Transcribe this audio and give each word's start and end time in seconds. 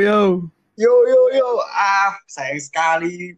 yo. 0.00 0.48
Yo 0.72 0.92
yo 1.04 1.20
yo, 1.36 1.48
ah 1.68 2.16
sayang 2.24 2.62
sekali 2.64 3.36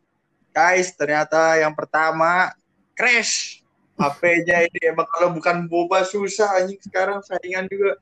guys. 0.54 0.94
Ternyata 0.94 1.58
yang 1.58 1.74
pertama 1.74 2.54
crash. 2.94 3.62
HP-nya 3.94 4.66
ini 4.66 4.90
emang 4.90 5.06
kalau 5.06 5.30
bukan 5.30 5.70
boba 5.70 6.02
susah 6.02 6.58
anjing 6.58 6.82
sekarang 6.82 7.22
saingan 7.22 7.66
juga. 7.70 7.98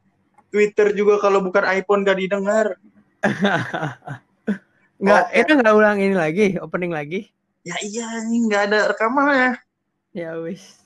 Twitter 0.52 0.92
juga 0.92 1.16
kalau 1.16 1.40
bukan 1.40 1.64
iPhone 1.64 2.04
gak 2.04 2.20
didengar. 2.20 2.76
Nggak, 5.02 5.24
Oke. 5.34 5.40
itu 5.42 5.52
nggak 5.58 5.74
ulang 5.74 5.98
ini 5.98 6.14
lagi, 6.14 6.46
opening 6.62 6.94
lagi. 6.94 7.26
Ya 7.66 7.74
iya 7.82 8.06
anjing 8.22 8.46
nggak 8.46 8.62
ada 8.70 8.78
rekamannya. 8.94 9.58
Ya 10.14 10.38
wis. 10.38 10.78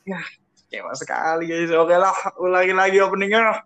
Kecewa 0.57 0.97
sekali 0.97 1.53
guys. 1.53 1.69
Oke 1.77 1.93
lah, 2.01 2.17
ulangi 2.41 2.73
lagi 2.73 2.97
openingnya. 3.05 3.61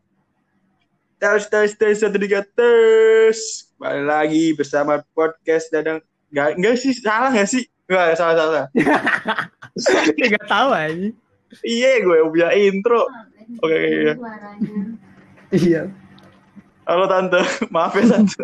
Tes 1.21 1.52
tes 1.52 1.77
tes 1.77 2.00
satu 2.00 2.16
tiga 2.16 2.41
tes. 2.41 3.68
Balik 3.77 4.05
lagi 4.09 4.45
bersama 4.57 5.05
podcast 5.12 5.68
Dadang. 5.68 6.00
Gak, 6.32 6.57
enggak 6.57 6.81
sih 6.81 6.96
salah 6.96 7.29
gak 7.29 7.45
sih? 7.45 7.68
Enggak 7.85 8.17
salah 8.17 8.35
salah. 8.40 8.67
Nggak 10.17 10.48
tahu 10.48 10.71
aja. 10.72 11.09
Iya 11.61 11.90
gue 12.09 12.25
punya 12.25 12.48
intro. 12.57 13.04
Oke, 13.61 13.76
iya. 13.76 14.14
Iya. 15.53 15.82
Halo 16.89 17.04
tante, 17.04 17.45
maaf 17.68 17.93
ya 18.00 18.17
tante. 18.17 18.40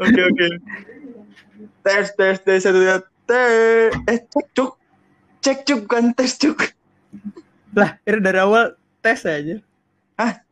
Oke 0.00 0.20
oke. 0.24 0.48
Tes 1.84 2.16
tes 2.16 2.36
tes 2.40 2.64
satu 2.64 2.80
tiga 2.80 3.04
tes. 3.28 3.92
Eh 4.08 4.24
cek 4.24 4.46
cuk, 4.56 4.80
cek 5.44 5.58
cuk 5.68 5.84
bukan 5.84 6.16
tes 6.16 6.32
cuk. 6.40 6.72
Lah, 7.76 8.00
ini 8.08 8.24
dari 8.24 8.40
awal 8.40 8.72
tes 9.04 9.28
aja. 9.28 9.60
Hah? 10.16 10.47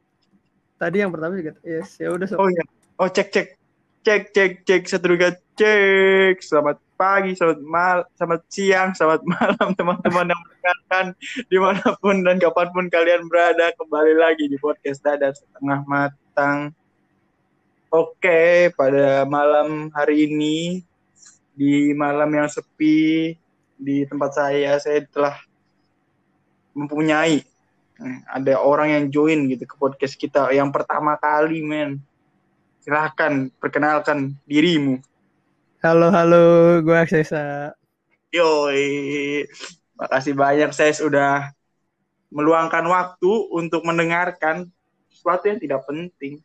Tadi 0.76 0.96
yang 1.00 1.08
pertama 1.08 1.40
juga 1.40 1.56
yes, 1.64 1.96
ya 1.96 2.12
udah 2.12 2.26
so. 2.28 2.36
Oh 2.36 2.52
iya. 2.52 2.64
Oh 3.00 3.08
cek 3.08 3.32
cek 3.32 3.48
cek 4.04 4.22
cek 4.32 4.60
cek 4.64 5.00
tiga 5.00 5.30
cek. 5.56 6.36
Selamat 6.44 6.76
pagi, 6.96 7.32
selamat 7.32 7.60
mal, 7.64 7.98
selamat 8.16 8.40
siang, 8.52 8.90
selamat 8.92 9.20
malam 9.32 9.68
teman-teman 9.72 10.32
yang 10.32 10.40
mendengarkan 10.40 11.06
di 11.48 11.56
mana 11.60 11.86
pun 12.00 12.16
dan 12.24 12.36
kapan 12.40 12.68
pun 12.72 12.84
kalian 12.92 13.24
berada 13.28 13.72
kembali 13.76 14.14
lagi 14.16 14.48
di 14.48 14.56
podcast 14.60 15.00
Dadar 15.00 15.32
Setengah 15.32 15.80
Matang. 15.88 16.72
Oke, 17.88 18.68
pada 18.76 19.24
malam 19.24 19.88
hari 19.96 20.28
ini 20.28 20.84
di 21.56 21.96
malam 21.96 22.28
yang 22.36 22.52
sepi 22.52 23.32
di 23.80 24.04
tempat 24.04 24.36
saya 24.36 24.76
saya 24.76 25.04
telah 25.08 25.36
mempunyai 26.76 27.40
ada 28.28 28.60
orang 28.60 28.88
yang 28.92 29.04
join 29.08 29.48
gitu 29.48 29.64
ke 29.64 29.74
podcast 29.76 30.14
kita. 30.16 30.52
Yang 30.52 30.70
pertama 30.72 31.16
kali 31.16 31.64
men. 31.64 32.00
Silahkan 32.84 33.50
perkenalkan 33.58 34.36
dirimu. 34.46 35.02
Halo 35.82 36.10
halo, 36.10 36.78
gue 36.82 36.96
Aksesa. 36.96 37.74
yoi. 38.30 39.46
Makasih 39.96 40.36
banyak 40.36 40.70
saya 40.76 40.92
sudah 40.92 41.56
meluangkan 42.28 42.84
waktu 42.84 43.32
untuk 43.54 43.82
mendengarkan 43.86 44.68
sesuatu 45.08 45.48
yang 45.48 45.58
tidak 45.58 45.82
penting. 45.88 46.42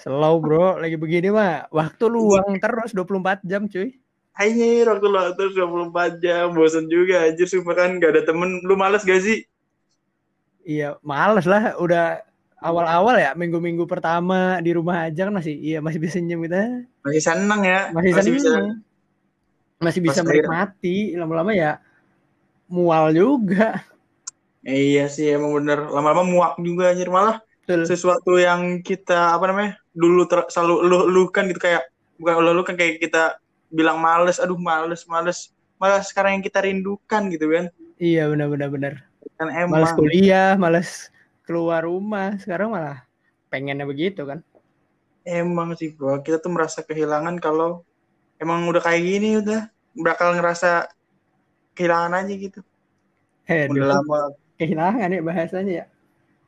Slow 0.00 0.40
bro, 0.40 0.80
lagi 0.80 0.96
begini 0.96 1.28
mah 1.28 1.68
waktu 1.68 2.04
luang 2.08 2.56
terus 2.56 2.96
24 2.96 3.44
jam 3.44 3.68
cuy. 3.68 4.00
Anjir, 4.40 4.88
waktu 4.88 5.06
lu 5.06 5.20
terus 5.36 5.52
24 5.52 6.22
jam, 6.24 6.56
bosen 6.56 6.88
juga 6.88 7.28
anjir, 7.28 7.44
sumpah 7.44 7.76
kan 7.76 8.00
gak 8.00 8.16
ada 8.16 8.22
temen, 8.24 8.64
lu 8.64 8.72
males 8.72 9.04
gak 9.04 9.20
sih? 9.20 9.44
Iya, 10.64 10.96
males 11.00 11.46
lah. 11.48 11.76
Udah 11.80 12.20
awal-awal 12.60 13.16
ya, 13.16 13.32
minggu-minggu 13.32 13.88
pertama 13.88 14.60
di 14.60 14.76
rumah 14.76 15.08
aja 15.08 15.26
kan 15.28 15.34
masih, 15.34 15.56
iya 15.56 15.78
masih 15.80 15.98
bisa 15.98 16.20
senyum 16.20 16.44
gitu. 16.44 16.56
Masih 17.04 17.22
seneng 17.24 17.60
ya? 17.64 17.80
Masih, 17.90 18.10
Masih 18.12 18.22
seneng. 18.22 18.36
bisa 18.36 18.50
Masih 19.80 20.00
bisa 20.04 20.20
menikmati. 20.20 21.16
Lama-lama 21.16 21.56
ya 21.56 21.80
mual 22.68 23.16
juga. 23.16 23.80
Iya 24.60 25.08
sih, 25.08 25.32
emang 25.32 25.56
bener. 25.56 25.88
Lama-lama 25.88 26.22
muak 26.22 26.52
juga 26.60 26.92
anjir, 26.92 27.08
malah 27.08 27.40
Betul. 27.64 27.86
sesuatu 27.86 28.34
yang 28.36 28.82
kita 28.84 29.38
apa 29.38 29.46
namanya 29.46 29.78
dulu 29.94 30.26
ter, 30.26 30.42
selalu 30.50 30.90
eluh-eluhkan 30.90 31.46
gitu 31.54 31.62
kayak 31.62 31.86
bukan 32.18 32.42
eluh-eluhkan 32.42 32.74
kayak 32.74 32.98
kita 32.98 33.38
bilang 33.70 34.02
males 34.02 34.42
aduh 34.42 34.58
males 34.58 35.06
males 35.06 35.54
malah 35.78 36.02
sekarang 36.02 36.38
yang 36.38 36.44
kita 36.44 36.66
rindukan 36.66 37.30
gitu 37.30 37.46
kan 37.46 37.64
Iya 38.00 38.26
benar-benar 38.32 38.68
benar. 38.74 38.94
Kan 39.36 39.48
emang 39.52 39.72
Males 39.80 39.92
kuliah, 39.92 40.56
males 40.56 40.90
keluar 41.44 41.84
rumah. 41.84 42.36
Sekarang 42.40 42.72
malah 42.72 43.04
pengennya 43.48 43.84
begitu 43.84 44.22
kan. 44.24 44.40
emang 45.20 45.76
sih 45.76 45.92
bro 45.92 46.16
kita 46.24 46.40
tuh 46.40 46.48
merasa 46.48 46.80
kehilangan 46.80 47.36
kalau 47.38 47.84
emang 48.40 48.64
udah 48.66 48.80
kayak 48.80 49.04
gini 49.04 49.36
udah 49.36 49.68
bakal 49.92 50.32
ngerasa 50.32 50.88
kehilangan 51.76 52.24
aja 52.24 52.34
gitu 52.34 52.60
Eh, 53.44 53.68
udah 53.68 54.00
lama 54.00 54.32
kehilangan 54.56 55.12
ya 55.12 55.20
bahasanya 55.20 55.72
ya. 55.72 55.86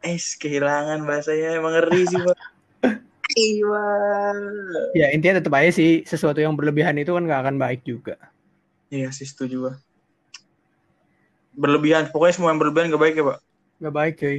eh 0.03 0.17
kehilangan 0.17 1.05
bahasanya 1.05 1.61
emang 1.61 1.73
ngeri 1.77 2.03
sih 2.09 2.19
bro 2.19 2.33
Iya. 3.33 3.85
Ya 4.93 5.07
intinya 5.13 5.41
tetap 5.41 5.53
aja 5.57 5.71
sih 5.73 6.05
sesuatu 6.05 6.37
yang 6.37 6.53
berlebihan 6.53 6.97
itu 7.01 7.13
kan 7.13 7.25
nggak 7.25 7.41
akan 7.49 7.57
baik 7.57 7.81
juga. 7.85 8.17
Iya 8.89 9.09
sih 9.09 9.25
setuju 9.25 9.57
gua. 9.69 9.75
Berlebihan, 11.53 12.09
pokoknya 12.09 12.35
semua 12.35 12.51
yang 12.53 12.61
berlebihan 12.61 12.89
gak 12.89 13.03
baik 13.03 13.15
ya 13.21 13.25
pak. 13.29 13.39
Nggak 13.83 13.95
baik 13.95 14.15
cuy. 14.19 14.39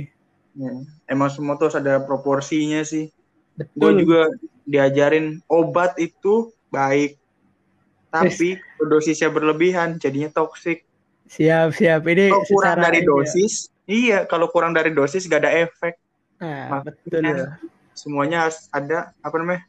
Ya. 0.53 0.71
Emang 1.09 1.29
semua 1.29 1.57
tuh 1.57 1.69
harus 1.69 1.77
ada 1.77 2.01
proporsinya 2.01 2.81
sih. 2.85 3.09
Gue 3.77 3.91
juga 4.01 4.33
diajarin 4.65 5.41
obat 5.45 5.93
itu 6.01 6.49
baik, 6.73 7.21
tapi 8.09 8.57
dosisnya 8.81 9.29
berlebihan 9.29 10.01
jadinya 10.01 10.29
toksik. 10.33 10.85
Siap 11.29 11.73
siap. 11.77 12.01
Ini 12.05 12.29
Kalau 12.33 12.45
kurang 12.49 12.77
dari 12.81 12.99
ya. 13.01 13.07
dosis, 13.09 13.53
iya 13.85 14.17
kalau 14.25 14.47
kurang 14.49 14.73
dari 14.73 14.89
dosis 14.89 15.25
gak 15.29 15.45
ada 15.45 15.53
efek. 15.53 15.97
Nah, 16.41 16.81
Makanya 16.81 16.89
betul. 17.05 17.69
Semuanya 17.93 18.49
harus 18.49 18.65
ada 18.73 19.13
apa 19.21 19.35
namanya? 19.37 19.61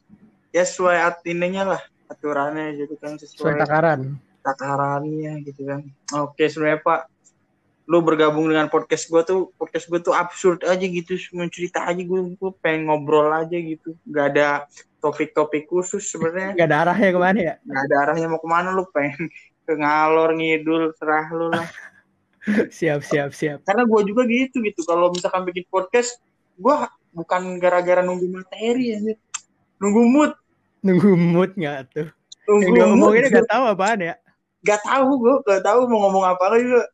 Ya 0.49 0.65
sesuai 0.65 0.97
aturannya 0.97 1.63
lah, 1.77 1.81
aturannya 2.09 2.73
gitu 2.79 2.97
kan 2.97 3.21
Sesuai 3.21 3.53
sesuai 3.53 3.61
takaran. 3.61 4.17
takarannya 4.41 5.45
gitu 5.45 5.61
kan. 5.69 5.85
Oke 6.25 6.49
sebenarnya 6.49 6.81
Pak, 6.81 7.01
lu 7.85 8.01
bergabung 8.01 8.49
dengan 8.49 8.65
podcast 8.65 9.05
gue 9.07 9.21
tuh 9.21 9.39
podcast 9.55 9.85
gue 9.85 10.01
tuh 10.01 10.09
absurd 10.11 10.65
aja 10.65 10.81
gitu, 10.81 11.13
cuma 11.29 11.45
cerita 11.47 11.85
aja 11.85 12.01
gue, 12.01 12.19
gue 12.33 12.51
pengen 12.59 12.89
ngobrol 12.89 13.29
aja 13.29 13.53
gitu, 13.53 13.93
gak 14.09 14.33
ada 14.33 14.65
topik-topik 14.97 15.69
khusus 15.69 16.01
sebenarnya, 16.09 16.57
Nggak 16.57 16.67
ada 16.67 16.77
arahnya 16.81 17.09
ke 17.13 17.19
mana 17.21 17.39
ya? 17.39 17.55
gak 17.61 17.81
ada 17.85 17.95
arahnya 18.09 18.25
mau 18.25 18.41
ke 18.41 18.49
mana 18.49 18.73
lu 18.73 18.83
pengen 18.89 19.29
ke 19.65 19.73
ngalor 19.73 20.33
ngidul 20.33 20.93
serah 20.97 21.29
lu 21.29 21.49
lah. 21.53 21.69
Siap 22.77 23.01
siap 23.01 23.33
siap. 23.33 23.65
Karena 23.65 23.89
gue 23.89 24.01
juga 24.05 24.21
gitu 24.29 24.61
gitu, 24.61 24.81
kalau 24.85 25.09
misalkan 25.09 25.45
bikin 25.45 25.65
podcast, 25.65 26.21
gue 26.57 26.75
bukan 27.09 27.57
gara-gara 27.57 28.05
nunggu 28.05 28.29
materi 28.29 28.93
ya, 28.93 28.97
nunggu 29.77 30.01
mood, 30.05 30.31
Nunggu 30.81 31.17
mood 31.17 31.57
nggak 31.57 31.77
tuh? 31.89 32.09
nunggu 32.45 32.69
Yang 32.77 32.89
mood. 32.93 32.97
ngomongin 33.01 33.23
nggak 33.33 33.49
tahu 33.49 33.63
apaan 33.65 33.99
ya? 34.01 34.15
gak 34.61 34.81
tahu 34.81 35.09
gue 35.21 35.33
gak 35.45 35.61
tahu 35.61 35.85
mau 35.85 36.09
ngomong 36.09 36.25
apa 36.25 36.57
juga 36.57 36.89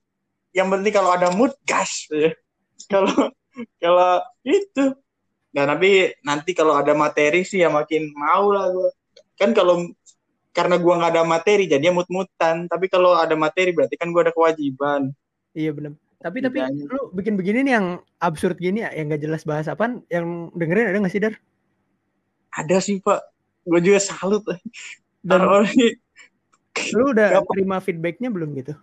yang 0.52 0.68
penting 0.68 0.92
kalau 0.92 1.12
ada 1.12 1.32
mood 1.32 1.52
gas. 1.64 2.08
Ya. 2.12 2.32
kalau 2.92 3.32
kalau 3.78 4.20
itu. 4.44 4.96
Nah 5.52 5.64
tapi 5.68 6.16
nanti 6.24 6.52
kalau 6.56 6.76
ada 6.76 6.96
materi 6.96 7.44
sih 7.44 7.60
ya 7.60 7.68
makin 7.68 8.12
mau 8.16 8.52
lah 8.52 8.72
gue 8.72 8.90
kan 9.36 9.52
kalau 9.52 9.84
karena 10.52 10.76
gue 10.76 10.94
nggak 10.94 11.12
ada 11.16 11.24
materi 11.24 11.68
jadinya 11.68 12.04
mut-mutan. 12.04 12.68
Tapi 12.68 12.86
kalau 12.88 13.16
ada 13.16 13.36
materi 13.36 13.72
berarti 13.76 13.96
kan 13.96 14.12
gue 14.12 14.22
ada 14.24 14.34
kewajiban. 14.36 15.12
Iya 15.52 15.72
benar. 15.76 15.92
Tapi 16.22 16.38
tapi 16.38 16.62
lu 16.86 17.10
bikin 17.18 17.34
begini 17.34 17.66
nih 17.66 17.74
yang 17.82 17.88
absurd 18.22 18.56
gini 18.62 18.86
ya, 18.86 18.94
yang 18.94 19.10
nggak 19.10 19.26
jelas 19.26 19.42
bahas 19.42 19.66
apaan, 19.66 20.06
yang 20.06 20.54
dengerin 20.54 20.94
ada 20.94 21.02
nggak 21.02 21.14
sih 21.14 21.24
Dar? 21.24 21.34
ada 22.52 22.78
sih 22.84 23.00
pak. 23.02 23.26
Gue 23.66 23.82
juga 23.82 23.98
salut. 24.04 24.44
Dan 25.24 25.42
orang 25.42 25.72
lu 26.94 27.04
udah 27.14 27.28
Gak 27.36 27.42
apa- 27.42 27.52
terima 27.56 27.78
feedbacknya 27.82 28.30
belum 28.30 28.54
gitu? 28.58 28.74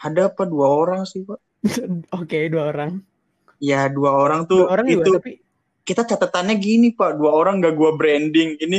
Ada 0.00 0.32
apa? 0.32 0.42
Dua 0.48 0.66
orang 0.66 1.04
sih 1.04 1.22
pak. 1.22 1.40
Oke 2.20 2.48
dua 2.48 2.72
orang. 2.72 3.04
ya 3.60 3.92
dua 3.92 4.16
orang 4.16 4.48
tuh 4.48 4.64
Dua 4.64 4.80
orang 4.80 4.88
itu 4.88 5.04
juga 5.04 5.20
tapi 5.20 5.36
kita 5.84 6.02
catatannya 6.08 6.56
gini 6.56 6.94
pak. 6.96 7.20
Dua 7.20 7.34
orang 7.34 7.60
gak 7.60 7.76
gua 7.76 7.92
branding. 7.98 8.56
Ini 8.56 8.78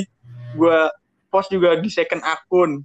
gua 0.58 0.90
post 1.30 1.54
juga 1.54 1.78
di 1.78 1.92
second 1.92 2.24
akun. 2.26 2.82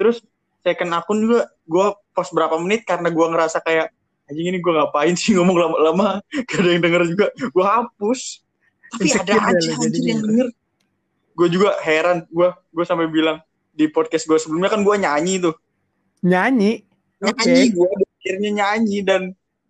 Terus 0.00 0.24
second 0.64 0.90
akun 0.96 1.18
juga 1.26 1.50
gua 1.68 1.92
post 2.16 2.32
berapa 2.32 2.56
menit 2.56 2.88
karena 2.88 3.12
gua 3.12 3.28
ngerasa 3.34 3.60
kayak 3.60 3.92
anjing 4.30 4.56
ini 4.56 4.58
gua 4.64 4.84
ngapain 4.84 5.12
sih 5.18 5.36
ngomong 5.36 5.56
lama-lama? 5.58 6.22
Gak 6.48 6.60
ada 6.64 6.68
yang 6.70 6.82
denger 6.82 7.02
juga. 7.12 7.26
Gua 7.52 7.66
hapus. 7.82 8.40
Tapi 8.94 9.10
ada 9.10 9.34
aja 9.52 9.70
jadinya. 9.84 10.08
yang 10.16 10.22
denger. 10.22 10.48
Gua 11.34 11.48
juga 11.50 11.68
heran. 11.82 12.24
Gua 12.30 12.56
gua 12.72 12.84
sampai 12.86 13.10
bilang 13.10 13.42
di 13.74 13.90
podcast 13.90 14.24
gua 14.24 14.38
sebelumnya 14.38 14.70
kan 14.70 14.80
gua 14.86 14.96
nyanyi 14.96 15.42
tuh. 15.42 15.54
Nyanyi. 16.24 16.93
Nyanyi 17.24 17.62
gua 17.72 17.88
akhirnya 18.20 18.50
nyanyi 18.52 18.98
dan 19.00 19.22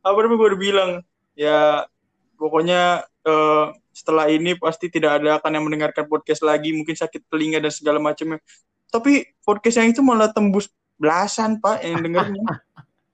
apa 0.02 0.16
namanya 0.20 0.38
gua 0.38 0.48
udah 0.52 0.60
bilang 0.60 0.90
ya 1.38 1.86
pokoknya 2.38 3.06
eh, 3.26 3.66
setelah 3.94 4.26
ini 4.26 4.58
pasti 4.58 4.90
tidak 4.90 5.22
ada 5.22 5.38
akan 5.38 5.54
yang 5.54 5.64
mendengarkan 5.70 6.10
podcast 6.10 6.42
lagi 6.42 6.74
mungkin 6.74 6.98
sakit 6.98 7.30
telinga 7.30 7.62
dan 7.62 7.70
segala 7.70 8.02
macamnya 8.02 8.42
tapi 8.90 9.26
podcast 9.46 9.82
yang 9.82 9.94
itu 9.94 10.02
malah 10.02 10.30
tembus 10.30 10.70
belasan 10.98 11.62
pak 11.62 11.82
yang 11.82 12.02
dengarnya 12.02 12.42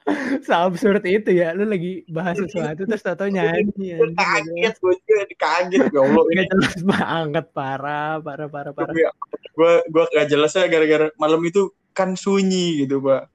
Seabsurd 0.47 1.05
itu 1.07 1.31
ya. 1.31 1.53
Lu 1.55 1.69
lagi 1.69 2.03
bahas 2.11 2.35
sesuatu 2.41 2.83
terus 2.83 3.05
tau 3.05 3.29
nyanyi. 3.29 3.95
kaget 4.17 4.75
gue 4.81 4.95
juga 5.07 5.25
kaget 5.39 5.83
ya 5.93 6.01
Allah 6.03 6.25
ini 6.35 6.43
jelas 6.49 6.77
banget 6.83 7.47
parah, 7.53 8.19
parah, 8.19 8.49
parah, 8.49 8.73
parah. 8.75 8.95
gue 9.51 9.73
gue 9.93 10.05
gak 10.17 10.29
jelas 10.31 10.57
ya 10.57 10.67
gara-gara 10.67 11.13
malam 11.21 11.39
itu 11.45 11.69
kan 11.93 12.17
sunyi 12.17 12.87
gitu 12.87 13.03
pak 13.03 13.29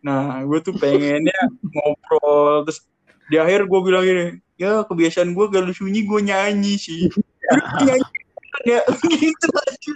nah 0.00 0.40
gue 0.44 0.58
tuh 0.64 0.72
pengennya 0.76 1.40
ngobrol 1.60 2.64
terus 2.64 2.88
di 3.30 3.36
akhir 3.36 3.68
gue 3.68 3.80
bilang 3.84 4.02
gini 4.02 4.40
ya 4.60 4.84
kebiasaan 4.84 5.32
gue 5.32 5.46
kalau 5.48 5.72
sunyi 5.72 6.04
gue 6.04 6.20
nyanyi 6.20 6.76
sih. 6.76 7.08
Nyanyi 7.86 8.20
ya. 8.68 8.84
Gitu 9.08 9.48
aja 9.48 9.94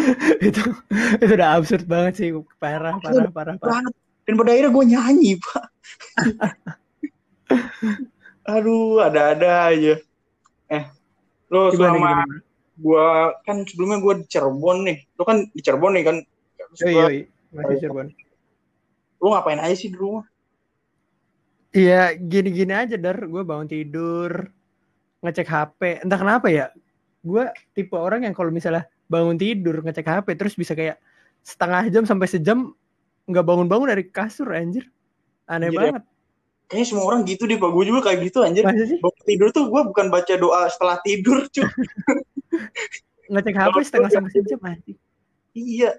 itu 0.46 0.62
itu 1.22 1.32
udah 1.34 1.48
absurd 1.58 1.86
banget 1.86 2.12
sih, 2.18 2.28
parah, 2.58 2.98
parah, 2.98 3.30
parah, 3.30 3.54
parah. 3.58 3.84
dan 4.26 4.34
pada 4.38 4.50
akhirnya 4.54 4.72
gue 4.74 4.84
nyanyi 4.90 5.32
pak. 5.38 5.64
Aduh 8.54 9.02
ada-ada 9.02 9.70
aja. 9.70 9.94
Eh 10.70 10.84
lo 11.50 11.70
Gimana, 11.74 11.94
selama 11.94 12.12
gue 12.80 13.06
kan 13.46 13.56
sebelumnya 13.66 13.98
gue 14.02 14.14
di 14.22 14.26
Cirebon 14.30 14.78
nih. 14.86 14.98
Lo 15.18 15.22
kan 15.26 15.46
di 15.50 15.60
Cirebon 15.62 15.92
nih 15.94 16.04
kan? 16.06 16.16
Terus 16.58 16.80
Yoi, 16.86 16.94
yoi. 16.94 17.18
Masih 17.50 17.76
Cirebon. 17.78 18.08
lo 19.18 19.26
ngapain 19.30 19.58
aja 19.58 19.74
sih 19.74 19.88
di 19.88 19.96
rumah 19.96 20.24
Iya, 21.70 22.18
gini-gini 22.18 22.74
aja, 22.74 22.98
Dar. 22.98 23.14
Gue 23.22 23.46
bangun 23.46 23.70
tidur, 23.70 24.50
ngecek 25.22 25.46
HP. 25.46 26.02
Entah 26.02 26.18
kenapa 26.18 26.50
ya, 26.50 26.74
gue 27.20 27.46
tipe 27.70 27.94
orang 27.94 28.26
yang 28.26 28.34
kalau 28.34 28.50
misalnya 28.50 28.90
bangun 29.06 29.38
tidur, 29.38 29.78
ngecek 29.78 30.02
HP, 30.02 30.34
terus 30.34 30.58
bisa 30.58 30.74
kayak 30.74 30.98
setengah 31.40 31.86
jam 31.88 32.02
sampai 32.02 32.26
sejam 32.26 32.74
nggak 33.24 33.46
bangun-bangun 33.46 33.86
dari 33.86 34.02
kasur, 34.04 34.50
anjir. 34.50 34.90
Aneh 35.46 35.70
Anjir, 35.70 35.78
ya. 35.78 35.82
banget. 35.94 36.04
kayaknya 36.66 36.86
semua 36.86 37.04
orang 37.04 37.20
gitu 37.22 37.42
deh 37.44 37.54
pak 37.56 37.66
gue 37.68 37.84
juga 37.84 38.00
kayak 38.04 38.18
gitu 38.24 38.38
anjir 38.40 38.62
Masa 38.62 38.84
sih? 38.86 38.98
bangun 38.98 39.24
tidur 39.26 39.48
tuh 39.50 39.64
gue 39.66 39.82
bukan 39.84 40.06
baca 40.06 40.34
doa 40.34 40.66
setelah 40.66 40.96
tidur 41.02 41.38
cuy 41.46 41.66
Ngecek 43.30 43.54
HP 43.56 43.74
setengah 43.84 44.10
sampai 44.12 44.30
sejam, 44.32 44.58
anjir. 44.60 44.96
iya 45.52 45.98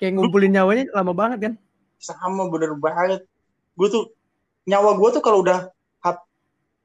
Kayak 0.00 0.12
ngumpulin 0.16 0.50
nyawanya 0.50 0.84
lama 0.96 1.12
banget 1.12 1.38
kan? 1.44 1.54
sama 2.00 2.48
bener 2.48 2.72
banget. 2.80 3.28
Gue 3.76 3.88
tuh 3.92 4.08
nyawa 4.64 4.96
gue 4.96 5.08
tuh 5.12 5.20
kalau 5.20 5.44
udah 5.44 5.68
hap- 6.00 6.24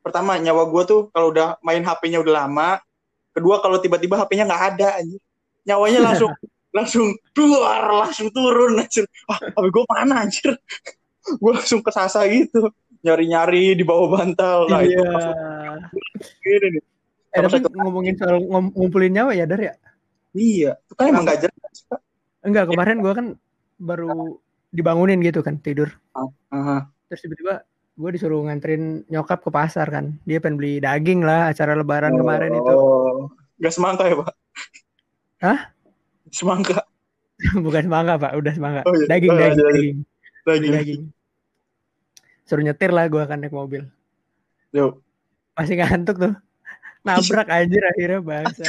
pertama 0.03 0.35
nyawa 0.35 0.67
gue 0.67 0.83
tuh 0.83 1.01
kalau 1.15 1.31
udah 1.31 1.56
main 1.63 1.79
HP-nya 1.79 2.19
udah 2.19 2.44
lama. 2.44 2.83
Kedua 3.31 3.63
kalau 3.63 3.79
tiba-tiba 3.79 4.19
HP-nya 4.19 4.44
nggak 4.44 4.63
ada 4.75 5.00
anjir 5.00 5.23
nyawanya 5.65 6.00
langsung 6.12 6.31
langsung 6.77 7.07
keluar 7.31 8.06
langsung 8.06 8.27
turun 8.35 8.75
anjir. 8.75 9.07
Ah 9.31 9.39
HP 9.39 9.65
gue 9.71 9.83
mana 9.88 10.13
anjir? 10.27 10.51
Gue 11.41 11.57
langsung 11.57 11.81
kesasa 11.81 12.21
gitu. 12.29 12.69
Nyari-nyari 13.01 13.73
di 13.73 13.81
bawah 13.81 14.13
bantal. 14.13 14.69
Itu 14.69 14.77
iya. 14.94 15.09
gini 16.38 16.68
nih. 16.77 16.83
Eh, 17.33 17.41
tapi 17.41 17.65
ngomongin 17.73 18.13
soal 18.13 18.45
ngom- 18.45 18.69
ngumpulin 18.77 19.09
nyawa 19.09 19.33
ya, 19.33 19.50
Dar 19.50 19.57
ya? 19.57 19.73
iya. 20.38 20.77
Itu 20.85 20.94
kan 20.94 21.09
emang 21.09 21.25
gak 21.25 21.50
jelas 21.50 21.77
Pak. 21.89 22.05
Enggak, 22.45 22.69
kemarin 22.69 23.01
gue 23.01 23.09
kan 23.12 23.27
baru 23.75 24.38
dibangunin 24.69 25.19
gitu 25.19 25.42
kan, 25.42 25.57
tidur. 25.59 25.89
Aha. 26.50 26.88
terus 27.06 27.21
tiba-tiba 27.21 27.62
gue 27.95 28.09
disuruh 28.12 28.42
nganterin 28.44 29.06
nyokap 29.07 29.39
ke 29.39 29.50
pasar 29.50 29.86
kan 29.88 30.18
dia 30.24 30.42
pengen 30.42 30.57
beli 30.57 30.81
daging 30.81 31.21
lah 31.21 31.47
acara 31.50 31.77
lebaran 31.77 32.13
kemarin 32.13 32.51
itu 32.51 32.74
Oh. 32.74 33.30
Gak 33.56 33.71
semangka 33.71 34.03
ya, 34.03 34.15
Pak? 34.19 34.33
Hah? 35.39 35.59
Semangka. 36.27 36.81
bukan 37.65 37.83
semangka 37.83 38.15
pak 38.18 38.31
udah 38.36 38.53
semangka 38.53 38.81
Oh, 38.83 38.95
iya. 38.95 39.06
daging 39.07 39.31
Oh, 39.31 39.38
daging 39.38 39.51
iya, 39.51 39.53
iya. 39.53 39.68
daging 39.68 39.97
beli 40.45 40.68
daging 40.71 41.01
suruh 42.44 42.63
nyetir 42.63 42.89
lah 42.89 43.06
gue 43.06 43.24
kan 43.25 43.38
naik 43.38 43.51
mobil 43.51 43.83
Yuk. 44.71 45.03
masih 45.53 45.75
ngantuk 45.77 46.15
tuh 46.15 46.33
nabrak 47.01 47.47
anjir 47.50 47.83
akhirnya 47.83 48.19
bahasa 48.21 48.63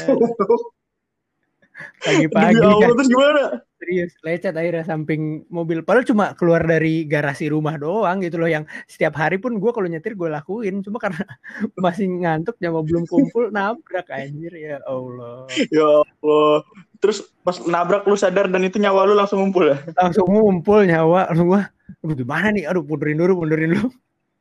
pagi-pagi 2.03 2.57
Demi 2.57 2.65
Allah, 2.65 2.79
kan 2.81 2.91
terus 2.97 3.09
gimana? 3.09 3.43
Serius. 3.87 4.13
Lecet 4.27 4.51
akhirnya 4.59 4.83
samping 4.83 5.47
mobil. 5.47 5.87
Padahal 5.87 6.03
cuma 6.03 6.35
keluar 6.35 6.67
dari 6.67 7.07
garasi 7.07 7.47
rumah 7.47 7.79
doang 7.79 8.19
gitu 8.19 8.43
loh. 8.43 8.51
Yang 8.51 8.67
setiap 8.91 9.15
hari 9.15 9.39
pun 9.39 9.63
gue 9.63 9.71
kalau 9.71 9.87
nyetir 9.87 10.19
gue 10.19 10.27
lakuin. 10.27 10.83
Cuma 10.83 10.99
karena 10.99 11.23
masih 11.79 12.11
ngantuk 12.11 12.59
nyawa 12.59 12.83
belum 12.83 13.07
kumpul 13.07 13.55
nabrak 13.55 14.11
anjir. 14.11 14.51
Ya 14.59 14.83
Allah. 14.83 15.47
Ya 15.71 15.87
Allah. 16.03 16.67
Terus 16.99 17.31
pas 17.47 17.63
nabrak 17.63 18.03
lu 18.11 18.19
sadar 18.19 18.51
dan 18.51 18.67
itu 18.67 18.83
nyawa 18.83 19.07
lu 19.07 19.15
langsung 19.15 19.39
ngumpul 19.39 19.71
ya? 19.71 19.79
langsung 19.95 20.27
ngumpul 20.27 20.83
nyawa. 20.83 21.31
Gua 21.39 21.63
aduh 22.03 22.17
gimana 22.19 22.51
nih? 22.51 22.67
Aduh 22.67 22.83
mundurin 22.83 23.23
dulu 23.23 23.47
mundurin 23.47 23.79
dulu. 23.79 23.89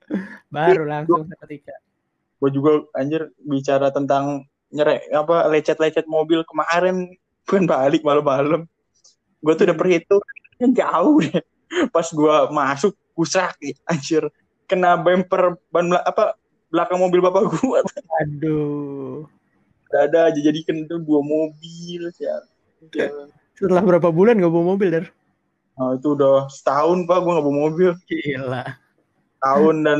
Baru 0.54 0.90
langsung 0.90 1.30
seketika. 1.30 1.78
Gue 2.42 2.50
juga 2.50 2.82
anjir 2.98 3.30
bicara 3.46 3.94
tentang 3.94 4.50
nyerek 4.74 5.08
apa 5.14 5.46
lecet-lecet 5.54 6.10
mobil 6.10 6.42
kemarin. 6.50 7.14
Bukan 7.46 7.70
balik 7.70 8.02
malam-malam. 8.02 8.66
Gue 9.46 9.54
tuh 9.54 9.70
udah 9.70 9.78
perhitungan 9.78 10.70
jauh 10.74 11.22
deh. 11.22 11.46
Pas 11.94 12.08
gue 12.10 12.36
masuk 12.50 12.98
gue 12.98 13.28
sakit 13.30 13.76
anjir. 13.86 14.26
Kena 14.66 14.98
bumper 14.98 15.62
ban 15.70 15.94
apa 16.02 16.34
belakang 16.74 16.98
mobil 16.98 17.22
bapak 17.22 17.54
gue. 17.54 17.80
aduh 18.26 19.30
Ada 19.94 20.34
aja 20.34 20.40
jadi 20.42 20.60
kena 20.66 20.98
dua 20.98 21.22
mobil 21.22 22.10
ya. 22.18 22.42
setelah 23.56 23.86
berapa 23.86 24.12
bulan 24.12 24.36
gak 24.36 24.52
bawa 24.52 24.76
mobil 24.76 24.90
dar 24.92 25.06
Nah, 25.76 25.92
itu 26.00 26.16
udah 26.16 26.48
setahun 26.48 27.04
pak 27.04 27.20
gue 27.20 27.32
nggak 27.36 27.46
bawa 27.46 27.58
mobil. 27.68 27.92
gila 28.08 28.64
tahun 29.44 29.76
dan 29.84 30.00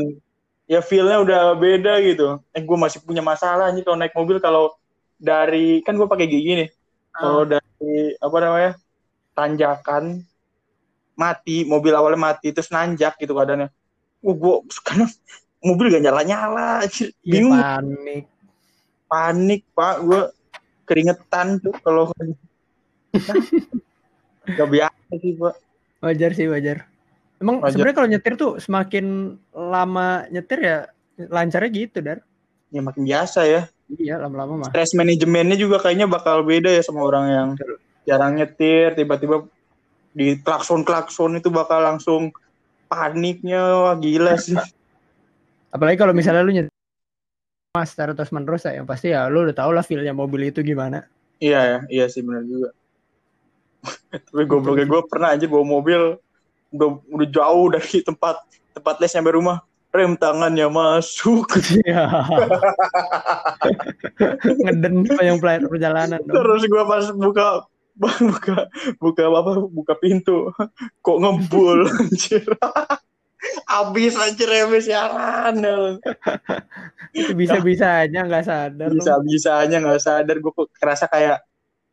ya 0.66 0.80
feel-nya 0.82 1.20
udah 1.22 1.42
beda 1.54 2.00
gitu. 2.02 2.40
Eh 2.56 2.64
gue 2.64 2.78
masih 2.80 3.04
punya 3.04 3.20
masalah 3.20 3.70
nih 3.70 3.84
kalau 3.84 4.00
naik 4.00 4.16
mobil 4.16 4.40
kalau 4.40 4.72
dari 5.20 5.84
kan 5.84 5.94
gue 5.94 6.08
pakai 6.08 6.26
gigi 6.26 6.64
nih. 6.64 6.68
Kalau 7.12 7.44
dari 7.44 8.16
apa 8.18 8.36
namanya 8.40 8.72
tanjakan 9.36 10.24
mati 11.16 11.68
mobil 11.68 11.92
awalnya 11.92 12.32
mati 12.32 12.52
terus 12.52 12.72
nanjak 12.72 13.20
gitu 13.20 13.36
keadaannya. 13.36 13.68
Wah 14.24 14.34
gue 14.36 14.54
sekarang 14.72 15.08
mobil 15.60 15.92
gak 15.92 16.04
nyala 16.04 16.22
nyala, 16.24 16.70
bingung. 17.20 17.56
panik. 17.56 18.24
Panik 19.08 19.62
pak. 19.76 19.94
Gue 20.04 20.22
keringetan 20.88 21.60
tuh 21.60 21.76
kalau 21.84 22.08
gak 24.56 24.68
biasa 24.70 25.12
sih 25.20 25.32
pak. 25.36 25.54
wajar 26.04 26.30
sih 26.36 26.46
wajar. 26.46 26.86
Emang 27.36 27.60
sebenarnya 27.68 27.96
kalau 27.96 28.08
nyetir 28.08 28.34
tuh 28.40 28.52
semakin 28.56 29.36
lama 29.52 30.24
nyetir 30.32 30.58
ya 30.60 30.78
lancarnya 31.16 31.70
gitu 31.72 31.98
dar. 32.00 32.24
Ya 32.72 32.80
makin 32.84 33.04
biasa 33.04 33.44
ya. 33.48 33.62
iya 34.02 34.18
lama-lama 34.18 34.66
mah. 34.66 34.70
Stress 34.74 34.98
manajemennya 34.98 35.54
juga 35.54 35.78
kayaknya 35.78 36.10
bakal 36.10 36.42
beda 36.42 36.74
ya 36.74 36.82
sama 36.82 37.06
orang 37.06 37.24
yang 37.30 37.48
jarang 38.06 38.38
nyetir 38.38 38.94
tiba-tiba 38.94 39.44
di 40.16 40.38
klakson 40.40 40.86
klakson 40.86 41.36
itu 41.36 41.52
bakal 41.52 41.82
langsung 41.82 42.32
paniknya 42.88 43.60
wah 43.60 43.96
gila 43.98 44.38
sih. 44.38 44.56
Apalagi 45.74 45.98
kalau 45.98 46.14
misalnya 46.16 46.46
lu 46.46 46.54
nyetir 46.54 46.72
mas 47.76 47.92
terus 47.92 48.32
menerus 48.32 48.64
ya 48.64 48.80
yang 48.80 48.88
pasti 48.88 49.12
ya 49.12 49.28
lu 49.28 49.44
udah 49.44 49.52
tau 49.52 49.68
lah 49.68 49.84
feelnya 49.84 50.16
mobil 50.16 50.48
itu 50.48 50.64
gimana. 50.64 51.04
Iya 51.36 51.60
ya 51.60 51.78
iya 51.92 52.04
sih 52.08 52.24
benar 52.24 52.48
juga. 52.48 52.72
Tapi 54.32 54.42
gobloknya 54.48 54.88
gue 54.88 55.02
pernah 55.04 55.36
aja 55.36 55.44
bawa 55.44 55.64
mobil 55.66 56.16
udah 56.72 56.88
udah 57.12 57.28
jauh 57.28 57.66
dari 57.76 58.00
tempat 58.00 58.40
tempat 58.72 58.94
les 59.04 59.12
sampai 59.12 59.36
rumah. 59.36 59.60
Rem 59.92 60.16
tangannya 60.16 60.68
masuk. 60.68 61.48
Iya. 61.84 62.04
Ngeden 64.64 65.04
sepanjang 65.08 65.38
pel- 65.40 65.68
perjalanan 65.68 66.20
dong. 66.24 66.36
terus 66.36 66.62
gue 66.64 66.82
pas 66.88 67.04
buka 67.12 67.46
buka 68.28 68.68
buka 69.00 69.22
apa 69.28 69.52
buka 69.68 69.94
pintu. 69.96 70.52
Kok 71.04 71.18
ngebul 71.20 71.88
anjir? 71.96 72.44
Abis 73.66 74.18
anjir 74.18 74.48
remnya 74.48 74.80
siaran 74.82 75.56
Itu 77.14 77.32
bisa-bisanya 77.32 78.26
nggak 78.26 78.44
sadar. 78.44 78.88
bisa 78.92 79.16
bisanya 79.22 79.76
nggak 79.80 80.02
sadar. 80.02 80.36
Gue 80.42 80.52
kok 80.52 80.68
kerasa 80.76 81.06
kayak 81.08 81.40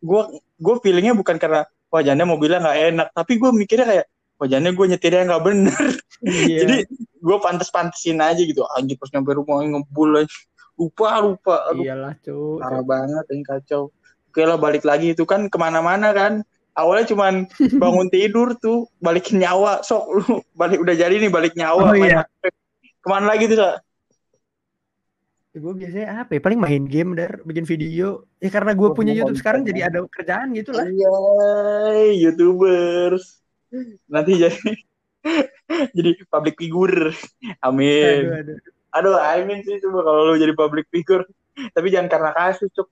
gue 0.04 0.22
gue 0.60 0.76
feelingnya 0.84 1.14
bukan 1.16 1.38
karena 1.40 1.64
wajannya 1.94 2.26
mobilnya 2.26 2.60
nggak 2.64 2.80
enak. 2.94 3.08
Tapi 3.14 3.34
gue 3.38 3.50
mikirnya 3.54 3.88
kayak 3.88 4.06
wajannya 4.42 4.72
gue 4.74 4.86
nyetirnya 4.96 5.24
nggak 5.30 5.44
bener. 5.46 5.84
Iya. 6.24 6.58
jadi 6.64 6.78
gue 7.20 7.38
pantes 7.40 7.70
pantesin 7.70 8.20
aja 8.20 8.40
gitu. 8.42 8.66
Anjir 8.74 8.98
pas 8.98 9.12
nyampe 9.14 9.32
rumah 9.38 9.62
ngebul 9.64 10.26
aja 10.26 10.36
lupa 10.74 11.22
lupa. 11.22 11.56
Aduh. 11.70 11.86
Iyalah 11.86 12.14
cu. 12.18 12.58
parah 12.58 12.84
banget 12.84 13.26
ini 13.30 13.44
kacau 13.46 13.94
oke 14.34 14.42
lah 14.42 14.58
balik 14.58 14.82
lagi 14.82 15.14
itu 15.14 15.30
kan 15.30 15.46
ke 15.46 15.58
mana-mana 15.62 16.10
kan 16.10 16.42
awalnya 16.74 17.06
cuman 17.14 17.46
bangun 17.78 18.10
tidur 18.10 18.58
tuh 18.58 18.90
balikin 18.98 19.46
nyawa 19.46 19.86
sok 19.86 20.04
lu 20.10 20.42
balik 20.58 20.82
udah 20.82 20.98
jadi 20.98 21.22
nih 21.22 21.30
balik 21.30 21.54
nyawa 21.54 21.94
Oh, 21.94 21.96
iya. 21.96 22.26
Ke 22.98 23.08
mana 23.14 23.30
lagi 23.30 23.46
tuh 23.46 23.62
Sa? 23.62 23.78
Ya, 25.54 25.62
gue 25.62 25.74
biasanya 25.78 26.08
apa 26.26 26.34
ya? 26.34 26.42
Paling 26.42 26.58
main 26.58 26.84
game 26.90 27.14
dar, 27.14 27.46
bikin 27.46 27.62
video. 27.62 28.26
Ya 28.42 28.50
karena 28.50 28.74
gue 28.74 28.90
Oh, 28.90 28.98
punya 28.98 29.14
YouTube 29.14 29.38
sekarang 29.38 29.62
jadi 29.62 29.86
ada 29.86 30.02
kerjaan 30.10 30.50
gitu 30.58 30.74
lah. 30.74 30.90
Iya, 30.90 31.14
YouTubers. 32.26 33.38
Nanti 34.10 34.42
jadi 34.42 34.58
jadi 35.98 36.10
public 36.26 36.58
figure. 36.58 37.14
Amin. 37.62 38.34
Aduh, 38.34 38.34
aduh. 38.34 38.58
Aduh, 38.98 39.16
Amin 39.22 39.62
sih 39.62 39.78
coba 39.78 40.02
kalau 40.02 40.34
lu 40.34 40.42
jadi 40.42 40.58
public 40.58 40.90
figure. 40.90 41.22
Tapi 41.54 41.88
jangan 41.94 42.10
karena 42.10 42.32
kasus, 42.34 42.74
Cuk. 42.74 42.90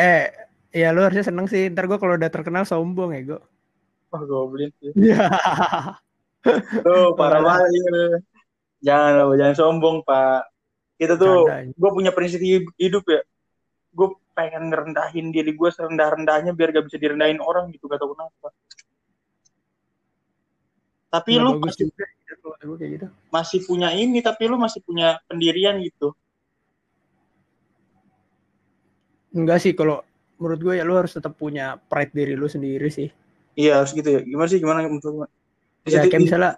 Eh, 0.00 0.24
ya 0.72 0.96
lu 0.96 1.04
harusnya 1.04 1.28
seneng 1.28 1.44
sih. 1.44 1.68
Ntar 1.68 1.84
gue 1.84 1.98
kalau 2.00 2.16
udah 2.16 2.30
terkenal 2.32 2.64
sombong 2.64 3.12
ya 3.12 3.20
gue. 3.36 3.40
Wah, 4.10 4.22
goblin 4.24 4.72
sih. 4.80 4.96
Ya. 4.96 5.28
Tuh, 6.86 7.12
parah 7.14 7.44
banget. 7.44 7.68
ini. 7.68 8.04
Jangan 8.80 9.12
loh, 9.20 9.36
jangan 9.36 9.56
sombong, 9.60 9.96
Pak. 10.08 10.48
Kita 10.96 11.16
tuh, 11.16 11.48
gue 11.48 11.90
punya 11.92 12.12
prinsip 12.16 12.40
hidup 12.80 13.04
ya. 13.08 13.20
Gue 13.92 14.16
pengen 14.32 14.72
ngerendahin 14.72 15.32
diri 15.32 15.52
gue 15.52 15.68
serendah-rendahnya 15.68 16.56
biar 16.56 16.72
gak 16.72 16.88
bisa 16.88 16.96
direndahin 16.96 17.44
orang 17.44 17.68
gitu, 17.72 17.84
gak 17.92 18.00
tau 18.00 18.16
kenapa. 18.16 18.48
Tapi 21.12 21.30
Nggak 21.36 21.44
lu 21.44 21.50
bagus 21.60 21.74
masih, 21.76 21.86
gitu. 22.88 23.06
masih 23.28 23.58
punya 23.68 23.88
ini, 23.92 24.18
tapi 24.24 24.42
lu 24.48 24.56
masih 24.56 24.80
punya 24.80 25.20
pendirian 25.28 25.76
gitu. 25.84 26.16
Enggak 29.30 29.62
sih 29.62 29.72
kalau 29.74 30.02
menurut 30.40 30.60
gue 30.60 30.74
ya 30.80 30.84
lu 30.88 30.96
harus 30.96 31.12
tetap 31.14 31.36
punya 31.36 31.76
pride 31.76 32.10
diri 32.16 32.34
lu 32.34 32.48
sendiri 32.50 32.88
sih. 32.90 33.08
Iya, 33.54 33.82
harus 33.82 33.92
gitu 33.92 34.08
ya. 34.08 34.20
Gimana 34.24 34.48
sih, 34.48 34.58
gimana 34.58 34.86
menurut? 34.86 35.28
Di 35.84 35.92
Ya 35.92 36.04
kayak 36.06 36.22
misalnya 36.22 36.52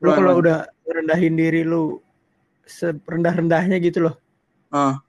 lu 0.00 0.10
kalau 0.12 0.38
udah 0.38 0.68
rendahin 0.86 1.34
diri 1.34 1.64
lu 1.64 1.98
serendah-rendahnya 2.66 3.78
gitu 3.80 4.10
loh. 4.10 4.14
Ah, 4.70 5.00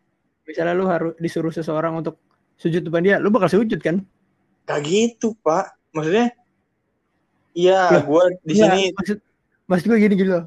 Misalnya 0.47 0.73
lu 0.77 0.87
harus 0.87 1.11
disuruh 1.19 1.51
seseorang 1.51 1.99
untuk 1.99 2.15
sujud 2.55 2.79
depan 2.79 3.03
dia, 3.03 3.15
lu 3.19 3.27
bakal 3.27 3.51
sujud 3.51 3.77
kan? 3.83 3.99
gak 4.67 4.79
gitu, 4.83 5.35
Pak. 5.43 5.75
Maksudnya, 5.91 6.31
iya, 7.55 8.03
gue 8.03 8.23
di 8.43 8.53
Iya, 8.55 8.67
sini, 8.67 8.81
maksud 8.95 9.17
maksud 9.67 9.85
gue 9.91 9.97
gini 9.99 10.15
gitu 10.15 10.31
loh. 10.39 10.45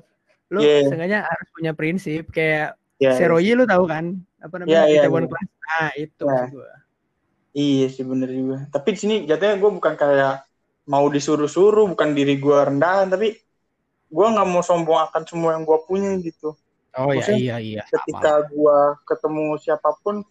Lu 0.52 0.60
Iya. 0.64 0.88
seenggaknya 0.88 1.20
harus 1.24 1.48
punya 1.52 1.72
prinsip 1.76 2.28
kayak 2.32 2.76
ya, 3.00 3.12
Seroyi 3.16 3.52
lu 3.56 3.64
tahu 3.68 3.84
kan? 3.88 4.20
Apa 4.40 4.54
Iya, 4.56 4.64
namanya? 4.64 4.82
iya, 4.88 5.02
Kita 5.04 5.08
one 5.12 5.20
iya. 5.24 5.30
class. 5.30 5.48
Nah, 5.60 5.88
itu 5.96 6.22
Iya. 6.24 6.32
maksud 6.32 6.52
gue. 6.56 6.70
Iya 7.50 7.86
sih 7.90 8.04
bener 8.06 8.30
juga. 8.30 8.56
Tapi 8.70 8.88
di 8.94 8.98
sini 8.98 9.14
jatuhnya 9.26 9.56
gue 9.58 9.70
bukan 9.74 9.94
kayak 9.98 10.34
mau 10.86 11.06
disuruh-suruh, 11.10 11.86
bukan 11.92 12.08
diri 12.14 12.38
gue 12.38 12.58
rendahan, 12.58 13.10
tapi 13.10 13.34
gue 14.10 14.26
nggak 14.26 14.48
mau 14.48 14.62
sombong 14.62 14.98
akan 15.10 15.22
semua 15.26 15.54
yang 15.58 15.66
gue 15.66 15.78
punya 15.86 16.14
gitu. 16.22 16.54
Oh 16.98 17.10
ya 17.14 17.22
Maksudnya, 17.22 17.38
iya 17.38 17.56
iya. 17.58 17.82
Ketika 17.86 18.46
gue 18.50 18.78
ketemu 19.06 19.54
siapa 19.62 19.94
pun, 20.02 20.26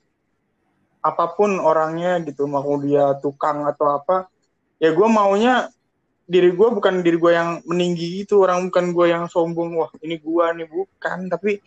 apa 0.99 1.25
pun 1.31 1.59
orangnya 1.63 2.19
gitu, 2.27 2.43
mau 2.47 2.67
dia 2.83 3.15
tukang 3.23 3.63
atau 3.63 3.99
apa, 3.99 4.27
ya 4.79 4.91
gue 4.91 5.07
maunya 5.07 5.71
diri 6.27 6.51
gue 6.51 6.67
bukan 6.71 6.99
diri 6.99 7.15
gue 7.15 7.31
yang 7.31 7.63
meninggi 7.63 8.23
gitu, 8.23 8.43
orang 8.43 8.67
bukan 8.67 8.91
gue 8.91 9.05
yang 9.07 9.25
sombong, 9.31 9.79
wah 9.79 9.91
ini 10.03 10.19
gue 10.19 10.45
nih 10.59 10.67
bukan, 10.67 11.31
tapi 11.31 11.63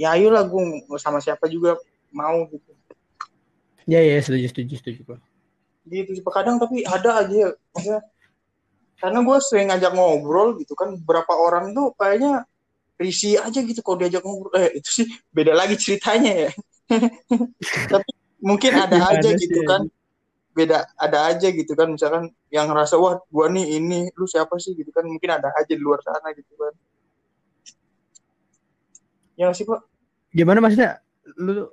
ya 0.00 0.16
ayolah 0.16 0.48
gue 0.48 0.96
sama 0.96 1.20
siapa 1.20 1.44
juga 1.44 1.76
mau 2.08 2.48
gitu. 2.48 2.72
Ya 3.84 4.00
ya 4.00 4.16
setuju 4.24 4.48
setuju 4.48 4.74
setuju 4.80 5.00
gue. 5.04 5.18
gitu 5.90 6.24
kadang 6.32 6.56
tapi 6.56 6.86
ada 6.88 7.20
aja 7.20 7.34
ya, 7.34 7.48
maksudnya. 7.76 8.00
Karena 9.00 9.18
gue 9.24 9.36
sering 9.44 9.68
ngajak 9.72 9.92
ngobrol 9.92 10.56
gitu 10.60 10.72
kan 10.72 10.96
beberapa 11.04 11.32
orang 11.36 11.72
tuh 11.76 11.92
kayaknya 12.00 12.44
risih 13.00 13.40
aja 13.40 13.60
gitu 13.60 13.80
kalau 13.84 14.00
diajak 14.00 14.24
ngobrol. 14.24 14.52
Eh 14.56 14.80
itu 14.80 15.04
sih 15.04 15.06
beda 15.36 15.52
lagi 15.52 15.76
ceritanya 15.76 16.48
ya. 16.48 16.50
Tapi 17.92 18.10
mungkin 18.40 18.72
ada 18.76 18.96
Gimana 18.96 19.20
aja 19.20 19.30
gitu 19.36 19.60
kan. 19.68 19.84
beda 20.50 20.84
ada 20.96 21.18
aja 21.28 21.48
gitu 21.48 21.72
kan. 21.76 21.88
Misalkan 21.92 22.32
yang 22.48 22.68
ngerasa 22.72 22.96
wah 22.96 23.20
gua 23.28 23.52
nih 23.52 23.80
ini 23.80 24.08
lu 24.16 24.24
siapa 24.24 24.56
sih? 24.60 24.72
gitu 24.76 24.92
kan. 24.92 25.04
Mungkin 25.04 25.28
ada 25.28 25.48
aja 25.56 25.72
di 25.72 25.80
luar 25.80 26.00
sana 26.04 26.32
gitu 26.36 26.52
kan. 26.56 26.72
Ya 29.40 29.48
sih 29.56 29.64
pak 29.64 29.89
Gimana 30.30 30.62
maksudnya? 30.62 31.02
Lu 31.38 31.70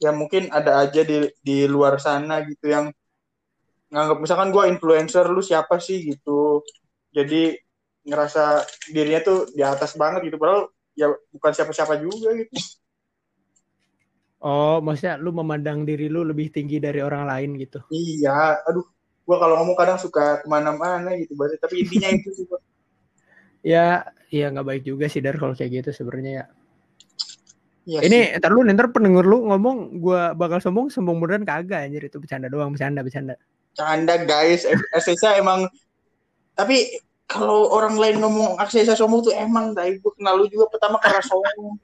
ya 0.00 0.10
mungkin 0.16 0.48
ada 0.48 0.80
aja 0.80 1.04
di 1.04 1.28
di 1.44 1.68
luar 1.68 2.00
sana 2.00 2.40
gitu 2.48 2.72
yang 2.72 2.88
nganggap 3.92 4.18
misalkan 4.22 4.48
gue 4.48 4.64
influencer 4.72 5.28
lu 5.28 5.44
siapa 5.44 5.76
sih 5.76 6.00
gitu 6.16 6.64
jadi 7.12 7.58
ngerasa 8.08 8.64
dirinya 8.96 9.20
tuh 9.20 9.38
di 9.52 9.60
atas 9.60 9.92
banget 10.00 10.32
gitu 10.32 10.40
padahal 10.40 10.72
ya 10.96 11.12
bukan 11.36 11.52
siapa-siapa 11.52 12.00
juga 12.00 12.32
gitu 12.32 12.54
oh 14.40 14.80
maksudnya 14.80 15.20
lu 15.20 15.36
memandang 15.36 15.84
diri 15.84 16.08
lu 16.08 16.24
lebih 16.24 16.48
tinggi 16.48 16.80
dari 16.80 17.04
orang 17.04 17.28
lain 17.28 17.60
gitu. 17.60 17.84
iya 17.92 18.56
aduh 18.64 18.88
gue 19.30 19.36
kalau 19.36 19.60
ngomong 19.60 19.76
kadang 19.76 20.00
suka 20.00 20.40
ke 20.40 20.46
mana-mana 20.48 21.12
gitu 21.20 21.36
berarti 21.36 21.60
tapi 21.60 21.84
intinya 21.84 22.08
itu 22.08 22.30
sih. 22.34 22.48
Ya, 23.60 24.08
ya 24.32 24.48
nggak 24.48 24.64
baik 24.64 24.82
juga 24.88 25.04
sih 25.04 25.20
dar 25.20 25.36
kalau 25.36 25.52
kayak 25.52 25.84
gitu 25.84 25.92
sebenarnya 25.92 26.32
ya. 26.32 26.44
Iya 27.90 28.06
Ini 28.06 28.18
sih. 28.22 28.38
ntar 28.38 28.54
lu 28.54 28.62
ntar 28.62 28.94
pendengar 28.94 29.26
lu 29.26 29.50
ngomong 29.50 29.98
gua 29.98 30.30
bakal 30.32 30.62
sombong 30.62 30.86
sombong 30.86 31.18
beneran 31.18 31.42
kagak 31.42 31.90
anjir 31.90 32.06
itu 32.06 32.22
bercanda 32.22 32.46
doang 32.46 32.70
bercanda 32.70 33.02
bercanda. 33.02 33.34
canda 33.74 34.14
guys 34.22 34.62
Aksesa 34.94 35.34
emang 35.34 35.66
tapi 36.54 37.02
kalau 37.26 37.66
orang 37.70 37.98
lain 37.98 38.22
ngomong 38.22 38.58
Aksesa 38.58 38.94
sombong 38.94 39.22
tuh 39.22 39.34
emang 39.34 39.74
dari 39.74 39.98
gue 39.98 40.12
kenal 40.14 40.38
lu 40.38 40.46
juga 40.46 40.70
pertama 40.70 40.98
karena 40.98 41.18
sombong 41.22 41.74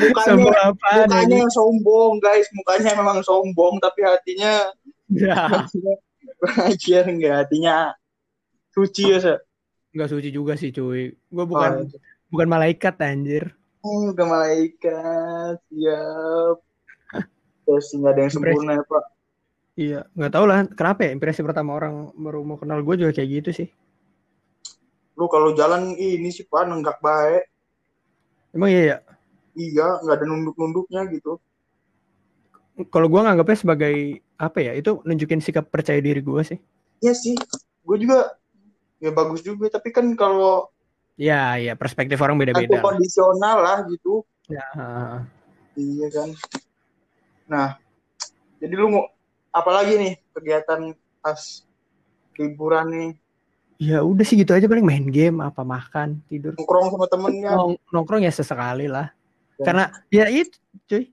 mukanya 0.00 0.26
Sombong 0.26 0.56
apa? 0.56 0.88
mukanya 1.02 1.36
yang 1.42 1.52
sombong 1.52 2.12
guys 2.18 2.46
mukanya 2.50 2.90
memang 2.94 3.18
sombong 3.22 3.78
tapi 3.78 4.02
hatinya 4.02 4.66
Ya, 5.10 5.34
hatinya 5.50 5.94
enggak 7.06 7.34
hatinya 7.42 7.76
suci 8.70 9.10
ya 9.10 9.18
Sa? 9.18 9.34
nggak 9.90 10.10
suci 10.10 10.30
juga 10.30 10.54
sih 10.54 10.70
cuy. 10.70 11.10
Gua 11.26 11.42
bukan 11.44 11.70
Oh, 11.82 11.98
bukan 12.30 12.46
malaikat 12.46 12.94
anjir. 13.02 13.50
Oh, 13.84 14.12
ke 14.12 14.24
malaikat 14.24 15.56
siap 15.68 16.56
terus 17.64 17.86
nggak 17.94 18.12
ada 18.12 18.20
yang 18.26 18.32
sempurna 18.32 18.72
ya 18.80 18.84
pak 18.84 19.04
Iya, 19.80 20.04
nggak 20.12 20.32
tahu 20.34 20.44
lah 20.44 20.66
kenapa 20.76 21.08
ya 21.08 21.14
impresi 21.16 21.40
pertama 21.40 21.72
orang 21.72 22.12
baru 22.12 22.44
mau 22.44 22.60
kenal 22.60 22.84
gue 22.84 23.00
juga 23.00 23.16
kayak 23.16 23.30
gitu 23.40 23.50
sih. 23.64 23.68
lu 25.16 25.24
kalau 25.28 25.52
jalan 25.56 25.96
ini 25.96 26.28
sih 26.32 26.44
pak 26.48 26.68
nenggak 26.68 26.96
baik 27.00 27.44
Emang 28.56 28.72
iya 28.72 28.82
ya. 28.82 28.96
iya 29.56 29.88
nggak 30.00 30.16
ada 30.20 30.24
nunduk-nunduknya 30.26 31.06
gitu 31.12 31.36
Kalau 32.88 33.12
gue 33.12 33.20
nganggapnya 33.20 33.60
sebagai 33.60 34.24
apa 34.40 34.58
ya? 34.64 34.72
Itu 34.72 35.04
nunjukin 35.04 35.44
sikap 35.44 35.68
percaya 35.68 36.00
diri 36.00 36.24
gue 36.24 36.40
sih. 36.40 36.56
Iya 37.04 37.12
sih 37.12 37.36
gue 37.84 37.96
juga 38.00 38.32
ya 39.00 39.12
bagus 39.12 39.44
juga 39.44 39.68
tapi 39.68 39.92
kan 39.92 40.08
kalau 40.16 40.68
Ya, 41.20 41.60
ya 41.60 41.76
perspektif 41.76 42.16
orang 42.16 42.40
beda-beda. 42.40 42.80
kondisional 42.80 43.60
lah 43.60 43.78
gitu 43.92 44.24
Ya, 44.48 44.64
iya 45.76 46.08
kan 46.10 46.28
nah 47.46 47.68
jadi 48.58 48.74
lu 48.74 48.88
mau 48.90 49.04
apalagi 49.52 49.94
nih 50.00 50.12
kegiatan 50.34 50.96
pas 51.20 51.38
liburan 52.34 52.86
nih 52.90 53.10
ya 53.80 54.00
udah 54.00 54.24
sih 54.24 54.36
gitu 54.36 54.52
aja 54.52 54.68
paling 54.68 54.84
main 54.84 55.08
game, 55.08 55.40
apa 55.40 55.64
makan, 55.64 56.20
tidur. 56.28 56.52
nongkrong 56.52 56.92
sama 56.92 57.06
temennya 57.08 57.50
Nong- 57.56 57.80
nongkrong 57.88 58.20
ya 58.20 58.28
sesekali 58.28 58.92
lah. 58.92 59.08
Ya. 59.56 59.64
Karena 59.64 59.84
ya 60.12 60.28
itu, 60.28 60.52
cuy. 60.84 61.08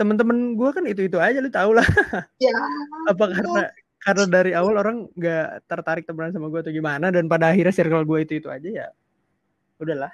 Temen-temen 0.00 0.56
gue 0.56 0.68
kan 0.72 0.84
itu-itu 0.88 1.20
aja 1.20 1.44
lu 1.44 1.52
tau 1.52 1.76
lah. 1.76 1.84
ya 2.40 2.56
apa 3.04 3.24
karena 3.36 3.62
karena 4.00 4.24
dari 4.32 4.56
awal 4.56 4.80
orang 4.80 4.96
nggak 5.12 5.68
tertarik 5.68 6.08
temenan 6.08 6.32
sama 6.32 6.48
gue 6.48 6.64
atau 6.64 6.72
gimana 6.72 7.12
dan 7.12 7.28
pada 7.28 7.52
akhirnya 7.52 7.76
circle 7.76 8.08
gue 8.08 8.18
itu 8.24 8.32
itu 8.40 8.48
aja 8.48 8.64
ya 8.64 8.88
udahlah. 9.80 10.12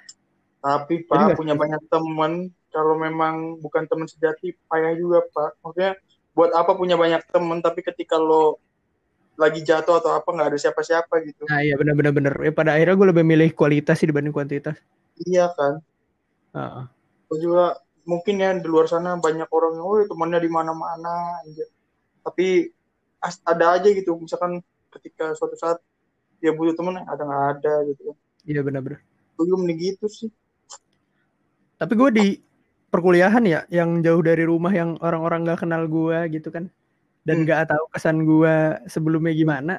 Tapi 0.63 1.03
Jadi 1.03 1.07
pak 1.07 1.15
nggak 1.19 1.39
punya 1.39 1.55
banyak 1.59 1.81
temen 1.91 2.31
kalau 2.71 2.95
memang 2.95 3.59
bukan 3.59 3.83
teman 3.85 4.07
sejati 4.07 4.55
payah 4.71 4.95
juga 4.95 5.23
pak. 5.29 5.59
Maksudnya 5.59 5.91
buat 6.33 6.51
apa 6.55 6.71
punya 6.73 6.95
banyak 6.95 7.21
temen 7.29 7.59
tapi 7.61 7.83
ketika 7.83 8.17
lo 8.17 8.57
lagi 9.33 9.65
jatuh 9.65 9.97
atau 9.97 10.13
apa 10.13 10.29
nggak 10.29 10.49
ada 10.55 10.59
siapa-siapa 10.59 11.13
gitu. 11.25 11.43
Nah 11.49 11.61
iya 11.65 11.75
benar-benar 11.75 12.13
bener 12.13 12.33
ya 12.37 12.51
pada 12.53 12.77
akhirnya 12.77 12.95
gue 12.95 13.07
lebih 13.11 13.25
milih 13.25 13.49
kualitas 13.57 13.99
sih 13.99 14.07
dibanding 14.07 14.33
kuantitas. 14.33 14.77
Iya 15.25 15.51
kan? 15.53 15.83
Heeh. 16.53 16.85
gue 17.33 17.49
juga 17.49 17.81
mungkin 18.05 18.37
ya 18.37 18.53
di 18.53 18.69
luar 18.69 18.85
sana 18.85 19.17
banyak 19.17 19.49
orang 19.49 19.73
yang 19.73 19.85
oh 19.89 20.05
temannya 20.05 20.37
di 20.37 20.51
mana-mana 20.53 21.41
anjir." 21.41 21.65
tapi 22.23 22.71
ada 23.19 23.75
aja 23.75 23.89
gitu. 23.89 24.15
Misalkan 24.15 24.63
ketika 24.93 25.33
suatu 25.35 25.57
saat 25.57 25.81
dia 26.43 26.51
butuh 26.51 26.75
temen 26.75 26.99
ada 26.99 27.23
nggak 27.23 27.45
ada 27.55 27.73
gitu 27.87 28.11
iya 28.43 28.59
benar-benar 28.59 28.99
juga 29.37 29.55
mending 29.61 29.79
gitu 29.93 30.05
sih. 30.09 30.29
Tapi 31.81 31.93
gue 31.97 32.09
di 32.13 32.27
perkuliahan 32.93 33.43
ya 33.49 33.65
yang 33.73 33.99
jauh 34.05 34.21
dari 34.21 34.45
rumah 34.45 34.69
yang 34.71 34.95
orang-orang 35.01 35.43
nggak 35.49 35.65
kenal 35.65 35.83
gue 35.89 36.17
gitu 36.33 36.49
kan. 36.53 36.69
Dan 37.27 37.43
Hmm. 37.43 37.45
nggak 37.47 37.71
tahu 37.71 37.83
kesan 37.95 38.17
gue 38.27 38.55
sebelumnya 38.87 39.33
gimana. 39.35 39.73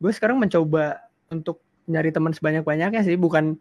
Gue 0.00 0.12
sekarang 0.12 0.38
mencoba 0.40 1.00
untuk 1.32 1.60
nyari 1.88 2.10
teman 2.14 2.32
sebanyak-banyaknya 2.32 3.00
sih 3.04 3.16
bukan 3.20 3.56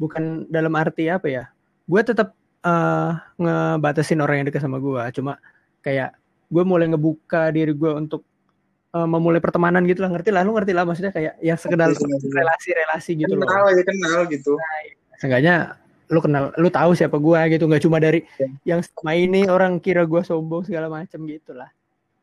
bukan 0.00 0.48
dalam 0.48 0.72
arti 0.78 1.08
apa 1.12 1.28
ya. 1.28 1.44
Gue 1.88 2.00
tetap 2.04 2.34
eh, 2.62 3.10
ngebatasin 3.42 4.22
orang 4.22 4.42
yang 4.42 4.46
dekat 4.48 4.62
sama 4.62 4.78
gue 4.78 5.02
cuma 5.18 5.38
kayak 5.82 6.14
gue 6.52 6.62
mulai 6.62 6.86
ngebuka 6.90 7.50
diri 7.50 7.72
gue 7.74 7.90
untuk 7.90 8.22
eh, 8.92 9.08
memulai 9.08 9.40
pertemanan 9.40 9.82
gitu 9.88 10.04
lah. 10.04 10.10
Ngerti 10.12 10.30
lah 10.32 10.42
lu 10.44 10.52
ngerti 10.56 10.72
lah 10.76 10.84
maksudnya 10.84 11.12
kayak 11.12 11.40
yang 11.40 11.58
sekedar 11.58 11.88
relasi-relasi 12.32 13.10
gitu 13.24 13.34
loh. 13.36 13.48
Kenal 13.48 13.64
aja 13.72 13.82
kenal 13.84 14.20
gitu. 14.28 14.52
Seenggaknya 15.18 15.56
lu 16.12 16.20
kenal 16.20 16.52
lu 16.60 16.68
tahu 16.68 16.92
siapa 16.92 17.16
gue 17.16 17.40
gitu. 17.56 17.64
Nggak 17.68 17.82
cuma 17.88 17.98
dari 17.98 18.24
Ya. 18.36 18.76
yang 18.76 18.80
selama 18.84 19.12
ini 19.16 19.40
orang 19.48 19.72
kira 19.80 20.04
gue 20.04 20.22
sombong 20.22 20.68
segala 20.68 20.92
macam 20.92 21.24
gitu 21.24 21.56
lah. 21.56 21.72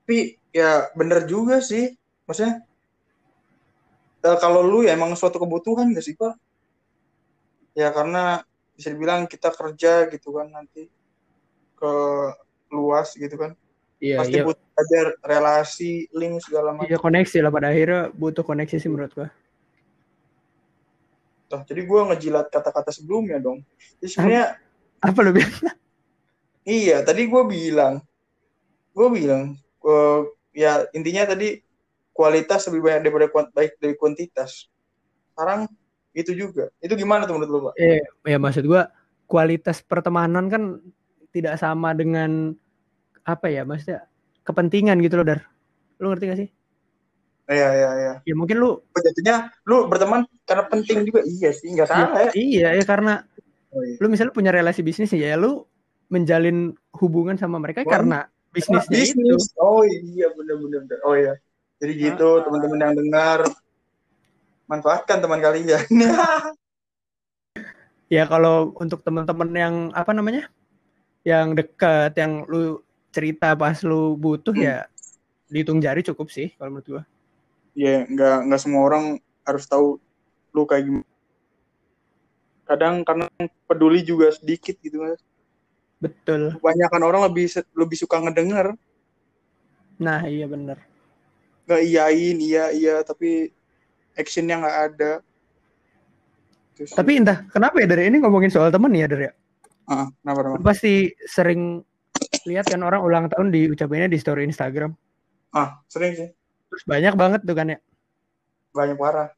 Tapi 0.05 0.37
ya 0.53 0.89
bener 0.93 1.25
juga 1.25 1.61
sih. 1.61 1.93
Maksudnya 2.29 2.61
eh, 4.25 4.37
kalau 4.37 4.61
lu 4.61 4.85
ya 4.85 4.93
emang 4.93 5.15
suatu 5.17 5.41
kebutuhan 5.41 5.89
gak 5.95 6.05
sih 6.05 6.13
pak? 6.13 6.37
Ya 7.77 7.89
karena 7.95 8.43
bisa 8.75 8.95
dibilang 8.95 9.27
kita 9.27 9.51
kerja 9.51 10.07
gitu 10.07 10.39
kan 10.39 10.47
nanti 10.51 10.87
ke 11.79 11.93
luas 12.71 13.15
gitu 13.15 13.35
kan 13.35 13.55
iya 13.99 14.17
pasti 14.19 14.39
iya. 14.39 14.43
butuh 14.47 14.67
aja 14.79 14.99
relasi 15.23 15.91
link 16.15 16.39
segala 16.43 16.75
macam. 16.75 16.87
iya 16.87 16.97
koneksi 16.97 17.37
lah 17.43 17.51
pada 17.51 17.67
akhirnya 17.71 18.01
butuh 18.15 18.43
koneksi 18.43 18.75
sih 18.79 18.89
menurut 18.91 19.13
gue 19.15 19.29
Tuh, 21.49 21.65
jadi 21.65 21.81
gue 21.81 22.01
ngejilat 22.13 22.53
kata-kata 22.53 22.93
sebelumnya 22.93 23.41
dong. 23.41 23.65
Jadi 23.97 24.09
sebenarnya 24.13 24.61
apa 25.01 25.19
lu 25.25 25.33
bilang? 25.33 25.57
Iya 26.69 27.01
tadi 27.01 27.25
gue 27.25 27.43
bilang 27.49 27.97
gue 28.93 29.07
bilang 29.09 29.57
eh, 29.57 30.19
ya 30.53 30.85
intinya 30.93 31.33
tadi 31.33 31.57
kualitas 32.13 32.67
lebih 32.69 32.85
banyak 32.85 33.01
daripada 33.07 33.27
kuant- 33.31 33.53
baik 33.55 33.79
dari 33.81 33.95
kuantitas. 33.97 34.69
Sekarang 35.33 35.65
itu 36.11 36.35
juga. 36.35 36.67
Itu 36.83 36.99
gimana 36.99 37.23
tuh 37.23 37.39
menurut 37.39 37.49
lu 37.49 37.59
pak? 37.71 37.73
Eh, 37.79 38.03
ya 38.27 38.35
maksud 38.35 38.67
gua 38.67 38.91
kualitas 39.23 39.79
pertemanan 39.79 40.51
kan 40.51 40.63
tidak 41.31 41.55
sama 41.61 41.95
dengan 41.95 42.57
apa 43.23 43.47
ya 43.47 43.63
maksudnya 43.63 44.05
kepentingan 44.43 44.99
gitu 45.01 45.19
loh 45.19 45.25
dar. 45.25 45.41
Lu 45.97 46.09
ngerti 46.09 46.25
gak 46.27 46.39
sih? 46.39 46.49
Iya 47.49 47.69
iya 47.73 47.89
iya. 47.97 48.13
Ya 48.23 48.33
mungkin 48.37 48.61
lu 48.61 48.77
jadinya 48.93 49.49
lu 49.65 49.89
berteman 49.89 50.23
karena 50.45 50.63
penting 50.69 51.01
juga? 51.03 51.25
Iya 51.25 51.49
sih 51.49 51.73
nggak 51.73 51.87
salah 51.87 52.29
ya. 52.29 52.31
Iya 52.33 52.69
ya 52.77 52.83
karena 52.85 53.25
Oh, 53.69 53.85
iya. 53.85 54.01
lu 54.01 54.09
misalnya 54.09 54.33
punya 54.33 54.49
relasi 54.49 54.81
bisnis 54.81 55.13
ya 55.13 55.37
lu 55.37 55.61
menjalin 56.09 56.73
hubungan 56.97 57.37
sama 57.37 57.61
mereka 57.61 57.85
Wah. 57.85 58.01
karena 58.01 58.19
bisnisnya 58.49 58.97
itu. 58.97 59.13
bisnis. 59.13 59.53
Oh 59.61 59.85
iya 59.85 60.25
bener 60.33 60.57
bener 60.57 60.79
bener. 60.89 60.99
oh 61.05 61.13
iya. 61.13 61.37
Jadi 61.77 61.93
gitu 61.95 62.41
Ah. 62.41 62.49
teman-teman 62.49 62.79
yang 62.81 62.95
dengar 62.97 63.39
manfaatkan 64.65 65.17
teman 65.21 65.37
kalian. 65.37 65.85
Ya 68.09 68.25
kalau 68.25 68.73
untuk 68.73 69.05
teman-teman 69.05 69.49
yang 69.53 69.75
apa 69.93 70.17
namanya 70.17 70.49
yang 71.21 71.53
dekat 71.53 72.17
yang 72.17 72.41
lu 72.49 72.81
cerita 73.09 73.53
pas 73.57 73.77
lu 73.85 74.15
butuh 74.17 74.53
Hmm. 74.53 74.65
ya 74.65 74.77
dihitung 75.49 75.81
jari 75.81 76.05
cukup 76.05 76.29
sih 76.29 76.53
kalau 76.57 76.77
menurut 76.77 76.87
gua 76.87 77.03
Iya, 77.77 78.03
nggak 78.11 78.37
nggak 78.49 78.59
semua 78.59 78.81
orang 78.83 79.03
harus 79.45 79.63
tahu 79.69 80.01
lu 80.51 80.67
kayak 80.67 80.83
gimana. 80.89 81.07
Kadang 82.65 83.01
karena 83.07 83.25
peduli 83.69 84.03
juga 84.03 84.33
sedikit 84.35 84.75
gitu 84.83 84.99
mas. 84.99 85.21
betul 85.99 86.55
Kebanyakan 86.59 87.01
orang 87.03 87.21
lebih 87.27 87.47
lebih 87.75 87.97
suka 87.99 88.23
ngedenger, 88.23 88.71
nah 89.99 90.23
iya 90.23 90.47
bener 90.47 90.79
nggak 91.69 91.83
iyain, 91.85 92.37
iya 92.41 92.65
iya, 92.73 92.95
tapi 93.05 93.53
actionnya 94.17 94.57
nggak 94.57 94.79
ada. 94.89 95.11
Terus, 96.73 96.95
tapi 96.97 97.21
entah 97.21 97.45
kenapa 97.51 97.77
ya 97.77 97.87
dari 97.91 98.09
ini 98.09 98.17
ngomongin 98.17 98.49
soal 98.49 98.73
temen 98.73 98.89
ya 98.95 99.05
dari 99.05 99.29
ah, 99.85 100.09
kenapa 100.23 100.39
kenapa? 100.41 100.55
Lu 100.57 100.65
pasti 100.65 101.13
sering 101.29 101.83
lihat 102.45 102.65
kan 102.69 102.81
orang 102.85 103.01
ulang 103.01 103.25
tahun 103.29 103.49
diucapinnya 103.49 104.09
di 104.09 104.17
story 104.21 104.45
Instagram. 104.45 104.93
Ah, 105.49 105.81
sering 105.89 106.13
sih, 106.13 106.29
Terus 106.69 106.83
banyak 106.85 107.13
banget 107.17 107.41
tuh 107.41 107.55
kan 107.57 107.73
ya. 107.73 107.77
banyak 108.69 108.97
parah. 109.01 109.33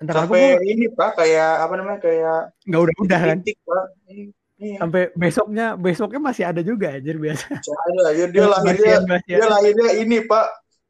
Entah 0.00 0.14
kenapa 0.24 0.32
Sampai 0.32 0.56
gue 0.56 0.66
ini 0.72 0.86
pak, 0.88 1.10
kayak 1.18 1.52
apa 1.60 1.74
namanya, 1.76 1.98
kayak 2.00 2.38
nggak 2.64 2.80
udah-udah 2.86 3.20
kan. 3.20 3.38
titik 3.44 3.58
pak. 3.66 3.84
Iya, 4.58 4.76
Sampai 4.82 5.02
besoknya 5.14 5.66
besoknya 5.78 6.18
masih 6.18 6.44
ada 6.50 6.60
juga 6.66 6.90
anjir 6.96 7.14
biasa. 7.14 7.46
ada 7.62 7.98
lah. 8.02 8.12
Dia, 8.16 8.26
dia 8.26 8.46
lahirnya, 8.48 8.96
dia 9.22 9.46
lahirnya 9.46 9.88
ini 10.02 10.16
pak, 10.26 10.46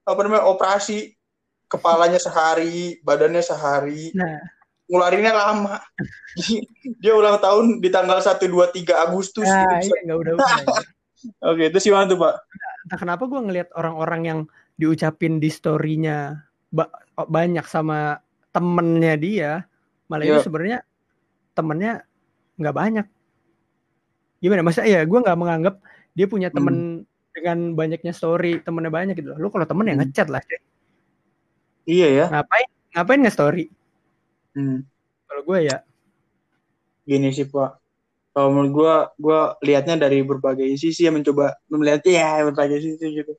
apa 0.08 0.20
namanya 0.24 0.48
operasi, 0.48 1.12
kepalanya 1.68 2.16
sehari, 2.16 2.96
badannya 3.04 3.44
sehari. 3.44 4.12
Nah, 4.16 4.40
ngularinnya 4.88 5.32
lama. 5.32 5.76
dia 7.02 7.12
ulang 7.12 7.36
tahun 7.38 7.78
di 7.78 7.88
tanggal 7.88 8.18
1 8.18 8.40
2 8.40 8.72
3 8.72 9.04
Agustus 9.04 9.44
nah 9.44 9.78
gitu. 9.78 9.92
iya 9.92 10.00
nggak 10.04 10.18
udah-udah. 10.18 10.48
anjir. 10.48 10.86
Oke, 11.50 11.62
itu 11.66 11.78
gimana 11.84 12.06
tuh, 12.06 12.14
Pak? 12.16 12.34
Entah 12.86 12.98
kenapa 12.98 13.22
gue 13.26 13.40
ngelihat 13.42 13.68
orang-orang 13.74 14.20
yang 14.22 14.40
diucapin 14.74 15.36
di 15.36 15.50
story-nya 15.50 16.40
ba- 16.70 16.94
banyak 17.18 17.66
sama 17.66 18.22
temennya 18.48 19.14
dia, 19.18 19.50
malah 20.06 20.24
itu 20.24 20.38
Iya. 20.38 20.46
sebenarnya 20.46 20.78
temennya 21.52 21.92
nggak 22.54 22.76
banyak. 22.76 23.06
Gimana? 24.38 24.62
Masa 24.62 24.86
ya 24.86 25.02
gue 25.02 25.18
nggak 25.18 25.34
menganggap 25.34 25.74
dia 26.14 26.26
punya 26.26 26.48
temen 26.48 27.02
dengan 27.34 27.74
banyaknya 27.74 28.14
story, 28.14 28.62
temennya 28.62 28.90
banyak 28.90 29.14
gitu. 29.18 29.34
Lu 29.34 29.50
kalau 29.50 29.66
temen 29.66 29.90
ya 29.90 29.94
Hmm. 29.94 30.02
ngechat 30.06 30.30
lah. 30.30 30.42
Iya 31.82 32.08
ya. 32.14 32.24
Ngapain? 32.30 32.68
Ngapain 32.94 33.20
nge-story? 33.22 33.64
Hmm. 34.56 34.84
Kalau 35.28 35.42
gue 35.44 35.58
ya, 35.68 35.78
Gini 37.08 37.32
sih, 37.32 37.48
Pak. 37.48 37.80
Kalau 38.36 38.52
menurut 38.52 38.70
gua, 38.76 38.94
gua 39.16 39.40
lihatnya 39.64 39.96
dari 39.96 40.20
berbagai 40.20 40.68
sisi 40.76 41.08
ya 41.08 41.10
mencoba 41.10 41.56
melihat 41.72 42.04
ya 42.04 42.44
berbagai 42.44 42.84
sisi 42.84 43.06
gitu. 43.16 43.32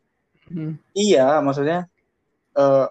hmm, 0.50 0.74
Iya, 0.98 1.38
maksudnya 1.46 1.86
eh 2.58 2.88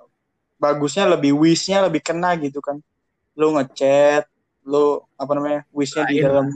bagusnya 0.63 1.11
lebih 1.11 1.35
wish-nya 1.35 1.83
lebih 1.91 1.99
kena 1.99 2.39
gitu 2.39 2.63
kan. 2.63 2.79
Lu 3.35 3.59
ngechat, 3.59 4.31
lu 4.63 5.03
apa 5.19 5.33
namanya? 5.35 5.67
Wish-nya 5.75 6.07
di 6.07 6.23
dalam 6.23 6.47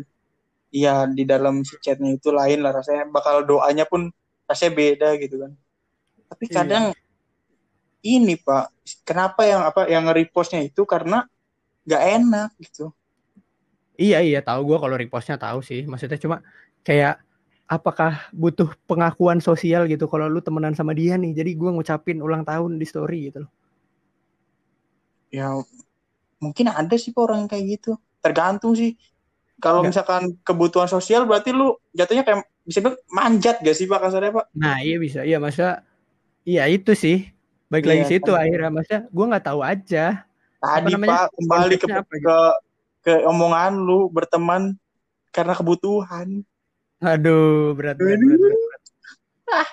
iya 0.71 1.05
di 1.11 1.27
dalam 1.27 1.67
si 1.67 1.75
chatnya 1.83 2.15
itu 2.15 2.31
lain 2.31 2.63
lah 2.63 2.71
rasanya. 2.79 3.11
Bakal 3.11 3.43
doanya 3.43 3.85
pun 3.91 4.07
rasanya 4.47 4.73
beda 4.79 5.09
gitu 5.19 5.43
kan. 5.43 5.53
Tapi 6.31 6.45
Iya. 6.47 6.55
kadang 6.63 6.85
ini 8.07 8.35
Pak, 8.39 8.71
kenapa 9.03 9.43
yang 9.47 9.63
apa 9.67 9.91
yang 9.91 10.07
nge-repostnya 10.07 10.63
itu 10.63 10.87
karena 10.87 11.27
nggak 11.87 12.03
enak 12.17 12.49
gitu. 12.63 12.83
iya 14.03 14.17
iya 14.27 14.39
tahu 14.47 14.61
gue 14.69 14.77
kalau 14.83 14.97
repostnya 15.03 15.37
tahu 15.45 15.59
sih. 15.69 15.81
Maksudnya 15.91 16.19
cuma 16.25 16.37
kayak 16.87 17.13
apakah 17.77 18.11
butuh 18.43 18.69
pengakuan 18.89 19.39
sosial 19.49 19.83
gitu 19.93 20.05
kalau 20.13 20.27
lu 20.35 20.41
temenan 20.47 20.75
sama 20.79 20.93
dia 21.01 21.13
nih. 21.23 21.31
Jadi 21.39 21.51
gue 21.61 21.71
ngucapin 21.77 22.19
ulang 22.27 22.43
tahun 22.51 22.71
di 22.81 22.87
story 22.93 23.17
gitu 23.29 23.39
loh. 23.45 23.51
Ya 25.33 25.49
mungkin 26.45 26.67
ada 26.73 26.97
sih 27.03 27.13
orang 27.17 27.47
yang 27.47 27.51
kayak 27.53 27.67
gitu. 27.79 27.91
Tergantung 28.25 28.73
sih. 28.81 28.91
Kalau 29.63 29.83
misalkan 29.87 30.23
kebutuhan 30.47 30.91
sosial 30.91 31.23
berarti 31.29 31.51
lu 31.55 31.77
jatuhnya 31.99 32.25
kayak 32.27 32.41
bisa 32.69 32.79
bilang 32.85 32.99
manjat 33.13 33.57
gak 33.65 33.77
sih 33.79 33.87
Pak 33.91 34.01
kasarnya 34.05 34.33
Pak? 34.39 34.47
Nah 34.61 34.75
iya 34.85 34.95
bisa, 35.05 35.19
iya 35.29 35.37
masa 35.47 35.63
iya 36.51 36.63
itu 36.75 36.91
sih. 37.05 37.17
Baik 37.73 37.85
Iya, 37.85 37.91
lagi 37.91 38.05
situ 38.11 38.31
kan. 38.31 38.41
akhirnya 38.41 38.69
maksudnya 38.75 39.01
gue 39.17 39.25
nggak 39.31 39.45
tahu 39.49 39.61
aja. 39.73 39.99
Tadi? 40.63 40.95
Pak 40.95 41.27
kembali 41.35 41.75
ke, 41.75 41.87
apa 41.91 42.07
gitu? 42.07 42.23
ke 42.23 42.39
ke 43.03 43.13
omongan 43.27 43.83
lu 43.83 44.07
berteman 44.07 44.79
karena 45.35 45.59
kebutuhan. 45.59 46.47
Aduh 47.03 47.75
berat 47.75 47.99
berat 47.99 48.23
berat. 48.23 48.39
berat. 48.39 49.69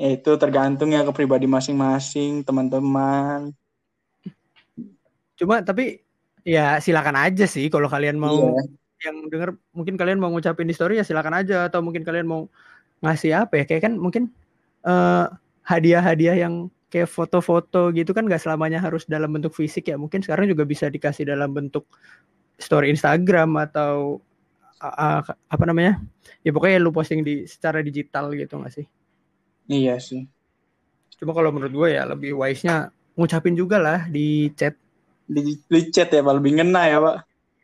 Ya, 0.00 0.08
itu 0.18 0.32
tergantung 0.40 0.90
ya 0.90 1.04
ke 1.04 1.12
pribadi 1.12 1.44
masing-masing 1.44 2.40
teman-teman. 2.42 3.52
Cuma 5.36 5.60
tapi 5.60 6.00
ya 6.42 6.80
silakan 6.80 7.20
aja 7.20 7.44
sih 7.46 7.68
kalau 7.68 7.86
kalian 7.86 8.18
mau 8.18 8.56
Iya. 8.56 8.64
yang 9.12 9.16
denger 9.28 9.50
mungkin 9.74 9.94
kalian 9.98 10.18
mau 10.18 10.30
ngucapin 10.32 10.66
di 10.66 10.74
story 10.74 10.98
ya 10.98 11.04
silakan 11.06 11.42
aja 11.42 11.66
atau 11.70 11.82
mungkin 11.82 12.02
kalian 12.02 12.26
mau 12.26 12.46
ngasih 13.02 13.46
apa 13.46 13.62
ya 13.62 13.64
kayak 13.66 13.82
kan 13.90 13.94
mungkin 13.98 14.30
eh, 14.86 15.26
hadiah-hadiah 15.66 16.38
yang 16.38 16.70
kayak 16.92 17.08
foto-foto 17.08 17.88
gitu 17.96 18.12
kan 18.12 18.28
gak 18.28 18.44
selamanya 18.44 18.76
harus 18.76 19.08
dalam 19.08 19.32
bentuk 19.32 19.56
fisik 19.56 19.88
ya. 19.88 19.96
Mungkin 19.96 20.20
sekarang 20.20 20.44
juga 20.44 20.68
bisa 20.68 20.92
dikasih 20.92 21.24
dalam 21.24 21.48
bentuk 21.56 21.88
story 22.60 22.92
Instagram 22.92 23.56
atau 23.56 24.20
uh, 24.84 24.86
uh, 24.92 25.20
apa 25.24 25.64
namanya? 25.64 25.96
Ya 26.44 26.52
pokoknya 26.52 26.76
lu 26.84 26.92
posting 26.92 27.24
di 27.24 27.48
secara 27.48 27.80
digital 27.80 28.28
gitu 28.36 28.60
gak 28.60 28.76
sih? 28.76 28.86
Iya 29.72 29.96
sih. 29.96 30.28
cuma 31.22 31.38
kalau 31.38 31.54
menurut 31.54 31.70
gue 31.70 31.88
ya 31.94 32.02
lebih 32.02 32.34
wise-nya 32.34 32.90
ngucapin 33.14 33.54
juga 33.54 33.78
lah 33.78 34.10
di 34.10 34.50
chat. 34.58 34.74
Di, 35.30 35.54
di 35.56 35.80
chat 35.94 36.10
ya 36.12 36.20
Pak. 36.20 36.34
Lebih 36.36 36.60
ngena 36.60 36.82
ya 36.92 36.98
Pak. 37.00 37.16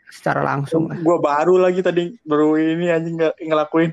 secara 0.09 0.41
langsung 0.41 0.89
lah. 0.89 0.97
Gue 0.97 1.21
baru 1.21 1.61
lagi 1.61 1.85
tadi 1.85 2.17
baru 2.25 2.57
ini 2.57 2.89
anjing 2.89 3.21
nggak 3.21 3.35
ngelakuin. 3.45 3.93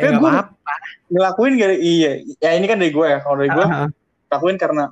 Ya 0.00 0.16
gua- 0.16 0.48
apa-apa. 0.48 0.74
ngelakuin 1.12 1.52
gak 1.60 1.76
iya. 1.84 2.12
Ya 2.40 2.56
ini 2.56 2.64
kan 2.64 2.80
dari 2.80 2.94
gue 2.94 3.04
ya. 3.04 3.18
Kalau 3.20 3.36
dari 3.36 3.50
gue 3.52 3.66
Ah, 3.66 3.84
ah. 3.84 3.88
Lakuin 4.34 4.58
karena 4.58 4.90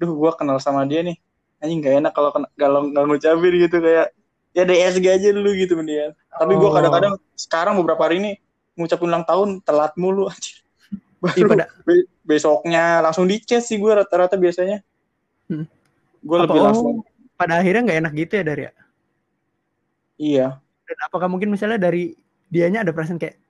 duh 0.00 0.10
gue 0.16 0.30
kenal 0.36 0.56
sama 0.58 0.88
dia 0.88 1.04
nih. 1.04 1.16
Anjing 1.60 1.84
gak 1.84 1.94
enak 2.00 2.12
kalau 2.16 2.30
kalau 2.56 2.88
nggak 2.88 3.04
ngucapin 3.04 3.52
gitu 3.60 3.76
kayak 3.84 4.16
ya 4.56 4.62
DSG 4.64 5.04
aja 5.06 5.28
dulu 5.30 5.52
gitu 5.54 5.76
mendingan. 5.76 6.16
Tapi 6.32 6.52
gue 6.56 6.68
Oh. 6.68 6.74
kadang-kadang 6.74 7.14
sekarang 7.36 7.74
beberapa 7.76 8.08
hari 8.08 8.16
ini 8.18 8.30
ngucapin 8.74 9.06
ulang 9.12 9.24
tahun 9.28 9.48
telat 9.60 9.92
mulu. 10.00 10.32
Iya, 11.20 11.44
baru 11.52 11.68
be- 11.84 12.08
besoknya 12.24 13.04
langsung 13.04 13.28
di 13.28 13.36
chat 13.44 13.60
sih 13.60 13.76
gue 13.76 13.92
rata-rata 13.92 14.40
biasanya. 14.40 14.80
Hmm. 15.50 15.66
gue 16.20 16.36
lebih 16.36 16.60
oh, 16.60 16.64
langsung. 16.68 16.94
pada 17.32 17.64
akhirnya 17.64 17.80
nggak 17.80 17.98
enak 18.04 18.12
gitu 18.12 18.32
ya 18.36 18.44
dari 18.44 18.62
ya? 18.68 18.72
Iya. 20.20 20.46
Dan 20.84 20.98
apakah 21.08 21.32
mungkin 21.32 21.48
misalnya 21.48 21.80
dari 21.80 22.12
dianya 22.52 22.84
ada 22.84 22.92
perasaan 22.92 23.16
kayak 23.16 23.40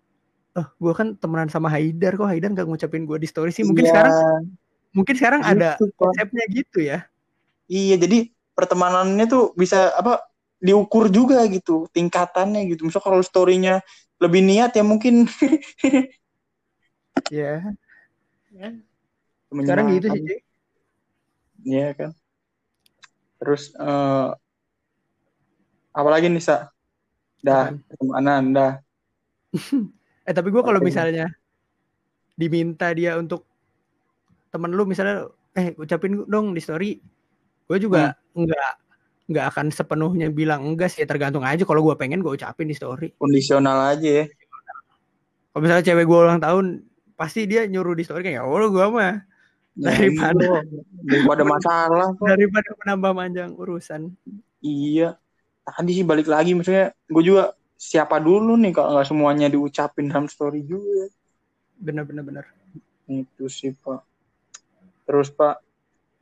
oh 0.55 0.67
gue 0.79 0.93
kan 0.95 1.19
temenan 1.19 1.51
sama 1.51 1.67
Haidar 1.67 2.15
kok 2.15 2.31
Haidar 2.31 2.55
nggak 2.55 2.71
ngucapin 2.71 3.11
gue 3.11 3.19
di 3.19 3.27
story 3.27 3.51
sih? 3.51 3.67
Mungkin 3.67 3.87
Iya, 3.87 3.91
sekarang 3.91 4.15
mungkin 4.91 5.15
sekarang 5.15 5.41
gitu, 5.45 5.53
ada 5.55 5.71
Pak. 5.79 5.97
konsepnya 5.97 6.45
gitu 6.51 6.79
ya 6.83 7.07
iya 7.71 7.97
jadi 7.99 8.31
pertemanannya 8.55 9.27
tuh 9.31 9.55
bisa 9.55 9.95
apa 9.95 10.21
diukur 10.61 11.09
juga 11.09 11.41
gitu 11.49 11.89
tingkatannya 11.95 12.69
gitu 12.69 12.85
misal 12.85 13.01
kalau 13.01 13.23
storynya 13.25 13.81
lebih 14.21 14.45
niat 14.45 14.77
ya 14.77 14.85
mungkin 14.85 15.25
ya 17.33 17.65
sekarang 19.51 19.99
gitu 19.99 20.07
sih. 20.15 20.39
Iya 21.67 21.89
kan. 21.93 22.11
Terus 23.43 23.75
eh 23.75 24.29
apalagi 25.91 26.31
nih 26.31 26.45
sa? 26.45 26.71
Dah 27.43 27.75
pertemanan 27.89 28.55
dah. 28.55 28.73
eh 30.29 30.35
tapi 30.37 30.49
gue 30.55 30.63
kalau 30.63 30.79
misalnya 30.79 31.27
diminta 32.39 32.95
dia 32.95 33.19
untuk 33.19 33.50
temen 34.51 34.71
lu 34.71 34.85
misalnya 34.85 35.27
eh 35.53 35.75
ucapin 35.75 36.27
dong 36.27 36.53
di 36.53 36.61
story 36.61 36.99
gue 37.67 37.79
juga 37.79 38.15
nggak 38.33 38.73
nggak 39.31 39.47
akan 39.47 39.67
sepenuhnya 39.71 40.27
bilang 40.29 40.67
enggak 40.67 40.91
sih 40.91 41.03
tergantung 41.03 41.43
aja 41.43 41.63
kalau 41.63 41.83
gue 41.83 41.95
pengen 41.95 42.19
gue 42.19 42.35
ucapin 42.35 42.67
di 42.67 42.75
story 42.75 43.15
Kondisional 43.15 43.95
aja 43.95 44.11
ya. 44.23 44.25
kalau 45.51 45.63
misalnya 45.63 45.87
cewek 45.87 46.05
gue 46.05 46.19
ulang 46.21 46.39
tahun 46.39 46.83
pasti 47.15 47.47
dia 47.47 47.63
nyuruh 47.65 47.95
di 47.95 48.03
story 48.03 48.23
kayak 48.25 48.43
oh 48.43 48.59
gue 48.67 48.87
mah 48.89 49.23
Ya, 49.79 49.95
Daripada- 49.97 50.67
daripada 51.01 51.43
masalah 51.47 52.11
kok. 52.13 52.27
daripada 52.35 52.69
menambah 52.77 53.13
panjang 53.15 53.51
urusan 53.55 54.13
Iya. 54.61 55.15
Tadi 55.63 55.91
sih 55.95 56.05
balik 56.05 56.27
lagi 56.27 56.53
maksudnya 56.53 56.91
gue 57.07 57.23
juga 57.23 57.55
siapa 57.79 58.19
dulu 58.19 58.59
nih 58.59 58.75
kalau 58.75 58.93
nggak 58.93 59.07
semuanya 59.07 59.47
diucapin 59.47 60.11
dalam 60.11 60.27
story 60.27 60.67
juga. 60.67 61.07
bener-bener 61.79 62.21
bener 62.21 62.45
Itu 63.07 63.47
sih 63.47 63.73
pak. 63.73 64.05
Terus 65.11 65.27
pak, 65.35 65.59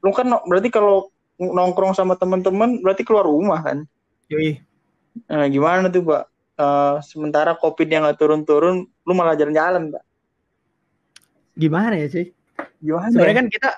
lu 0.01 0.16
kan 0.16 0.24
no- 0.24 0.40
berarti 0.48 0.72
kalau 0.72 1.12
nongkrong 1.37 1.92
sama 1.92 2.16
teman-teman 2.16 2.81
berarti 2.81 3.05
keluar 3.05 3.29
rumah 3.29 3.61
kan? 3.61 3.85
yoi 4.33 4.64
Nah, 5.29 5.44
gimana 5.53 5.92
tuh 5.92 6.09
pak? 6.09 6.24
Eh, 6.57 6.96
sementara 7.05 7.53
covid 7.53 7.85
yang 7.85 8.09
nggak 8.09 8.16
turun-turun, 8.16 8.88
lu 8.88 9.12
malah 9.12 9.37
jalan-jalan 9.37 9.92
pak? 9.92 10.03
gimana 11.59 11.98
ya 11.98 12.07
sih 12.07 12.31
Gimana? 12.79 13.11
sebenarnya 13.11 13.35
ya? 13.35 13.40
kan 13.42 13.48
kita 13.51 13.70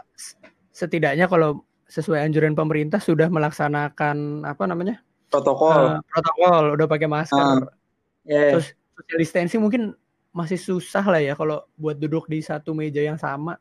setidaknya 0.69 1.27
kalau 1.33 1.65
sesuai 1.89 2.29
anjuran 2.29 2.53
pemerintah 2.53 3.01
sudah 3.01 3.33
melaksanakan 3.33 4.45
apa 4.45 4.65
namanya 4.69 5.01
protokol. 5.33 5.97
eh, 5.97 5.99
protokol 6.13 6.77
udah 6.77 6.87
pakai 6.87 7.09
masker 7.09 7.73
Ya, 8.29 8.53
terus 8.53 8.77
social 8.95 9.17
distancing 9.17 9.65
mungkin 9.65 9.97
masih 10.31 10.61
susah 10.61 11.03
lah 11.03 11.19
ya 11.25 11.33
kalau 11.33 11.65
buat 11.75 11.97
duduk 11.97 12.29
di 12.29 12.45
satu 12.45 12.77
meja 12.77 13.01
yang 13.01 13.17
sama 13.17 13.57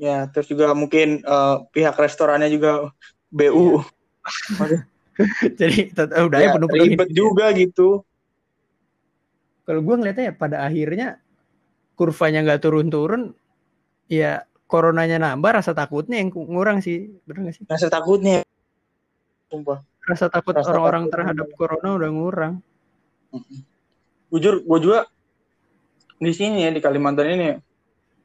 ya, 0.00 0.24
terus 0.32 0.48
juga 0.48 0.72
mungkin 0.72 1.20
eh, 1.20 1.56
pihak 1.70 1.92
restorannya 1.94 2.48
juga 2.48 2.88
BU. 3.28 3.84
jadi 5.60 5.92
tet- 5.92 6.16
udah 6.16 6.38
ya 6.40 6.48
Ya, 6.48 6.54
penuh 6.56 6.68
ribet 6.72 7.10
juga 7.12 7.52
gitu. 7.52 8.00
kalau 9.68 9.84
gue 9.84 9.94
ngeliatnya 10.00 10.32
ya 10.32 10.34
pada 10.34 10.56
akhirnya 10.66 11.08
kurvanya 11.94 12.42
nggak 12.42 12.60
turun-turun 12.64 13.36
ya 14.10 14.42
coronanya 14.66 15.20
nambah 15.20 15.60
rasa 15.62 15.76
takutnya 15.76 16.18
yang 16.18 16.32
ngurang 16.32 16.80
sih 16.82 17.12
bener 17.28 17.52
gak 17.52 17.54
sih 17.60 17.64
Rasa 17.68 17.86
takutnya. 17.86 18.42
Sumpah. 19.46 19.84
rasa 20.00 20.26
takut 20.26 20.56
orang-orang 20.58 21.06
terhadap 21.12 21.46
corona 21.54 21.94
udah 21.94 22.10
ngurang 22.10 22.54
Jujur, 24.30 24.62
gue 24.62 24.78
juga 24.82 25.06
di 26.18 26.32
sini 26.34 26.66
ya 26.66 26.70
di 26.70 26.78
Kalimantan 26.82 27.30
ini, 27.30 27.48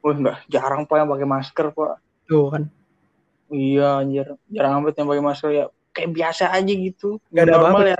wah 0.06 0.14
nggak 0.14 0.38
jarang 0.54 0.86
pak 0.86 1.02
yang 1.02 1.10
pakai 1.10 1.28
masker 1.28 1.68
pak. 1.74 1.98
tuh 2.30 2.54
kan 2.54 2.64
Iya 3.46 4.02
anjir, 4.02 4.28
jarang 4.50 4.82
amat 4.82 4.98
yang 4.98 5.10
pakai 5.10 5.26
masker 5.26 5.50
ya. 5.54 5.66
Kayak 5.94 6.12
biasa 6.18 6.44
aja 6.50 6.74
gitu. 6.74 7.22
Nggak 7.30 7.46
ada 7.46 7.54
normal 7.62 7.84
ya. 7.94 8.00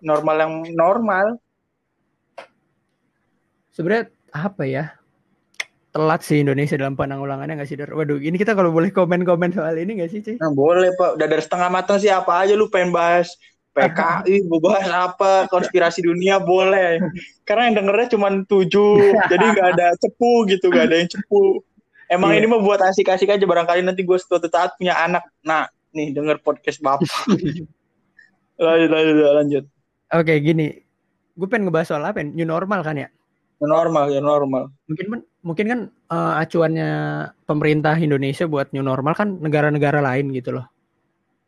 Normal 0.00 0.36
yang 0.36 0.54
normal. 0.76 1.26
sebenarnya 3.70 4.12
apa 4.34 4.62
ya 4.68 4.84
telat 5.94 6.20
sih 6.20 6.42
Indonesia 6.42 6.76
dalam 6.76 6.98
penanggulangannya 6.98 7.62
nggak 7.62 7.70
sih 7.70 7.78
Dar? 7.78 7.90
Waduh 7.90 8.20
ini 8.20 8.36
kita 8.36 8.52
kalau 8.52 8.70
boleh 8.70 8.92
komen-komen 8.92 9.56
soal 9.56 9.74
ini 9.78 10.02
nggak 10.02 10.10
sih 10.10 10.20
cuy 10.20 10.36
Nah 10.36 10.52
boleh 10.52 10.92
pak, 10.94 11.16
udah 11.16 11.26
dari 11.30 11.40
setengah 11.40 11.70
matang 11.72 11.96
sih 11.96 12.12
apa 12.12 12.44
aja 12.44 12.52
lu 12.54 12.68
pengen 12.68 12.92
bahas 12.92 13.34
PKI, 13.70 14.50
mau 14.50 14.58
bahas 14.58 14.86
apa, 14.88 15.46
konspirasi 15.46 16.02
dunia 16.02 16.38
boleh. 16.38 16.98
Karena 17.42 17.70
yang 17.70 17.76
dengernya 17.78 18.08
cuma 18.12 18.28
tujuh, 18.42 18.98
jadi 19.30 19.44
nggak 19.48 19.68
ada 19.74 19.86
cepu 19.96 20.46
gitu, 20.46 20.68
nggak 20.68 20.86
ada 20.86 20.96
yang 20.98 21.08
cepu. 21.08 21.62
Emang 22.06 22.34
Iya. 22.34 22.42
ini 22.42 22.46
mah 22.50 22.60
buat 22.60 22.82
asik-asik 22.82 23.30
aja, 23.30 23.44
barangkali 23.46 23.86
nanti 23.86 24.02
gue 24.02 24.18
suatu 24.18 24.42
saat 24.44 24.74
punya 24.74 24.98
anak. 24.98 25.22
Nah, 25.40 25.64
nih 25.90 26.10
denger 26.10 26.42
podcast 26.42 26.78
bapak. 26.80 27.06
lanjut, 28.58 28.90
lanjut, 28.90 29.16
lanjut. 29.34 29.64
oke 30.10 30.34
gini 30.36 30.84
gue 31.32 31.48
pengen 31.48 31.64
ngebahas 31.64 31.88
soal 31.88 32.04
apa 32.04 32.20
ya? 32.20 32.26
new 32.28 32.44
normal 32.44 32.82
kan 32.82 32.98
ya 32.98 33.08
Normal 33.60 34.08
ya 34.08 34.20
normal. 34.20 34.72
mungkin 34.84 35.06
kan 35.08 35.20
mungkin 35.40 35.66
kan 35.68 35.80
eh, 35.88 36.32
acuannya 36.40 36.90
pemerintah 37.44 37.92
Indonesia 37.94 38.44
buat 38.44 38.72
new 38.72 38.80
normal 38.80 39.12
kan 39.12 39.36
negara-negara 39.36 40.00
lain 40.00 40.28
gitu 40.32 40.52
loh 40.52 40.66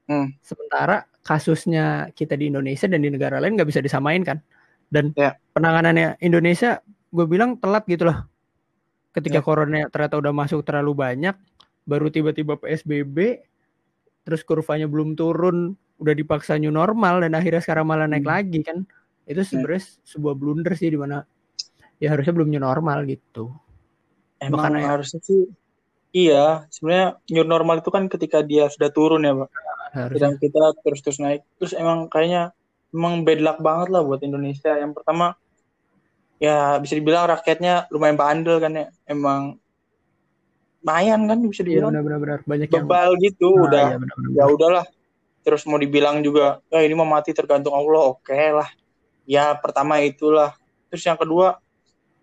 Hmm. 0.02 0.34
sementara 0.40 1.06
kasusnya 1.22 2.10
kita 2.12 2.34
di 2.34 2.50
Indonesia 2.50 2.86
dan 2.86 3.00
di 3.00 3.10
negara 3.10 3.38
lain 3.38 3.54
nggak 3.54 3.68
bisa 3.68 3.78
disamain 3.78 4.22
kan 4.22 4.42
dan 4.90 5.14
Ya. 5.14 5.38
penanganannya 5.54 6.18
Indonesia 6.18 6.82
gue 7.08 7.26
bilang 7.26 7.56
telat 7.56 7.86
gitu 7.86 8.06
loh 8.06 8.26
ketika 9.12 9.38
Ya. 9.38 9.44
corona 9.44 9.80
ternyata 9.88 10.18
udah 10.18 10.32
masuk 10.34 10.66
terlalu 10.66 10.92
banyak 10.94 11.34
baru 11.84 12.10
tiba-tiba 12.10 12.58
PSBB 12.58 13.42
terus 14.22 14.42
kurvanya 14.42 14.86
belum 14.86 15.14
turun 15.14 15.74
udah 15.98 16.14
dipaksa 16.14 16.58
new 16.58 16.70
normal 16.70 17.22
dan 17.22 17.34
akhirnya 17.34 17.62
sekarang 17.62 17.86
malah 17.86 18.06
naik 18.06 18.26
Hmm. 18.26 18.34
lagi 18.34 18.60
kan 18.62 18.78
itu 19.22 19.40
sebenarnya 19.42 19.82
sebuah 20.02 20.34
blunder 20.34 20.74
sih 20.74 20.90
di 20.90 20.98
mana 20.98 21.22
ya 21.98 22.10
harusnya 22.10 22.34
belum 22.34 22.50
new 22.50 22.58
normal 22.58 23.06
gitu 23.06 23.54
Emang 24.42 24.58
Makanya- 24.74 24.98
harusnya 24.98 25.22
sih 25.22 25.46
Iya, 26.12 26.68
sebenarnya 26.68 27.16
new 27.32 27.40
normal 27.40 27.80
itu 27.80 27.88
kan 27.88 28.04
ketika 28.04 28.44
dia 28.44 28.68
sudah 28.68 28.92
turun 28.92 29.24
ya, 29.24 29.32
Pak. 29.32 29.48
Dan 29.92 30.40
kita 30.40 30.72
terus 30.80 31.00
terus 31.04 31.18
naik. 31.20 31.44
Terus 31.60 31.76
emang 31.76 32.08
kayaknya 32.08 32.56
emang 32.92 33.24
bad 33.24 33.40
luck 33.44 33.58
banget 33.60 33.88
lah 33.92 34.00
buat 34.04 34.20
Indonesia. 34.24 34.72
Yang 34.76 34.92
pertama 34.96 35.36
ya 36.40 36.80
bisa 36.80 36.96
dibilang 36.96 37.28
rakyatnya 37.28 37.92
lumayan 37.92 38.16
bandel 38.16 38.56
kan 38.56 38.72
ya. 38.72 38.86
Emang 39.04 39.60
lumayan 40.82 41.28
kan 41.28 41.38
bisa 41.44 41.62
iya 41.62 41.84
dibilang. 41.84 41.92
benar-benar. 41.92 42.40
Banyak 42.48 42.68
yang 42.72 42.88
bebal 42.88 43.10
gitu 43.20 43.48
Nah, 43.52 43.64
udah. 43.68 43.86
iya, 43.92 43.96
benar-benar. 44.00 44.30
ya 44.32 44.44
udahlah. 44.48 44.86
Terus 45.42 45.62
mau 45.68 45.78
dibilang 45.78 46.22
juga 46.24 46.62
ya 46.72 46.80
ini 46.80 46.94
mau 46.96 47.06
mati 47.06 47.36
tergantung 47.36 47.76
Allah. 47.76 48.16
Oke 48.16 48.32
lah. 48.32 48.68
Ya 49.28 49.52
pertama 49.60 50.00
itulah. 50.00 50.56
Terus 50.88 51.04
yang 51.04 51.20
kedua 51.20 51.60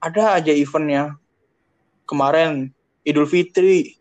ada 0.02 0.42
aja 0.42 0.50
eventnya. 0.50 1.14
Kemarin 2.10 2.74
Idul 3.06 3.30
Fitri. 3.30 3.94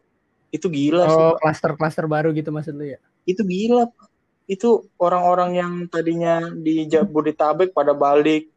Itu 0.48 0.72
gila 0.72 1.04
sih 1.04 1.20
oh 1.20 1.36
klaster-klaster 1.36 2.08
baru 2.08 2.32
gitu 2.32 2.48
maksud 2.48 2.72
lu 2.72 2.96
ya 2.96 2.96
itu 3.28 3.44
gila. 3.44 3.84
Pak. 3.92 4.06
itu 4.48 4.88
orang-orang 4.96 5.60
yang 5.60 5.72
tadinya 5.92 6.40
di 6.48 6.88
Jabodetabek 6.88 7.76
pada 7.76 7.92
balik 7.92 8.48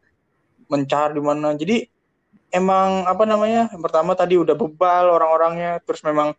mencari 0.64 1.12
di 1.12 1.20
mana. 1.20 1.52
Jadi 1.52 1.84
emang 2.48 3.04
apa 3.04 3.28
namanya 3.28 3.68
yang 3.68 3.82
pertama 3.84 4.16
tadi 4.16 4.40
udah 4.40 4.56
bebal 4.56 5.12
orang-orangnya 5.12 5.84
terus 5.84 6.00
memang 6.00 6.32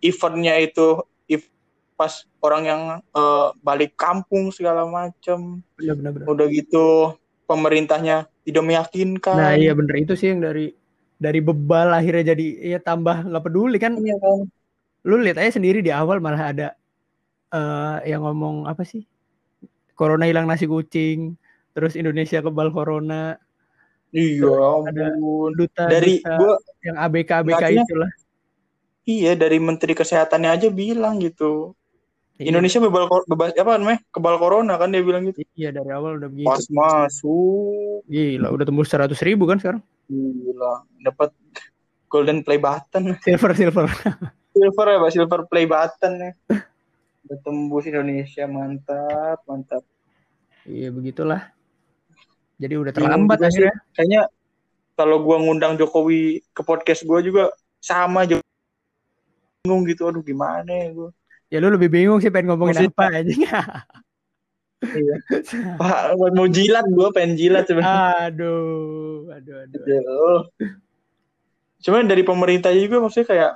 eventnya 0.00 0.56
itu 0.56 1.04
if- 1.28 1.52
pas 2.00 2.24
orang 2.40 2.62
yang 2.64 2.82
eh, 2.96 3.48
balik 3.60 3.92
kampung 3.92 4.48
segala 4.56 4.88
macam 4.88 5.60
benar-benar 5.76 6.24
udah 6.24 6.46
gitu 6.48 7.12
pemerintahnya 7.44 8.24
tidak 8.40 8.64
meyakinkan. 8.64 9.36
Nah 9.36 9.52
iya 9.52 9.76
bener. 9.76 10.00
Itu 10.00 10.16
sih 10.16 10.32
yang 10.32 10.40
dari 10.40 10.72
dari 11.20 11.44
bebal 11.44 11.92
akhirnya 11.92 12.32
jadi 12.32 12.46
ya 12.72 12.80
tambah 12.80 13.28
nggak 13.28 13.44
peduli 13.44 13.76
kan. 13.76 14.00
Iya 14.00 14.16
kan? 14.16 14.48
lu 15.04 15.20
lihat 15.20 15.36
aja 15.36 15.60
sendiri 15.60 15.84
di 15.84 15.92
awal 15.92 16.16
malah 16.16 16.50
ada 16.50 16.68
eh 17.54 17.96
yang 18.10 18.26
ngomong 18.26 18.66
apa 18.66 18.82
sih? 18.82 19.06
Corona 19.94 20.26
hilang 20.26 20.50
nasi 20.50 20.66
kucing 20.66 21.38
terus 21.70 21.94
Indonesia 21.94 22.42
kebal 22.42 22.74
corona. 22.74 23.38
Iya 24.14 24.46
ampun. 24.46 25.50
duta 25.58 25.90
dari 25.90 26.22
duta 26.22 26.38
gua 26.38 26.54
yang 26.86 26.96
ABK 26.98 27.30
ABK 27.42 27.64
itulah. 27.82 28.10
Iya 29.04 29.32
dari 29.34 29.58
menteri 29.58 29.94
kesehatannya 29.94 30.50
aja 30.50 30.68
bilang 30.70 31.18
gitu. 31.22 31.74
Iya. 32.38 32.50
Indonesia 32.50 32.82
bebas 32.82 33.06
bebas 33.30 33.54
apa 33.54 33.78
namanya? 33.78 34.00
Kebal 34.10 34.34
corona 34.42 34.74
kan 34.74 34.90
dia 34.90 35.02
bilang 35.02 35.26
gitu. 35.30 35.42
Iya 35.54 35.70
dari 35.70 35.90
awal 35.94 36.18
udah 36.18 36.30
begitu. 36.30 36.50
pas 36.50 36.66
masuk. 36.70 38.02
Gila, 38.10 38.50
udah 38.50 38.64
tembus 38.66 38.90
100 38.90 39.14
ribu 39.22 39.46
kan 39.46 39.58
sekarang. 39.62 39.82
gila 40.04 40.84
dapat 41.00 41.30
golden 42.10 42.42
play 42.42 42.58
button. 42.58 43.14
Silver 43.22 43.50
silver. 43.54 43.86
silver 44.54 44.86
ya 44.86 44.98
pak 45.02 45.10
silver 45.10 45.40
play 45.50 45.66
button 45.66 46.12
ya 46.22 46.32
udah 47.24 47.38
tembus 47.40 47.84
Indonesia 47.84 48.44
mantap 48.44 49.40
mantap 49.44 49.82
iya 50.64 50.88
begitulah. 50.88 51.48
Jadi 52.54 52.74
udah 52.74 52.92
Bingung 52.92 53.04
terlambat 53.26 53.36
sih. 53.38 53.46
akhirnya. 53.50 53.74
kayaknya 53.92 54.22
kalau 54.94 55.20
gua 55.20 55.36
ngundang 55.38 55.74
Jokowi 55.74 56.22
ke 56.50 56.62
podcast 56.62 57.02
gua 57.02 57.18
juga 57.18 57.50
sama 57.78 58.22
aja 58.22 58.38
bingung 59.60 59.84
gitu 59.84 60.06
aduh 60.06 60.20
gimana 60.20 60.68
ya 60.68 60.88
gua 60.90 61.10
Ya 61.48 61.58
lu 61.58 61.70
lebih 61.70 61.86
bingung 61.88 62.18
sih 62.18 62.28
pengen 62.28 62.50
ngomongin 62.50 62.82
Maksudnya- 62.82 62.96
apa 62.96 63.06
aja. 63.14 63.34
Iya. 64.84 65.16
Pak, 65.80 66.02
mau 66.30 66.44
jilat 66.44 66.84
gua 66.86 67.08
pengen 67.08 67.34
jilat 67.34 67.64
sebenarnya 67.64 68.28
aduh, 68.28 69.32
aduh, 69.32 69.64
aduh. 69.64 69.80
Aduh. 69.80 70.40
Cuman 71.80 72.04
dari 72.04 72.20
pemerintah 72.20 72.68
juga 72.70 73.00
maksudnya 73.00 73.24
kayak 73.26 73.52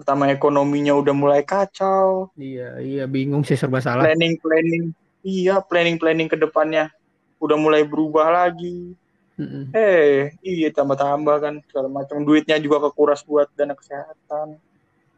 pertama 0.00 0.32
ekonominya 0.32 0.96
udah 0.96 1.12
mulai 1.12 1.44
kacau, 1.44 2.32
Iya, 2.32 2.80
iya 2.80 3.04
bingung 3.04 3.44
sih 3.44 3.52
serba 3.52 3.84
salah. 3.84 4.08
planning 4.08 4.40
planning, 4.40 4.84
iya 5.20 5.60
planning 5.60 6.00
planning 6.00 6.24
ke 6.24 6.40
depannya 6.40 6.88
udah 7.36 7.56
mulai 7.60 7.84
berubah 7.84 8.32
lagi. 8.32 8.96
Mm-mm. 9.36 9.76
Eh, 9.76 10.32
iya 10.40 10.72
tambah-tambah 10.72 11.36
kan 11.36 11.54
segala 11.68 11.88
macam 11.92 12.24
duitnya 12.24 12.56
juga 12.56 12.88
kekuras 12.88 13.20
buat 13.28 13.52
dana 13.52 13.76
kesehatan. 13.76 14.56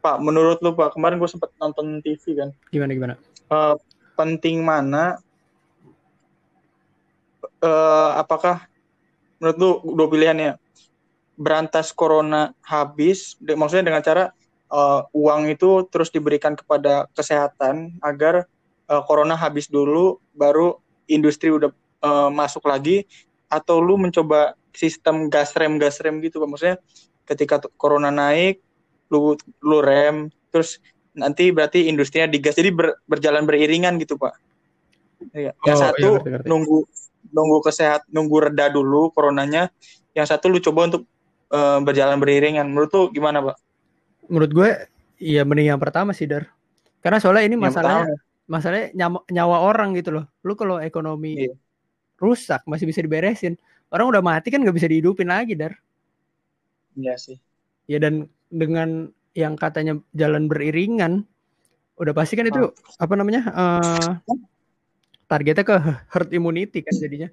Pak, 0.03 0.19
menurut 0.19 0.59
lu 0.59 0.75
Pak, 0.75 0.99
kemarin 0.99 1.15
gue 1.15 1.31
sempet 1.31 1.47
nonton 1.55 2.03
TV 2.03 2.35
kan, 2.35 2.51
Gimana 2.67 2.91
gimana? 2.91 3.15
Eh, 3.47 3.75
penting 4.19 4.59
mana? 4.59 5.15
eh 7.63 8.11
apakah 8.19 8.67
menurut 9.39 9.55
lu 9.55 9.69
dua 9.95 10.07
pilihannya 10.11 10.59
berantas 11.39 11.95
corona 11.95 12.51
habis, 12.59 13.39
maksudnya 13.39 13.87
dengan 13.87 14.03
cara 14.03 14.35
eh, 14.73 15.01
uang 15.13 15.53
itu 15.53 15.85
terus 15.93 16.09
diberikan 16.09 16.57
kepada 16.57 17.05
kesehatan 17.13 18.01
agar 18.01 18.49
eh, 18.89 19.03
corona 19.05 19.37
habis 19.37 19.69
dulu, 19.69 20.17
baru 20.33 20.81
industri 21.05 21.53
udah 21.53 21.69
eh, 22.01 22.29
masuk 22.33 22.65
lagi, 22.65 23.05
atau 23.45 23.77
lu 23.77 24.01
mencoba 24.01 24.57
sistem 24.73 25.29
gas 25.29 25.53
rem 25.53 25.77
gas 25.77 26.01
rem 26.01 26.17
gitu, 26.25 26.41
Pak. 26.41 26.49
Maksudnya 26.49 26.77
ketika 27.29 27.61
corona 27.77 28.09
naik, 28.09 28.59
lu 29.13 29.37
lu 29.61 29.77
rem, 29.79 30.33
terus 30.49 30.81
nanti 31.13 31.53
berarti 31.53 31.85
industrinya 31.85 32.25
digas, 32.25 32.57
jadi 32.57 32.73
ber- 32.73 32.97
berjalan 33.05 33.45
beriringan 33.45 34.01
gitu, 34.01 34.17
Pak. 34.17 34.33
Iya. 35.31 35.53
Yang 35.63 35.77
Oh, 35.77 35.79
iya, 35.79 35.85
satu 35.87 36.09
ngerti, 36.17 36.29
ngerti. 36.33 36.47
nunggu 36.49 36.77
nunggu 37.31 37.57
kesehat 37.63 38.01
nunggu 38.11 38.49
reda 38.49 38.67
dulu 38.73 39.13
coronanya, 39.13 39.71
yang 40.11 40.27
satu 40.27 40.51
lu 40.51 40.59
coba 40.59 40.89
untuk 40.91 41.03
eh, 41.53 41.79
berjalan 41.79 42.17
beriringan. 42.17 42.65
Menurut 42.67 42.91
lu 42.91 43.03
gimana, 43.13 43.39
Pak? 43.39 43.55
Menurut 44.27 44.51
gue 44.51 44.69
iya 45.19 45.43
mending 45.43 45.71
yang 45.75 45.81
pertama 45.81 46.11
sih, 46.15 46.27
Dar. 46.27 46.47
Karena 47.03 47.19
soalnya 47.19 47.43
ini 47.47 47.55
masalahnya 47.59 48.15
pertama. 48.15 48.47
masalahnya 48.47 48.87
nyawa, 48.95 49.19
nyawa 49.27 49.57
orang 49.67 49.89
gitu 49.99 50.09
loh. 50.15 50.25
Lu 50.43 50.55
kalau 50.55 50.79
ekonomi 50.79 51.47
Iya. 51.47 51.55
rusak 52.19 52.63
masih 52.63 52.87
bisa 52.87 53.03
diberesin. 53.03 53.59
Orang 53.91 54.09
udah 54.09 54.23
mati 54.23 54.49
kan 54.49 54.63
nggak 54.63 54.75
bisa 54.75 54.87
dihidupin 54.87 55.27
lagi, 55.27 55.53
Dar. 55.53 55.75
Iya 56.95 57.15
sih. 57.19 57.37
Ya 57.89 57.99
dan 57.99 58.31
dengan 58.47 59.11
yang 59.33 59.57
katanya 59.57 59.99
jalan 60.15 60.45
beriringan, 60.47 61.25
udah 61.99 62.13
pasti 62.15 62.37
kan 62.37 62.47
itu 62.47 62.69
apa 63.01 63.13
namanya 63.17 63.41
eh 63.53 64.35
targetnya 65.27 65.65
ke 65.65 65.75
herd 66.13 66.29
immunity 66.31 66.85
kan 66.85 66.93
jadinya. 66.95 67.29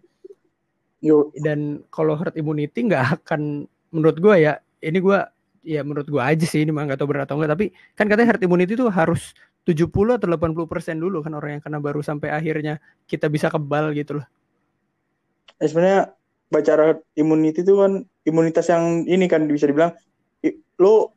Yuk. 1.00 1.32
Dan 1.40 1.84
kalau 1.88 2.16
herd 2.16 2.36
immunity 2.36 2.84
nggak 2.88 3.20
akan, 3.20 3.64
menurut 3.92 4.16
gue 4.20 4.34
ya, 4.36 4.60
ini 4.84 5.00
gue 5.00 5.18
ya 5.60 5.84
menurut 5.84 6.08
gue 6.08 6.22
aja 6.22 6.44
sih 6.48 6.64
ini 6.64 6.72
mah 6.72 6.88
nggak 6.88 6.98
tahu 7.00 7.08
benar 7.12 7.24
atau 7.28 7.36
enggak. 7.40 7.52
Tapi 7.56 7.66
kan 7.96 8.06
katanya 8.08 8.28
herd 8.34 8.42
immunity 8.44 8.72
itu 8.76 8.86
harus 8.88 9.32
70 9.68 10.16
atau 10.16 10.26
80 10.26 10.64
persen 10.66 10.96
dulu 10.96 11.20
kan 11.20 11.36
orang 11.36 11.58
yang 11.58 11.62
kena 11.62 11.78
baru 11.78 12.00
sampai 12.00 12.32
akhirnya 12.32 12.80
kita 13.04 13.28
bisa 13.28 13.52
kebal 13.52 13.92
gitu 13.92 14.20
loh. 14.20 14.26
Ya, 15.60 15.66
sebenarnya 15.68 16.00
baca 16.50 16.72
immunity 17.14 17.62
itu 17.62 17.76
kan 17.78 18.02
imunitas 18.26 18.66
yang 18.72 19.06
ini 19.06 19.28
kan 19.30 19.44
bisa 19.46 19.68
dibilang 19.70 19.92
lu 20.80 21.12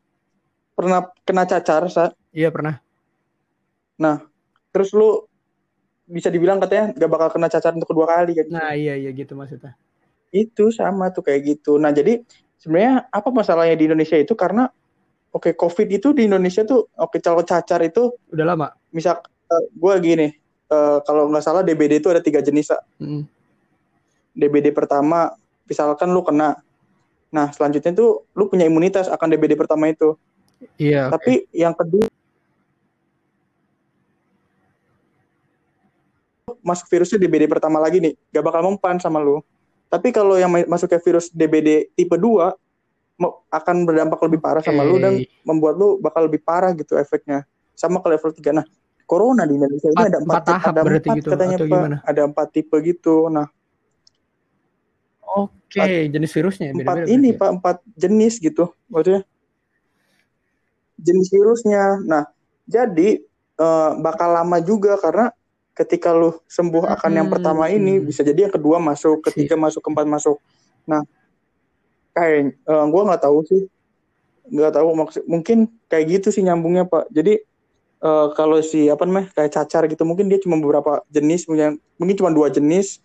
pernah 0.75 1.07
kena 1.23 1.47
cacar 1.47 1.87
Sa? 1.87 2.11
Iya 2.35 2.51
pernah. 2.51 2.83
terus 4.73 4.89
lu 4.91 5.23
bisa 6.03 6.27
dibilang 6.27 6.59
katanya 6.59 6.91
gak 6.91 7.07
bakal 7.07 7.29
kena 7.31 7.47
cacar 7.47 7.71
untuk 7.71 7.95
kedua 7.95 8.09
kali 8.09 8.35
kan 8.35 8.47
Nah 8.51 8.75
iya 8.75 8.99
iya 8.99 9.15
gitu 9.15 9.33
maksudnya. 9.39 9.77
itu 10.33 10.73
sama 10.73 11.13
tuh 11.13 11.23
kayak 11.23 11.41
gitu 11.45 11.77
nah 11.77 11.93
jadi 11.93 12.19
sebenarnya 12.63 13.11
apa 13.11 13.27
masalahnya 13.27 13.75
di 13.75 13.85
Indonesia 13.85 14.15
itu 14.15 14.31
karena 14.33 14.71
oke 15.29 15.51
covid 15.53 15.91
itu 15.91 16.15
di 16.15 16.31
Indonesia 16.31 16.63
tuh 16.63 16.87
oke 16.95 17.19
kalau 17.19 17.43
cacar 17.43 17.83
itu 17.83 18.15
Udah 18.31 18.45
lama. 18.47 18.71
misal 18.89 19.19
eh, 19.51 19.63
gua 19.75 19.99
gini 19.99 20.31
eh, 20.71 20.97
kalau 21.03 21.27
nggak 21.27 21.43
salah 21.43 21.59
DBD 21.59 21.99
itu 21.99 22.07
ada 22.07 22.23
tiga 22.23 22.39
jenis 22.39 22.71
Sa. 22.71 22.79
Mm. 23.03 23.27
DBD 24.31 24.71
pertama 24.71 25.35
misalkan 25.67 26.07
lu 26.09 26.23
kena 26.23 26.55
nah 27.27 27.51
selanjutnya 27.51 27.91
tuh 27.91 28.23
lu 28.31 28.47
punya 28.47 28.63
imunitas 28.63 29.11
akan 29.11 29.27
DBD 29.27 29.59
pertama 29.59 29.91
itu 29.91 30.15
Iya. 30.79 31.11
oke. 31.11 31.19
tapi 31.19 31.43
yang 31.51 31.75
kedua 31.75 32.07
masuk 36.63 36.87
virusnya 36.87 37.19
DBD 37.19 37.43
pertama 37.45 37.75
lagi 37.77 37.99
nih 37.99 38.13
gak 38.31 38.43
bakal 38.43 38.63
mempan 38.63 38.95
sama 38.95 39.19
lu 39.19 39.43
tapi 39.93 40.09
kalau 40.09 40.33
yang 40.41 40.49
ma- 40.49 40.65
masuk 40.65 40.89
ke 40.89 40.97
virus 41.05 41.29
DBD 41.29 41.93
tipe 41.93 42.17
2 42.17 42.49
me- 43.21 43.37
akan 43.53 43.85
berdampak 43.85 44.17
lebih 44.25 44.41
parah 44.41 44.65
sama 44.65 44.81
lu 44.81 44.97
dan 44.97 45.21
membuat 45.45 45.77
lu 45.77 46.01
bakal 46.01 46.25
lebih 46.25 46.41
parah 46.41 46.73
gitu 46.73 46.97
efeknya. 46.97 47.45
Sama 47.77 48.01
ke 48.01 48.09
level 48.09 48.33
3 48.33 48.57
nah 48.57 48.65
corona 49.05 49.45
di 49.45 49.53
Indonesia 49.53 49.93
ini 49.93 50.01
ada 50.09 50.17
empat, 50.17 50.25
empat 50.25 50.43
tahap 50.49 50.73
ada 50.73 50.81
berarti 50.81 51.09
empat 51.13 51.17
gitu, 51.21 51.29
katanya 51.29 51.57
atau 51.61 51.67
pak. 51.69 51.77
gimana? 51.77 51.97
ada 52.01 52.21
empat 52.25 52.47
tipe 52.49 52.75
gitu. 52.81 53.15
Nah 53.29 53.47
Oke, 55.33 56.09
jenis 56.09 56.31
virusnya 56.33 56.65
ya, 56.69 56.73
empat 56.73 56.97
ini 57.09 57.29
ya? 57.33 57.37
pak 57.37 57.49
empat 57.61 57.77
jenis 57.93 58.33
gitu 58.41 58.73
maksudnya. 58.89 59.21
Jenis 60.97 61.29
virusnya. 61.29 62.01
Nah 62.01 62.23
jadi 62.65 63.21
eh, 63.61 63.91
bakal 64.01 64.29
lama 64.41 64.57
juga 64.57 64.97
karena 64.97 65.29
ketika 65.73 66.13
lu 66.13 66.37
sembuh 66.45 66.85
akan 66.97 67.11
yang 67.17 67.27
Hmm. 67.27 67.33
pertama 67.33 67.65
ini 67.69 67.97
bisa 67.97 68.21
jadi 68.21 68.49
yang 68.49 68.53
kedua 68.53 68.77
masuk 68.77 69.25
ketiga 69.25 69.57
masuk 69.57 69.81
keempat 69.81 70.05
masuk. 70.05 70.37
Nah 70.85 71.01
kayak 72.13 72.57
eh, 72.61 72.85
gua 72.93 73.01
nggak 73.09 73.21
tahu 73.25 73.37
sih. 73.49 73.61
Nggak 74.53 74.71
tahu 74.77 74.87
maksud 74.93 75.23
mungkin 75.25 75.57
kayak 75.89 76.05
gitu 76.21 76.27
sih 76.29 76.45
nyambungnya 76.45 76.85
pak. 76.85 77.09
Jadi 77.09 77.41
eh, 78.03 78.27
kalau 78.37 78.61
si 78.61 78.85
apa 78.87 79.03
namanya 79.09 79.33
kayak 79.33 79.51
cacar 79.51 79.89
gitu 79.89 80.05
mungkin 80.05 80.29
dia 80.29 80.37
cuma 80.37 80.61
beberapa 80.61 81.01
jenis 81.09 81.49
mungkin 81.49 81.81
mungkin 81.97 82.15
cuma 82.21 82.29
dua 82.29 82.53
jenis. 82.53 83.01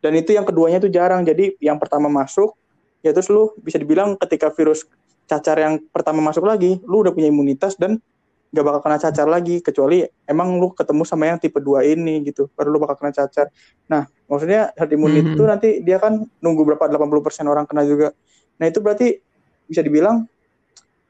Dan 0.00 0.16
itu 0.16 0.32
yang 0.32 0.44
keduanya 0.48 0.80
tuh 0.80 0.92
jarang. 0.92 1.20
Jadi 1.24 1.56
yang 1.60 1.76
pertama 1.76 2.08
masuk 2.08 2.56
ya 3.04 3.12
terus 3.12 3.28
lu 3.28 3.52
bisa 3.60 3.76
dibilang 3.76 4.16
ketika 4.16 4.50
virus 4.50 4.88
cacar 5.26 5.58
yang 5.58 5.78
pertama 5.90 6.22
masuk 6.22 6.46
lagi 6.46 6.78
lu 6.86 7.02
udah 7.06 7.12
punya 7.14 7.28
imunitas 7.30 7.76
dan 7.76 8.00
gak 8.46 8.64
bakal 8.64 8.80
kena 8.80 8.98
cacar 8.98 9.26
lagi 9.26 9.58
kecuali 9.58 10.00
emang 10.24 10.56
lu 10.56 10.70
ketemu 10.70 11.02
sama 11.02 11.28
yang 11.28 11.38
tipe 11.38 11.58
2 11.58 11.82
ini 11.82 12.22
gitu 12.24 12.48
baru 12.54 12.72
lu 12.72 12.78
bakal 12.78 12.96
kena 12.96 13.12
cacar 13.12 13.50
nah 13.84 14.06
maksudnya 14.26 14.70
herd 14.74 14.90
immunity 14.90 15.22
Mhm. 15.22 15.34
itu 15.34 15.42
nanti 15.44 15.68
dia 15.82 15.98
kan 15.98 16.14
nunggu 16.38 16.62
berapa 16.64 16.86
80% 16.86 17.46
orang 17.46 17.66
kena 17.66 17.82
juga 17.82 18.14
nah 18.56 18.64
itu 18.64 18.78
berarti 18.78 19.18
bisa 19.66 19.82
dibilang 19.82 20.24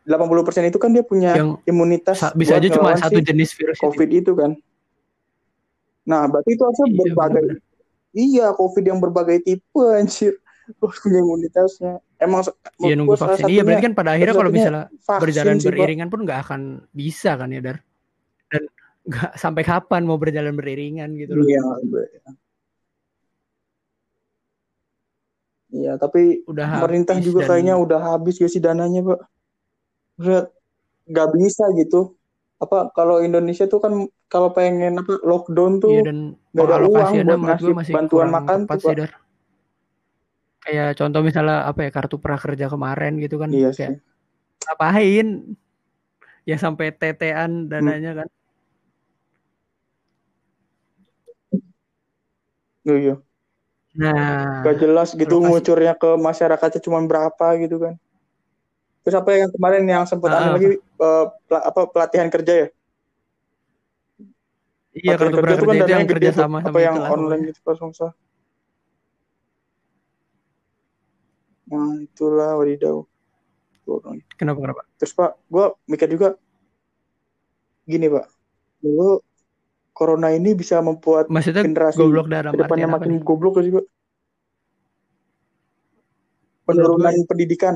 80% 0.02 0.64
itu 0.64 0.78
kan 0.78 0.90
dia 0.90 1.02
punya 1.02 1.34
Yang 1.36 1.50
imunitas 1.64 2.16
sa- 2.18 2.32
bisa 2.32 2.56
aja 2.56 2.68
cuma 2.70 2.94
satu 2.94 3.18
jenis 3.18 3.52
virus 3.52 3.76
itu. 3.76 3.84
covid 3.84 4.08
itu 4.10 4.32
kan 4.32 4.50
nah 6.02 6.24
berarti 6.24 6.50
itu 6.54 6.62
harusnya 6.62 6.86
Iya, 6.86 6.96
berbagai. 7.02 7.42
Iya, 8.16 8.46
COVID 8.56 8.84
yang 8.86 8.96
berbagai 8.96 9.44
tipe 9.44 9.84
anjir. 9.92 10.40
Lu 10.66 10.88
punya 10.90 11.20
imunitasnya. 11.22 11.92
Emang 12.18 12.42
Iya 12.82 12.94
nunggu 12.98 13.14
vaksin. 13.14 13.46
Iya 13.46 13.62
berarti 13.62 13.84
kan 13.86 13.94
pada 13.94 14.10
akhirnya 14.18 14.34
kalau 14.34 14.50
misalnya 14.50 14.84
berjalan 15.22 15.56
sih, 15.62 15.68
beriringan 15.70 16.08
pun 16.10 16.20
nggak 16.26 16.40
akan 16.42 16.60
bisa 16.90 17.38
kan 17.38 17.48
ya 17.54 17.60
Dar. 17.62 17.78
Dan 18.50 18.62
nggak 19.06 19.30
sampai 19.42 19.62
kapan 19.62 20.02
mau 20.02 20.18
berjalan 20.18 20.54
beriringan 20.58 21.14
gitu 21.14 21.32
loh. 21.38 21.46
Iya, 21.46 21.62
Iya, 25.66 25.92
tapi 25.98 26.46
Udah 26.46 26.78
pemerintah 26.78 27.18
juga 27.18 27.44
dan- 27.44 27.50
kayaknya 27.52 27.74
udah 27.76 28.00
habis 28.14 28.38
gak 28.38 28.48
sih 28.54 28.62
dananya, 28.62 29.02
Pak? 29.02 29.20
Udah 30.22 30.42
nggak 31.06 31.28
bisa 31.36 31.64
gitu. 31.76 32.14
Apa 32.56 32.88
kalau 32.96 33.20
Indonesia 33.20 33.68
tuh 33.68 33.82
kan 33.82 33.92
kalau 34.32 34.50
pengen 34.54 34.96
apa 34.96 35.20
lockdown 35.20 35.78
tuh 35.82 36.00
Iya 36.00 36.02
dan 36.08 36.18
nggak 36.56 36.66
ada 36.66 36.78
uang 36.88 37.12
buat 37.28 37.60
gue 37.60 37.74
ngasih 37.76 37.94
bantuan 37.94 38.28
makan 38.32 38.58
tuh, 38.64 38.78
Pak 38.80 39.25
kayak 40.66 40.98
contoh 40.98 41.22
misalnya 41.22 41.62
apa 41.70 41.86
ya 41.86 41.90
kartu 41.94 42.18
prakerja 42.18 42.66
kemarin 42.66 43.22
gitu 43.22 43.38
kan 43.38 43.54
iya 43.54 43.70
kayak 43.70 44.02
sih. 44.02 44.66
apain 44.66 45.54
ya 46.42 46.56
sampai 46.58 46.90
tetean 46.90 47.70
dananya 47.70 48.12
hmm. 48.14 48.18
kan. 48.22 48.28
Oh, 52.86 52.94
iya. 52.94 53.18
Nah 53.98 54.62
gak 54.62 54.78
jelas 54.78 55.10
gitu 55.14 55.42
ngucurnya 55.42 55.98
ke 55.98 56.14
masyarakatnya 56.14 56.80
cuma 56.82 57.02
berapa 57.02 57.46
gitu 57.62 57.82
kan. 57.82 57.94
Terus 59.02 59.16
apa 59.22 59.30
yang 59.34 59.50
kemarin 59.54 59.82
yang 59.86 60.04
sempat 60.06 60.30
uh, 60.30 60.34
ah. 60.34 60.42
anu 60.42 60.50
lagi 60.58 60.68
eh, 60.74 60.78
uh, 61.02 61.24
pel 61.46 61.56
apa 61.62 61.80
pelatihan 61.90 62.30
kerja 62.30 62.54
ya? 62.66 62.68
Iya 64.96 65.14
kartu, 65.18 65.38
kartu 65.38 65.42
kerja 65.42 65.54
kan 65.54 65.58
itu, 65.58 65.66
kan 65.66 65.76
itu 65.78 65.92
yang 65.94 66.08
kerja 66.10 66.30
sama 66.34 66.58
apa 66.62 66.70
sama 66.70 66.80
yang 66.82 66.96
anu. 66.98 67.10
online 67.14 67.42
gitu 67.50 67.58
langsung 67.66 67.90
sah 67.94 68.14
Nah 71.66 71.98
itulah 71.98 72.54
wadidaw. 72.58 73.02
Kenapa 74.34 74.58
kenapa? 74.58 74.82
Terus 74.98 75.14
pak, 75.14 75.38
gue 75.46 75.66
mikir 75.86 76.10
juga 76.10 76.34
gini 77.86 78.10
pak, 78.10 78.26
dulu 78.82 79.22
corona 79.94 80.34
ini 80.34 80.58
bisa 80.58 80.82
membuat 80.82 81.30
Maksudnya 81.30 81.62
generasi 81.62 81.94
goblok 81.94 82.26
dalam 82.26 82.50
apa 82.50 82.74
makin 82.74 83.08
nih? 83.14 83.22
goblok? 83.22 83.62
Menurut 83.62 83.86
Penurunan 86.66 87.14
gue 87.14 87.26
pendidikan, 87.30 87.74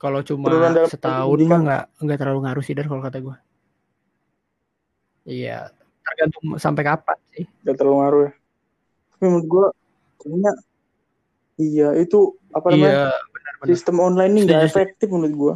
kalau 0.00 0.24
cuma 0.24 0.48
penurunan 0.48 0.88
setahun 0.88 1.40
mah 1.44 1.60
nggak 1.62 1.84
nggak 2.00 2.18
terlalu 2.18 2.40
ngaruh 2.48 2.64
sih 2.64 2.72
dar 2.72 2.88
kalau 2.88 3.04
kata 3.04 3.20
gue. 3.20 3.36
Iya, 5.28 5.70
tergantung 6.02 6.58
sampai 6.58 6.82
kapan 6.82 7.18
sih. 7.30 7.46
gak 7.62 7.76
terlalu 7.78 7.96
ngaruh 8.00 8.22
ya. 8.24 8.32
Tapi 9.14 9.24
menurut 9.30 9.46
gue, 9.46 9.66
kayaknya 10.18 10.52
iya 11.62 11.88
itu 11.94 12.34
apa 12.50 12.66
namanya 12.74 12.90
Iya, 12.90 13.06
benar-benar. 13.30 13.66
sistem 13.70 13.96
online 14.02 14.32
ini 14.34 14.40
nggak 14.50 14.62
efektif 14.66 15.06
menurut 15.08 15.34
gue. 15.34 15.54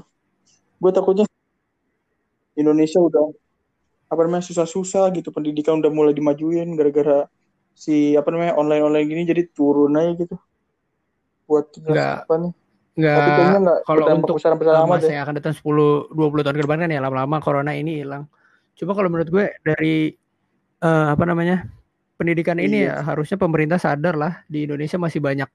Gue 0.79 0.91
takutnya 0.95 1.27
Indonesia 2.57 3.01
udah 3.03 3.25
apa 4.07 4.21
namanya 4.23 4.47
susah-susah 4.47 5.11
gitu 5.19 5.35
pendidikan 5.35 5.83
udah 5.83 5.91
mulai 5.91 6.15
dimajuin 6.15 6.71
gara-gara 6.79 7.27
si 7.75 8.15
apa 8.15 8.31
namanya 8.31 8.55
online 8.57 8.85
online 8.87 9.07
gini 9.11 9.23
jadi 9.27 9.43
turun 9.51 9.99
aja 9.99 10.15
gitu 10.17 10.37
buat 11.45 11.69
Nggak 11.75 12.13
apa 12.25 12.35
nih. 12.39 12.53
Tapi 12.97 13.03
nggak 13.03 13.37
kayaknya 13.37 13.59
nggak 13.61 13.79
kalau 13.85 14.05
untuk 14.17 14.37
besar-besar 14.41 14.73
eh, 14.73 14.81
amat 14.81 14.89
masa 14.97 15.09
ya. 15.11 15.13
yang 15.21 15.25
akan 15.29 15.35
datang 15.37 15.55
10 15.59 16.17
20 16.17 16.45
tahun 16.47 16.57
ke 16.57 16.63
depan 16.65 16.79
kan 16.81 16.91
ya 16.95 17.01
lama-lama 17.05 17.37
corona 17.45 17.73
ini 17.77 18.01
hilang. 18.01 18.25
Cuma 18.73 18.97
kalau 18.97 19.09
menurut 19.13 19.29
gue 19.29 19.45
dari 19.61 20.17
eh, 20.81 21.07
apa 21.13 21.25
namanya? 21.27 21.67
pendidikan 22.17 22.57
ini 22.57 22.89
Iya. 22.89 23.05
ya 23.05 23.13
harusnya 23.13 23.37
pemerintah 23.37 23.77
sadar 23.77 24.17
lah 24.17 24.41
di 24.49 24.65
Indonesia 24.65 24.97
masih 24.97 25.21
banyak 25.21 25.53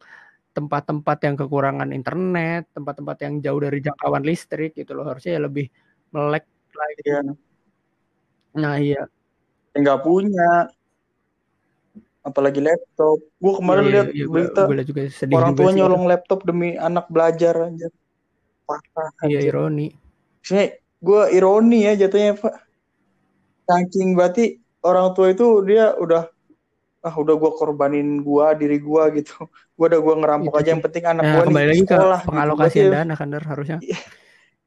tempat-tempat 0.52 1.18
yang 1.24 1.36
kekurangan 1.40 1.90
internet, 1.96 2.68
tempat-tempat 2.76 3.18
yang 3.24 3.34
jauh 3.40 3.60
dari 3.64 3.80
jangkauan 3.80 4.24
listrik 4.28 4.76
gitu 4.76 4.92
loh. 4.96 5.08
Harusnya 5.08 5.40
ya 5.40 5.42
lebih 5.48 5.66
melek 6.12 6.46
lagi. 6.76 7.02
Iya. 7.08 7.20
Nah, 8.60 8.76
iya. 8.80 9.02
Nggak 9.72 10.00
punya 10.04 10.68
apalagi 12.22 12.62
laptop. 12.62 13.18
Gue 13.42 13.54
kemarin 13.58 13.84
Iya, 13.88 13.92
lihat 13.92 14.08
iya, 14.14 14.26
berita 14.30 14.62
gue 14.68 14.76
liat 14.78 14.88
juga 14.88 15.02
sedih 15.10 15.36
orang 15.40 15.54
tua 15.58 15.70
nyolong 15.74 16.04
laptop 16.06 16.40
demi 16.46 16.78
anak 16.78 17.08
belajar 17.10 17.72
aja. 17.72 17.88
Parah 18.68 19.10
Iya, 19.26 19.40
aja. 19.42 19.48
ironi. 19.50 19.88
Maksudnya 20.42 20.66
gue 21.02 21.22
ironi 21.34 21.80
ya 21.88 21.94
jatuhnya 21.98 22.34
Pak. 22.38 22.56
Saking 23.66 24.10
berarti 24.20 24.60
orang 24.84 25.16
tua 25.16 25.32
itu 25.32 25.64
dia 25.66 25.96
udah 25.96 26.28
ah 27.08 27.16
udah 27.22 27.34
gue 27.42 27.52
korbanin 27.60 28.08
gua 28.28 28.46
diri 28.54 28.78
gua 28.88 29.04
gitu. 29.18 29.34
Gua 29.78 29.86
udah 29.90 30.02
gua 30.06 30.16
ngerampok 30.22 30.54
Itu 30.54 30.60
aja 30.62 30.70
yang 30.78 30.84
penting 30.86 31.04
anak 31.10 31.24
Nah, 31.26 31.34
gua 31.34 31.44
nih 31.50 31.50
kembali 31.50 31.68
lagi 31.72 31.82
ke 31.82 31.96
sekolah 31.98 32.20
gitu. 32.22 32.30
Pengalokasian 32.30 32.86
ya, 32.86 32.92
dana 32.94 33.14
kan 33.20 33.28
Dar, 33.34 33.44
harusnya. 33.52 33.78
Iya. 33.82 33.98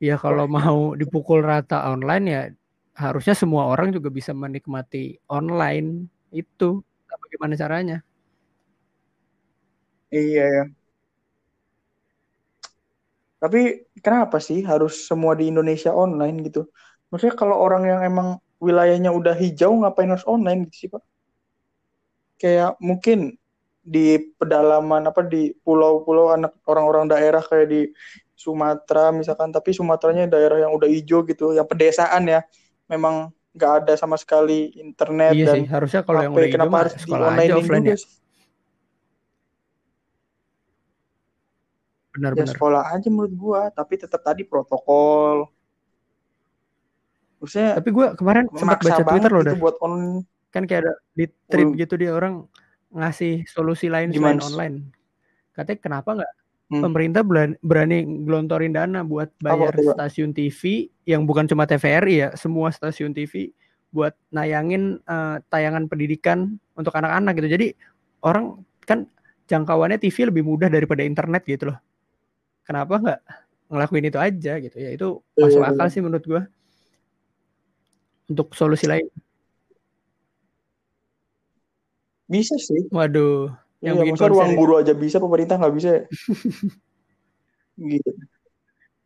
Ya 0.03 0.14
kalau 0.18 0.44
mau 0.51 0.79
dipukul 1.01 1.40
rata 1.47 1.77
online 1.92 2.25
ya 2.35 2.40
harusnya 2.99 3.35
semua 3.38 3.62
orang 3.73 3.88
juga 3.94 4.09
bisa 4.11 4.33
menikmati 4.35 5.18
online 5.31 6.11
itu. 6.35 6.83
Nah, 7.09 7.16
Bagaimana 7.23 7.55
caranya? 7.62 7.97
iya 10.14 10.42
ya. 10.55 10.62
Tapi 13.42 13.59
kenapa 14.05 14.37
sih 14.47 14.59
harus 14.70 14.92
semua 15.09 15.33
di 15.38 15.44
Indonesia 15.53 15.90
online 16.05 16.37
gitu? 16.49 16.61
Maksudnya 17.11 17.37
kalau 17.42 17.57
orang 17.66 17.83
yang 17.90 18.01
emang 18.11 18.29
wilayahnya 18.66 19.11
udah 19.18 19.35
hijau 19.42 19.73
ngapain 19.81 20.09
harus 20.12 20.27
online 20.35 20.59
gitu 20.66 20.77
sih 20.83 20.88
Pak? 20.94 21.03
Kayak 22.44 22.76
mungkin 22.76 23.40
di 23.80 24.20
pedalaman 24.37 25.09
apa 25.09 25.24
di 25.24 25.57
pulau-pulau 25.64 26.28
anak 26.28 26.52
orang-orang 26.68 27.09
daerah 27.09 27.40
kayak 27.40 27.72
di 27.72 27.80
Sumatera 28.37 29.09
misalkan, 29.16 29.48
tapi 29.48 29.72
Sumateranya 29.72 30.28
daerah 30.28 30.61
yang 30.61 30.76
udah 30.76 30.85
hijau 30.85 31.24
gitu, 31.24 31.57
yang 31.57 31.64
pedesaan 31.64 32.28
ya, 32.28 32.44
memang 32.85 33.33
nggak 33.57 33.72
ada 33.88 33.92
sama 33.96 34.20
sekali 34.20 34.76
internet 34.76 35.33
Iya 35.33 35.46
dan 35.48 35.57
sih, 35.57 35.64
harusnya 35.72 36.00
kalau 36.04 36.20
yang 36.20 36.37
HP. 36.37 36.37
udah 36.37 36.44
hijau 36.44 36.57
Kenapa 36.61 36.76
harus 36.85 36.94
di 37.00 37.12
online 37.16 37.52
offline 37.57 37.85
juga 37.85 37.88
ya. 37.88 37.96
sih? 37.96 38.12
Ya 38.12 38.20
Benar-benar. 42.12 42.54
sekolah 42.54 42.83
aja 42.92 43.09
menurut 43.09 43.35
gua, 43.35 43.61
tapi 43.72 43.94
tetap 43.96 44.20
tadi 44.20 44.44
protokol. 44.44 45.48
Maksudnya 47.40 47.80
Tapi 47.80 47.88
gue 47.88 48.07
kemarin 48.20 48.44
sempat 48.52 48.78
baca 48.85 49.02
Twitter 49.02 49.30
loh, 49.33 49.42
gitu 49.48 49.57
buat 49.59 49.76
on 49.80 50.22
Kan 50.54 50.70
kayak 50.70 50.86
ada 50.86 50.94
di 51.18 51.26
tweet 51.50 51.68
Wih, 51.74 51.78
gitu 51.82 51.94
dia 51.98 52.14
orang 52.14 52.46
ngasih 52.94 53.42
solusi 53.50 53.90
lain 53.90 54.14
selain 54.14 54.38
gimana? 54.38 54.46
online. 54.46 54.76
Katanya 55.50 55.78
kenapa 55.82 56.10
nggak 56.22 56.32
Hmm. 56.72 56.80
pemerintah 56.80 57.20
berani, 57.60 57.98
gelontorin 58.24 58.72
dana 58.72 59.04
buat 59.04 59.28
Apa 59.36 59.52
bayar 59.52 59.74
coba? 59.76 59.92
stasiun 60.00 60.32
TV 60.32 60.88
yang 61.04 61.28
bukan 61.28 61.44
cuma 61.44 61.68
TVRI 61.68 62.14
ya, 62.24 62.28
semua 62.40 62.72
stasiun 62.72 63.12
TV 63.12 63.52
buat 63.92 64.16
nayangin 64.32 64.96
eh, 65.04 65.36
tayangan 65.52 65.90
pendidikan 65.92 66.56
untuk 66.72 66.96
anak-anak 66.96 67.36
gitu. 67.36 67.48
Jadi 67.52 67.66
orang 68.24 68.64
kan 68.88 69.04
jangkauannya 69.44 70.00
TV 70.00 70.32
lebih 70.32 70.40
mudah 70.40 70.72
daripada 70.72 71.04
internet 71.04 71.44
gitu 71.44 71.68
loh. 71.68 71.78
Kenapa 72.64 72.96
nggak 72.96 73.20
ngelakuin 73.68 74.08
itu 74.08 74.18
aja 74.18 74.52
gitu 74.56 74.76
ya? 74.80 74.90
Itu 74.96 75.20
Iya, 75.36 75.42
masuk 75.44 75.60
iya, 75.60 75.68
akal 75.68 75.86
iya. 75.86 75.92
sih 75.92 76.00
menurut 76.00 76.24
gua 76.24 76.42
untuk 78.24 78.56
solusi 78.56 78.88
lain. 78.88 79.04
Bisa 82.35 82.59
sih. 82.59 82.83
Waduh, 82.90 83.55
yang 83.79 84.03
Iya, 84.03 84.11
bikin 84.11 84.18
masa 84.18 84.33
ruang 84.35 84.51
ya. 84.51 84.57
guru 84.59 84.73
aja 84.83 84.92
bisa, 84.92 85.16
pemerintah 85.23 85.55
nggak 85.55 85.75
bisa 85.79 85.88
ya? 85.94 86.03
Gitu. 87.94 88.11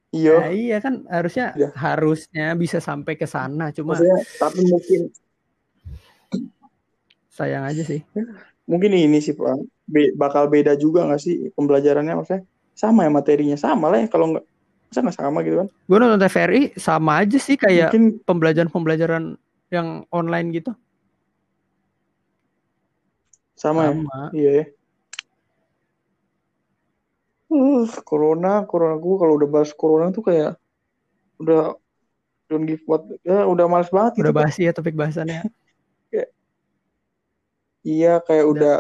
Iya, 0.09 0.33
Nah, 0.41 0.49
iya 0.49 0.77
kan 0.81 0.95
harusnya 1.05 1.47
Iya. 1.53 1.69
harusnya 1.77 2.47
bisa 2.57 2.81
sampai 2.81 3.21
ke 3.21 3.29
sana, 3.29 3.69
cuma 3.77 3.93
maksudnya 3.93 4.17
tapi 4.41 4.61
mungkin 4.65 5.01
sayang 7.29 7.65
aja 7.69 7.83
sih. 7.85 8.01
mungkin 8.65 8.93
ini 8.93 9.21
sih 9.21 9.33
Pak, 9.33 9.65
be- 9.89 10.13
bakal 10.17 10.49
beda 10.49 10.77
juga 10.77 11.05
nggak 11.09 11.21
sih 11.21 11.49
pembelajarannya 11.57 12.17
maksudnya 12.17 12.45
sama 12.77 13.05
ya 13.05 13.11
materinya 13.13 13.57
sama 13.57 13.89
lah 13.93 14.05
ya 14.05 14.09
kalau 14.09 14.37
nggak 14.37 14.45
masa 14.89 15.01
nggak 15.05 15.17
sama 15.21 15.39
gitu 15.45 15.57
kan? 15.65 15.69
Gue 15.89 15.97
nonton 16.01 16.21
TVRI 16.21 16.63
sama 16.77 17.13
aja 17.25 17.39
sih 17.41 17.57
kayak 17.61 17.93
Mungkin 17.93 18.05
pembelajaran-pembelajaran 18.25 19.37
yang 19.69 20.09
online 20.09 20.49
gitu. 20.57 20.73
Sama 23.59 23.81
ya. 23.83 23.93
Sama. 23.93 24.19
Iya 24.33 24.51
ya. 24.55 24.65
Uh, 27.49 27.89
corona, 28.05 28.63
corona 28.69 28.97
gue 29.01 29.17
kalau 29.17 29.35
udah 29.41 29.49
bahas 29.49 29.71
corona 29.73 30.13
tuh 30.13 30.21
kayak 30.21 30.61
udah 31.41 31.75
don't 32.47 32.69
give 32.69 32.83
what 32.85 33.03
ya 33.25 33.45
udah 33.49 33.65
males 33.67 33.89
banget 33.89 34.21
Udah 34.21 34.33
gitu 34.33 34.41
basi 34.41 34.61
ya 34.69 34.73
topik 34.73 34.95
bahasannya. 34.95 35.43
Kayak, 36.09 36.29
iya 37.85 38.13
kayak 38.25 38.45
Dan 38.49 38.53
udah 38.57 38.77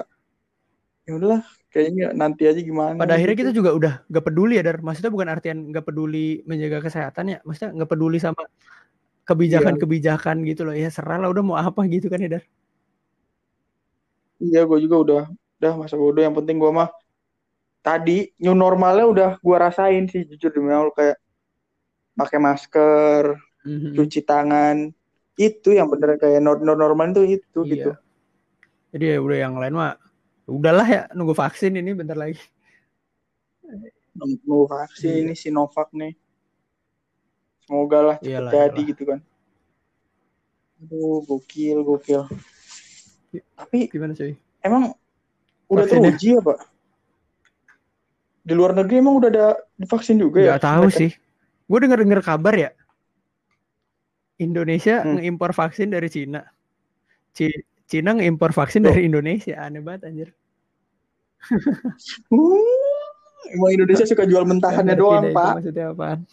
ya 1.09 1.12
udahlah 1.17 1.43
kayaknya 1.69 2.07
nanti 2.17 2.49
aja 2.49 2.61
gimana 2.61 2.97
pada 2.97 3.17
akhirnya 3.17 3.37
gitu. 3.37 3.43
kita 3.45 3.53
juga 3.53 3.71
udah 3.77 3.95
gak 4.09 4.25
peduli 4.25 4.57
ya, 4.57 4.64
Dar. 4.64 4.81
Maksudnya 4.81 5.12
bukan 5.12 5.29
artian 5.29 5.59
gak 5.73 5.85
peduli 5.85 6.41
menjaga 6.49 6.85
kesehatan 6.85 7.37
ya. 7.37 7.38
Maksudnya 7.45 7.85
gak 7.85 7.91
peduli 7.93 8.17
sama 8.21 8.49
Iya, 9.29 9.37
kebijakan-kebijakan 9.37 10.41
gitu 10.49 10.64
loh. 10.64 10.73
Ya 10.73 10.88
serah 10.88 11.21
lah 11.21 11.29
udah 11.29 11.45
mau 11.45 11.57
apa 11.61 11.85
gitu 11.85 12.09
kan 12.09 12.17
ya, 12.17 12.41
Dar. 12.41 12.45
Iya 14.39 14.63
gue 14.65 14.79
juga 14.81 14.97
udah 14.99 15.23
udah 15.59 15.73
masa 15.77 15.95
bodoh 15.95 16.23
yang 16.23 16.35
penting 16.35 16.57
gue 16.57 16.71
mah 16.71 16.89
tadi 17.79 18.31
new 18.39 18.55
normalnya 18.55 19.07
udah 19.07 19.31
gue 19.39 19.57
rasain 19.57 20.07
sih 20.07 20.23
jujur 20.25 20.51
demi 20.51 20.71
Allah 20.71 20.93
kayak 20.93 21.19
pakai 22.15 22.39
masker, 22.39 23.25
Mhm. 23.63 23.95
cuci 23.95 24.21
tangan 24.23 24.91
itu 25.35 25.71
yang 25.71 25.87
bener 25.87 26.19
kayak 26.19 26.43
no, 26.43 26.59
no 26.59 26.75
normal 26.75 27.15
itu 27.15 27.39
itu 27.39 27.59
gitu. 27.63 27.91
Iya. 27.95 28.03
Jadi 28.91 29.05
ya 29.07 29.19
udah 29.21 29.39
yang 29.39 29.55
lain 29.55 29.75
mah 29.77 29.95
udahlah 30.49 30.87
ya 30.89 31.03
nunggu 31.13 31.31
vaksin 31.33 31.77
ini 31.77 31.95
bentar 31.95 32.19
lagi. 32.19 32.41
Nunggu 34.19 34.67
vaksin 34.67 35.11
Iya. 35.15 35.23
ini 35.31 35.35
Sinovac 35.39 35.95
nih. 35.95 36.15
Semoga 37.63 37.99
lah 38.03 38.17
cepet 38.19 38.35
Iyalah, 38.35 38.51
jadi 38.51 38.67
iyalah. 38.75 38.89
gitu 38.91 39.03
kan. 39.07 39.21
Aduh, 40.79 41.21
gokil, 41.23 41.79
gokil. 41.85 42.23
Tapi 43.31 43.79
Gimana 43.88 44.12
cuy? 44.12 44.33
emang 44.60 44.94
udah 45.68 45.85
Vaksinnya? 45.85 46.16
teruji 46.16 46.29
ya, 46.33 46.40
Pak? 46.40 46.58
Di 48.42 48.52
luar 48.56 48.72
negeri 48.72 48.94
emang 48.98 49.14
udah 49.16 49.29
ada 49.29 49.46
divaksin 49.76 50.16
juga 50.16 50.40
ya 50.40 50.56
Gak 50.56 50.64
tahu 50.64 50.85
mereka? 50.88 50.98
sih. 50.98 51.10
Gue 51.68 51.79
denger 51.85 51.98
dengar 52.00 52.20
kabar 52.22 52.54
ya. 52.56 52.70
Indonesia 54.37 55.02
Hmm. 55.02 55.18
ngeimpor 55.18 55.52
vaksin 55.52 55.90
dari 55.90 56.08
Cina. 56.08 56.46
Ci- 57.35 57.64
Cina 57.85 58.12
ngimpor 58.12 58.52
vaksin 58.52 58.81
Loh. 58.81 58.92
dari 58.92 59.04
Indonesia 59.04 59.56
aneh 59.58 59.81
banget 59.81 60.08
anjir 60.08 60.29
Uh, 62.29 63.06
emang 63.48 63.70
Indonesia 63.72 64.02
suka 64.04 64.26
jual 64.26 64.42
mentahannya 64.42 64.92
doang 64.92 65.31
pak 65.31 65.56
maksudnya 65.56 65.94
apaan 65.94 66.26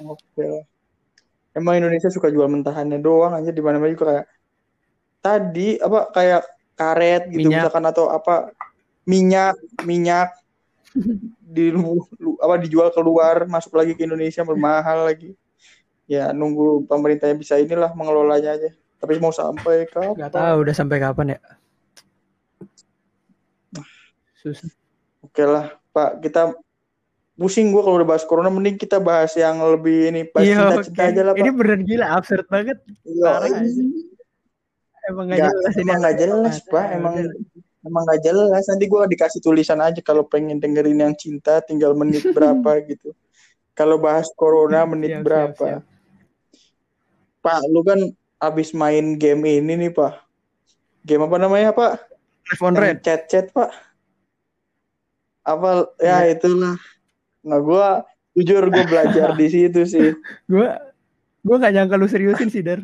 Oke. 0.00 0.64
Emang 1.56 1.80
Indonesia 1.80 2.12
suka 2.12 2.28
jual 2.28 2.44
mentahannya 2.52 3.00
doang 3.00 3.32
aja 3.32 3.48
di 3.48 3.62
mana-mana 3.64 3.88
juga 3.96 4.04
kayak 4.12 4.26
tadi 5.24 5.80
apa 5.80 6.00
kayak 6.12 6.42
karet 6.76 7.22
gitu 7.32 7.48
Minyak. 7.48 7.64
misalkan 7.64 7.84
atau 7.88 8.04
apa 8.12 8.52
minyak 9.08 9.56
minyak 9.88 10.36
di 11.56 11.72
apa 12.44 12.54
dijual 12.60 12.92
keluar 12.92 13.48
masuk 13.48 13.72
lagi 13.80 13.96
ke 13.96 14.04
Indonesia 14.04 14.44
bermahal 14.44 15.08
lagi. 15.08 15.32
Ya 16.04 16.30
nunggu 16.36 16.84
pemerintahnya 16.84 17.34
bisa 17.34 17.56
inilah 17.56 17.96
mengelolanya 17.96 18.60
aja. 18.60 18.70
Tapi 19.00 19.16
mau 19.16 19.32
sampai 19.32 19.88
kapan? 19.88 20.12
nggak 20.14 20.32
tahu 20.36 20.56
udah 20.60 20.74
sampai 20.76 20.98
kapan 21.00 21.36
ya 21.36 21.40
susah 24.46 24.70
Oke 25.26 25.42
lah 25.42 25.74
Pak 25.90 26.22
kita 26.22 26.54
pusing 27.36 27.68
gua 27.68 27.82
kalau 27.82 27.96
udah 27.96 28.08
bahas 28.08 28.24
corona 28.24 28.48
mending 28.48 28.74
kita 28.74 28.96
bahas 28.98 29.32
yang 29.32 29.60
lebih 29.60 30.08
ini 30.08 30.20
bahas 30.26 30.42
Iya, 30.42 30.56
cinta-cinta 30.82 31.02
aja 31.06 31.20
lah 31.22 31.34
Ini 31.34 31.44
Pak. 31.44 31.54
beneran 31.54 31.82
gila, 31.82 32.06
absurd 32.10 32.46
banget. 32.46 32.78
Iya, 33.02 33.22
parah 33.22 33.46
ini. 33.46 33.56
aja. 33.58 33.82
Emang 35.06 35.24
gak 35.24 35.36
Nggak, 35.36 35.46
jelas 35.46 35.70
ini. 35.70 35.82
emang 35.82 35.98
nggak 35.98 36.16
jelas 36.18 36.54
pak 36.64 36.86
emang 36.90 37.14
emang 37.80 38.02
nggak 38.02 38.20
jelas 38.20 38.62
nanti 38.66 38.84
gue 38.84 39.00
dikasih 39.06 39.38
tulisan 39.38 39.78
aja 39.78 40.00
kalau 40.00 40.24
pengen 40.24 40.56
dengerin 40.56 40.98
yang 40.98 41.14
cinta 41.14 41.60
tinggal 41.60 41.92
menit 41.92 42.26
berapa 42.34 42.70
gitu 42.82 43.14
kalau 43.70 43.96
bahas 43.96 44.26
corona 44.32 44.82
menit 44.84 45.12
Siap, 45.12 45.14
siap, 45.14 45.22
berapa 45.22 45.64
siap. 45.70 45.82
pak 47.38 47.58
lu 47.68 47.80
kan 47.80 48.00
abis 48.38 48.72
main 48.72 49.14
game 49.14 49.46
ini 49.46 49.78
nih 49.78 49.92
pak 49.92 50.18
game 51.00 51.22
apa 51.22 51.36
namanya 51.38 51.70
pak 51.70 52.02
on 52.58 52.72
Yang 52.72 52.82
red. 52.82 52.98
chat 53.00 53.20
chat 53.28 53.46
pak 53.50 53.70
apa 55.40 55.86
ya 55.98 56.26
itulah 56.26 56.74
nah 57.46 57.62
gue 57.62 57.86
jujur 58.36 58.66
gue 58.68 58.84
belajar 58.84 59.38
di 59.38 59.46
situ 59.46 59.86
sih. 59.86 60.12
Gue 60.44 60.66
gue 61.46 61.56
gak 61.56 61.72
nyangka 61.72 61.94
lu 61.94 62.10
seriusin 62.10 62.50
sih, 62.50 62.60
Dar. 62.60 62.82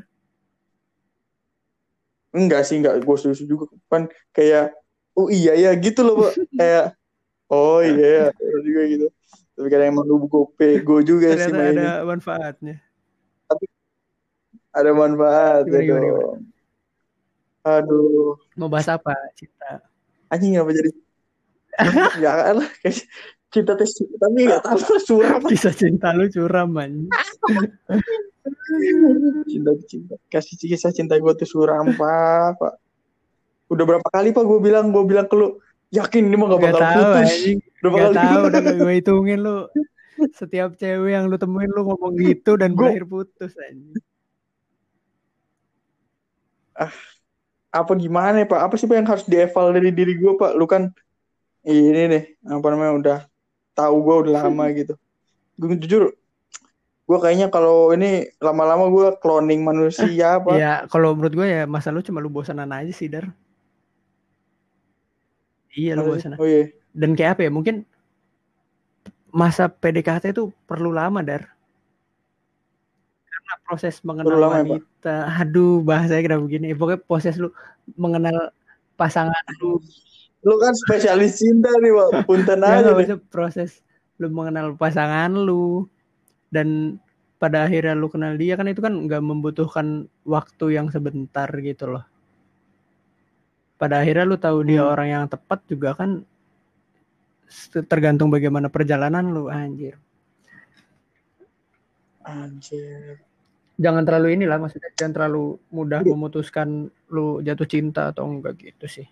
enggak 2.32 2.62
sih 2.64 2.78
enggak. 2.80 3.02
Gue 3.02 3.16
serius 3.18 3.42
juga. 3.44 3.68
Kan 3.90 4.08
kayak 4.32 4.72
oh 5.12 5.28
iya 5.28 5.52
ya 5.58 5.70
gitu 5.76 6.00
loh 6.00 6.14
pak. 6.24 6.32
Kayak 6.58 6.86
oh 7.52 7.82
iya 7.84 8.30
ya 8.32 8.56
juga 8.64 8.80
gitu. 8.88 9.06
Tapi 9.52 9.66
kadang 9.68 9.88
emang 9.92 10.06
lu 10.08 10.24
gue 10.24 10.44
pego 10.56 11.04
juga 11.04 11.36
sih 11.36 11.52
Ternyata 11.52 11.58
mainnya. 11.60 11.90
ada 12.00 12.04
manfaatnya. 12.08 12.76
ada 14.72 14.90
manfaat 14.96 15.68
Gimana, 15.68 15.76
ya 15.76 15.84
gimana, 15.84 16.08
aduh. 17.62 18.40
Mau 18.56 18.72
bahas 18.72 18.88
apa? 18.88 19.12
Cinta. 19.36 19.84
anjing 20.32 20.56
apa 20.56 20.70
jadi? 20.72 20.90
Ya 22.24 22.52
lah 22.56 22.68
kayak 22.80 23.04
cinta 23.52 23.76
tes 23.76 23.92
tapi 23.94 24.38
nggak 24.48 24.62
tahu. 24.64 24.80
Suara 25.06 25.36
apa 25.36 25.46
Kisah 25.46 25.70
cinta 25.70 26.10
lu 26.10 26.26
curam, 26.26 26.72
man. 26.72 27.12
cinta 29.46 29.70
cinta. 29.86 30.14
Kasih 30.26 30.56
kisah 30.58 30.90
cinta 30.90 31.14
gue 31.16 31.32
tuh 31.36 31.46
suram 31.46 31.92
pak. 31.92 32.56
Pak. 32.56 32.74
Udah 33.68 33.84
berapa 33.84 34.08
kali 34.08 34.32
pak 34.32 34.42
gue 34.42 34.58
bilang 34.58 34.88
gue 34.90 35.04
bilang 35.04 35.28
ke 35.28 35.36
lu 35.36 35.60
yakin 35.92 36.24
ini 36.24 36.36
mah 36.36 36.48
gak 36.48 36.56
Gak 36.56 36.64
bakal 36.66 36.80
tahu, 36.80 36.92
putus. 36.96 37.28
anjing. 37.28 37.58
berapa 37.78 37.96
Gak 37.96 38.04
kali 38.04 38.16
tahu, 38.16 38.40
udah 38.48 38.60
gue 38.74 38.92
hitungin 38.96 39.38
lu. 39.40 39.56
Setiap 40.32 40.70
cewek 40.76 41.10
yang 41.12 41.24
lu 41.26 41.36
temuin 41.36 41.68
lu 41.68 41.82
ngomong 41.84 42.14
gitu 42.16 42.56
dan 42.56 42.72
Gua- 42.72 42.88
berakhir 42.88 43.04
putus, 43.04 43.52
anjing. 43.58 44.00
apa 47.72 47.92
gimana 47.96 48.40
ya 48.40 48.46
pak? 48.46 48.60
Apa 48.60 48.74
sih 48.76 48.84
pak 48.84 48.96
yang 48.96 49.08
harus 49.08 49.24
dieval 49.24 49.72
dari 49.72 49.92
diri 49.92 50.16
gue 50.16 50.32
pak? 50.36 50.52
Lu 50.56 50.64
kan 50.64 50.92
ini 51.64 52.08
nih 52.08 52.22
apa 52.44 52.66
namanya 52.68 52.92
udah 52.92 53.18
tahu 53.72 53.96
gue 54.04 54.16
udah 54.26 54.32
lama 54.44 54.64
gitu 54.80 54.94
gue 55.60 55.76
jujur 55.84 56.02
gue 57.02 57.18
kayaknya 57.18 57.50
kalau 57.52 57.92
ini 57.92 58.30
lama-lama 58.38 58.88
gue 58.88 59.06
cloning 59.20 59.60
manusia 59.60 60.38
pak 60.40 60.54
Ya, 60.56 60.86
kalau 60.88 61.12
menurut 61.12 61.34
gue 61.34 61.46
ya 61.50 61.62
masa 61.66 61.90
lu 61.90 62.00
cuma 62.00 62.22
lu 62.22 62.30
bosanan 62.32 62.70
aja 62.72 62.88
sih, 62.94 63.10
Dar. 63.10 63.28
Iya, 65.74 65.98
lu 65.98 66.14
bosanan. 66.14 66.38
oh 66.38 66.46
iya 66.46 66.70
Dan 66.94 67.12
kayak 67.12 67.36
apa 67.36 67.42
ya? 67.48 67.50
Mungkin 67.52 67.84
masa 69.34 69.66
PDKT 69.68 70.32
itu 70.32 70.54
perlu 70.64 70.94
lama, 70.94 71.20
Dar. 71.20 71.52
Karena 73.28 73.54
proses 73.66 73.98
mengenal 74.06 74.28
Perlu 74.32 74.40
lama 74.40 74.56
ya, 74.56 74.62
wanita. 74.62 75.16
Aduh, 75.42 75.82
bahasanya 75.82 76.22
kenapa 76.22 76.42
begini? 76.48 76.72
Pokoknya 76.72 77.00
proses 77.02 77.34
lu 77.36 77.50
mengenal 77.98 78.54
pasangan 78.96 79.44
lu. 79.60 79.82
Lu 80.42 80.58
kan 80.58 80.74
spesialis 80.74 81.38
cinta 81.38 81.70
nih 81.78 81.92
pak 81.94 82.08
punten 82.26 82.58
Ya, 82.60 82.82
aja 82.82 82.90
maksudnya 82.92 83.18
proses 83.30 83.78
lu 84.18 84.26
mengenal 84.30 84.74
pasangan 84.74 85.30
lu 85.30 85.86
dan 86.50 86.98
pada 87.38 87.66
akhirnya 87.66 87.94
lu 87.94 88.06
kenal 88.06 88.34
dia 88.38 88.54
kan 88.54 88.66
itu 88.66 88.78
kan 88.78 88.94
nggak 89.06 89.22
membutuhkan 89.22 90.06
waktu 90.22 90.78
yang 90.78 90.90
sebentar 90.90 91.46
gitu 91.58 91.90
loh. 91.90 92.04
Pada 93.78 93.98
akhirnya 93.98 94.26
lu 94.26 94.38
tahu 94.38 94.62
dia 94.62 94.82
Hmm. 94.86 94.92
orang 94.94 95.08
yang 95.10 95.24
tepat 95.26 95.62
juga 95.66 95.94
kan 95.94 96.22
tergantung 97.90 98.30
bagaimana 98.30 98.66
perjalanan 98.70 99.30
lu 99.30 99.46
anjir. 99.50 99.98
anjir 102.22 103.18
Jangan 103.82 104.06
terlalu 104.06 104.38
inilah 104.38 104.62
maksudnya 104.62 104.94
jangan 104.94 105.12
terlalu 105.16 105.58
mudah 105.74 106.06
Iya. 106.06 106.14
memutuskan 106.14 106.68
lu 107.10 107.42
jatuh 107.42 107.66
cinta 107.66 108.14
atau 108.14 108.30
enggak 108.30 108.54
gitu 108.62 108.86
sih. 108.86 109.08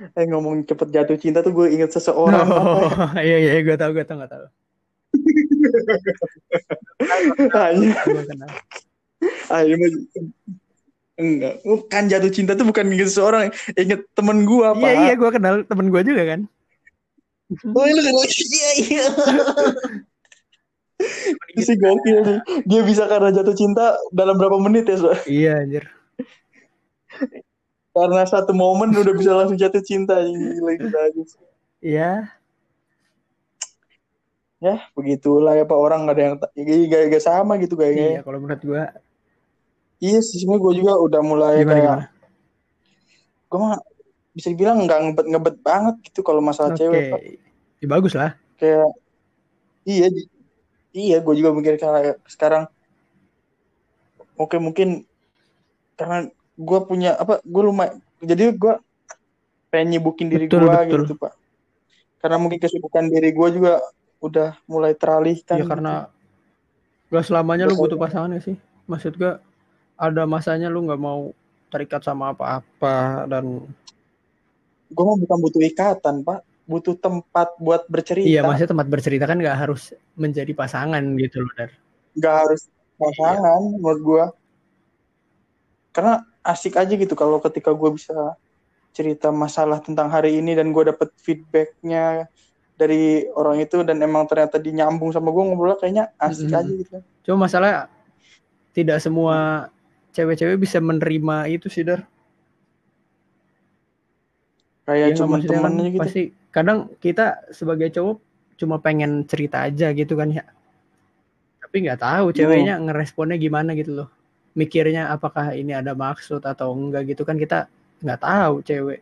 Eh 0.00 0.24
ngomong 0.28 0.64
cepet 0.64 0.88
jatuh 0.94 1.16
cinta 1.20 1.38
tuh 1.44 1.52
gue 1.52 1.66
inget 1.72 1.90
seseorang 1.92 2.44
apa 2.48 2.78
ya? 2.84 2.92
Oh, 2.94 3.10
iya 3.20 3.36
iya 3.38 3.52
gue 3.60 3.76
tahu 3.76 3.90
gue 3.96 4.04
tahu 4.08 4.18
gue 4.24 4.30
tahu. 4.30 4.44
Hanya 7.52 7.92
ah, 9.52 9.60
ini 9.66 9.74
mah- 9.76 9.92
enggak 11.20 11.54
bukan 11.68 12.02
jatuh 12.08 12.32
cinta 12.32 12.56
tuh 12.56 12.64
bukan 12.64 12.86
inget 12.88 13.12
seseorang 13.12 13.52
inget 13.76 14.00
temen 14.16 14.48
gue 14.48 14.64
apa 14.64 14.80
Iya 14.80 14.92
iya 15.04 15.12
gue 15.20 15.30
kenal 15.30 15.54
temen 15.68 15.86
gue 15.92 16.02
juga 16.06 16.22
kan. 16.24 16.40
Oh, 17.74 17.82
lu 17.82 18.00
kenal? 18.00 18.24
Iya, 18.30 18.70
iya. 18.78 19.04
Itu 21.50 21.60
sih 21.66 21.76
gokil 21.80 22.18
nih. 22.22 22.38
Dia 22.68 22.80
bisa 22.86 23.04
karena 23.10 23.34
jatuh 23.34 23.56
cinta 23.58 23.98
dalam 24.14 24.38
berapa 24.38 24.56
menit 24.62 24.86
ya, 24.86 24.96
so? 25.02 25.10
Iya 25.26 25.60
anjir. 25.66 25.84
Karena 27.90 28.22
satu 28.22 28.54
momen 28.54 28.94
udah 28.94 29.14
bisa 29.18 29.34
langsung 29.34 29.58
jatuh 29.58 29.82
cinta. 29.82 30.22
Gila, 30.22 30.72
gila 30.78 31.00
aja. 31.10 31.22
Iya. 31.82 32.12
Ya, 34.60 34.76
begitulah 34.94 35.58
ya 35.58 35.64
Pak. 35.66 35.78
Orang 35.78 36.06
nggak 36.06 36.16
ada 36.16 36.22
yang... 36.22 36.34
Gak, 36.86 37.02
gak 37.10 37.24
sama 37.24 37.58
gitu 37.58 37.74
Iya 37.74 37.82
kayaknya. 37.82 38.20
kalau 38.22 38.38
menurut 38.38 38.62
gue 38.62 38.84
Iya 40.00 40.20
sih, 40.24 40.44
gue 40.48 40.72
juga 40.76 40.96
udah 40.96 41.20
mulai 41.20 41.60
gimana 41.60 41.72
kayak... 41.72 41.84
gimana? 41.84 42.04
Gue 43.50 43.58
mah 43.58 43.76
bisa 44.30 44.48
dibilang 44.54 44.78
nggak 44.86 45.00
ngebet-ngebet 45.10 45.56
banget 45.60 45.94
gitu 46.06 46.20
kalau 46.22 46.40
masalah 46.40 46.72
Oke. 46.72 46.80
cewek, 46.80 47.02
Pak. 47.10 47.20
Ya, 47.82 47.86
bagus 47.90 48.14
lah. 48.14 48.30
Kayak... 48.56 48.88
Iya, 49.82 50.06
iya 50.94 51.16
gue 51.18 51.34
juga 51.34 51.50
mikir 51.56 51.74
kayak 51.74 52.22
sekarang... 52.30 52.70
Oke, 54.38 54.56
mungkin... 54.62 55.02
Karena 55.98 56.30
gue 56.60 56.80
punya... 56.84 57.16
Apa, 57.16 57.40
gue 57.40 57.62
lumayan... 57.64 57.96
Jadi 58.20 58.52
gue 58.52 58.74
pengen 59.72 59.96
nyibukin 59.96 60.28
diri 60.28 60.44
gue 60.44 60.60
gitu, 60.92 61.16
Pak. 61.16 61.32
Karena 62.20 62.36
mungkin 62.36 62.60
kesibukan 62.60 63.08
diri 63.08 63.32
gue 63.32 63.48
juga 63.56 63.80
udah 64.20 64.52
mulai 64.68 64.92
teralihkan. 64.92 65.56
ya 65.56 65.64
gitu. 65.64 65.72
karena 65.72 66.12
gak 67.08 67.24
selamanya 67.24 67.64
lu 67.64 67.80
butuh 67.80 67.96
pasangan 67.96 68.36
ya 68.36 68.44
sih. 68.44 68.56
Maksud 68.84 69.16
gue 69.16 69.40
ada 70.00 70.22
masanya 70.24 70.72
lu 70.72 70.84
nggak 70.88 71.00
mau 71.00 71.36
terikat 71.68 72.00
sama 72.00 72.32
apa-apa 72.32 73.28
dan 73.28 73.68
gue 74.90 75.04
mah 75.04 75.16
bukan 75.20 75.38
butuh 75.38 75.62
ikatan 75.62 76.24
pak 76.24 76.40
butuh 76.64 76.96
tempat 76.98 77.54
buat 77.60 77.84
bercerita 77.86 78.26
iya 78.26 78.40
maksudnya 78.42 78.72
tempat 78.74 78.88
bercerita 78.88 79.24
kan 79.28 79.38
nggak 79.38 79.58
harus 79.60 79.92
menjadi 80.16 80.50
pasangan 80.56 81.04
gitu 81.20 81.44
loh 81.44 81.52
dar 81.54 81.70
nggak 82.16 82.34
harus 82.42 82.62
pasangan 82.98 83.60
menurut 83.76 84.00
gue 84.02 84.24
karena 85.94 86.14
asik 86.40 86.76
aja 86.80 86.92
gitu 86.96 87.12
kalau 87.16 87.38
ketika 87.42 87.70
gue 87.72 87.90
bisa 87.92 88.14
cerita 88.90 89.30
masalah 89.30 89.78
tentang 89.78 90.10
hari 90.10 90.40
ini 90.42 90.56
dan 90.58 90.74
gue 90.74 90.82
dapet 90.90 91.14
feedbacknya 91.20 92.26
dari 92.74 93.28
orang 93.36 93.60
itu 93.60 93.84
dan 93.84 94.00
emang 94.00 94.24
ternyata 94.24 94.56
dinyambung 94.56 95.12
sama 95.12 95.28
gue 95.28 95.42
ngobrol 95.44 95.76
kayaknya 95.76 96.10
asik 96.16 96.48
Mm-mm. 96.48 96.60
aja 96.64 96.72
gitu. 96.72 96.96
Cuma 97.28 97.46
masalah 97.46 97.92
tidak 98.72 98.98
semua 99.04 99.68
cewek-cewek 100.16 100.56
bisa 100.56 100.80
menerima 100.80 101.36
itu 101.52 101.68
sih 101.68 101.84
dar. 101.84 102.08
Kayak 104.88 104.96
Iya 104.96 105.06
nggak, 105.12 105.18
cuma 105.22 105.36
kan 105.38 105.46
temennya 105.46 105.88
gitu. 105.92 106.00
pasti 106.02 106.22
kadang 106.50 106.78
kita 106.98 107.46
sebagai 107.54 107.88
cowok 107.94 108.16
cuma 108.58 108.76
pengen 108.82 109.28
cerita 109.28 109.62
aja 109.68 109.92
gitu 109.94 110.16
kan 110.16 110.32
ya. 110.32 110.44
Tapi 111.62 111.76
nggak 111.86 112.00
tahu 112.00 112.26
ceweknya 112.34 112.80
ngeresponnya 112.80 113.36
gimana 113.38 113.76
gitu 113.78 113.92
loh. 114.02 114.08
Mikirnya 114.50 115.14
apakah 115.14 115.54
ini 115.54 115.70
ada 115.70 115.94
maksud 115.94 116.42
atau 116.42 116.74
enggak 116.74 117.14
gitu 117.14 117.22
kan 117.22 117.38
kita 117.38 117.70
nggak 118.02 118.20
tahu 118.20 118.54
cewek. 118.66 119.00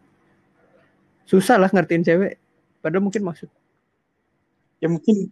Susah 1.24 1.56
lah 1.56 1.68
ngertiin 1.68 2.04
cewek. 2.04 2.36
Padahal 2.80 3.04
mungkin 3.04 3.24
maksud. 3.24 3.50
ya 4.78 4.86
mungkin 4.86 5.26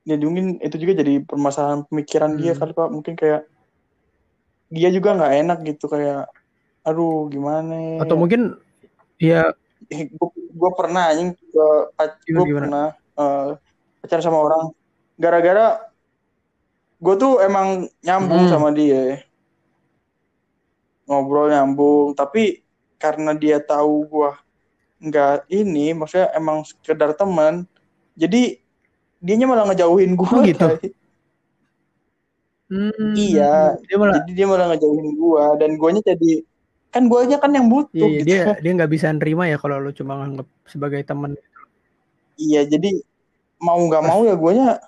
ya 0.00 0.16
mungkin 0.16 0.56
itu 0.64 0.80
juga 0.80 1.04
jadi 1.04 1.20
permasalahan 1.20 1.84
pemikiran 1.92 2.40
dia 2.40 2.56
Hmm. 2.56 2.60
kali 2.64 2.72
pak 2.72 2.88
mungkin 2.88 3.12
kayak 3.12 3.44
dia 4.72 4.88
juga 4.88 5.12
nggak 5.12 5.32
enak 5.44 5.58
gitu 5.68 5.92
kayak 5.92 6.24
aduh 6.80 7.28
gimana 7.28 8.00
Atau 8.00 8.16
mungkin 8.16 8.56
ya 9.20 9.52
gue 9.92 10.70
pernah 10.72 11.12
anjing 11.12 11.36
gue 11.36 12.46
pernah 12.48 12.96
eh, 12.96 13.48
pacaran 14.00 14.24
sama 14.24 14.40
orang 14.40 14.72
gara-gara 15.20 15.84
gue 17.00 17.14
tuh 17.16 17.40
emang 17.40 17.88
nyambung 18.04 18.44
Hmm. 18.46 18.52
sama 18.52 18.68
dia 18.76 19.24
ngobrol 21.08 21.50
nyambung 21.50 22.14
tapi 22.14 22.62
karena 23.00 23.32
dia 23.34 23.58
tahu 23.58 24.06
gue 24.06 24.30
nggak 25.00 25.48
ini 25.48 25.96
maksudnya 25.96 26.28
emang 26.36 26.62
sekedar 26.68 27.16
teman 27.16 27.64
jadi 28.14 28.60
dianya 29.18 29.46
malah 29.48 29.64
ngejauhin 29.72 30.12
gue 30.16 30.28
Oh, 30.28 30.44
gitu? 30.44 30.66
Hmm, 32.70 33.18
Iya, 33.18 33.74
Dia 33.82 33.96
malah 33.98 34.14
jadi 34.22 34.30
dia 34.30 34.46
malah 34.46 34.66
ngejauhin 34.70 35.08
gua 35.18 35.58
dan 35.58 35.74
guanya 35.74 36.06
jadi 36.06 36.46
kan 36.94 37.10
guanya 37.10 37.42
kan 37.42 37.50
yang 37.50 37.66
butuh 37.66 37.98
iya, 37.98 38.06
iya, 38.06 38.18
gitu. 38.22 38.30
dia 38.30 38.42
dia 38.62 38.72
nggak 38.78 38.92
bisa 38.94 39.06
nerima 39.10 39.50
ya 39.50 39.58
kalau 39.58 39.82
lu 39.82 39.90
cuma 39.90 40.22
nganggap 40.22 40.46
sebagai 40.70 41.02
teman. 41.02 41.34
Iya, 42.38 42.70
jadi 42.70 43.02
mau 43.58 43.74
nggak 43.82 44.04
mau 44.06 44.22
ya 44.22 44.34
guanya 44.38 44.78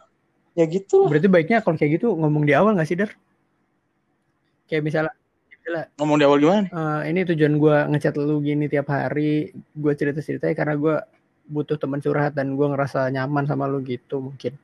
ya 0.53 0.65
gitu 0.69 1.07
lah. 1.07 1.09
Berarti 1.17 1.29
baiknya 1.29 1.59
kalau 1.65 1.77
kayak 1.81 2.01
gitu 2.01 2.13
ngomong 2.13 2.45
di 2.45 2.53
awal 2.53 2.77
nggak 2.77 2.89
sih, 2.89 2.97
Der? 2.99 3.11
Kayak 4.69 4.83
misalnya, 4.85 5.13
misalnya 5.49 5.85
Ngomong 6.01 6.17
di 6.21 6.25
awal 6.25 6.39
gimana? 6.41 6.65
eh, 6.69 7.01
ini 7.13 7.21
tujuan 7.29 7.55
gua 7.57 7.77
ngechat 7.89 8.15
lu 8.17 8.41
gini 8.45 8.69
tiap 8.69 8.89
hari, 8.93 9.53
gua 9.77 9.93
cerita-ceritanya 9.97 10.55
karena 10.57 10.75
gua 10.77 10.97
butuh 11.49 11.77
teman 11.77 12.01
curhat 12.01 12.33
dan 12.37 12.55
gua 12.57 12.73
ngerasa 12.73 13.09
nyaman 13.13 13.45
sama 13.49 13.69
lu 13.69 13.81
gitu 13.85 14.21
mungkin. 14.21 14.57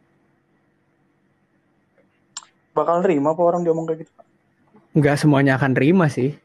Bakal 2.77 3.03
nerima 3.03 3.35
apa 3.35 3.43
orang 3.43 3.67
dia 3.67 3.73
ngomong 3.75 3.89
kayak 3.91 4.07
gitu? 4.07 4.13
Nggak 4.97 5.17
semuanya 5.19 5.59
akan 5.59 5.73
terima 5.75 6.07
sih. 6.09 6.37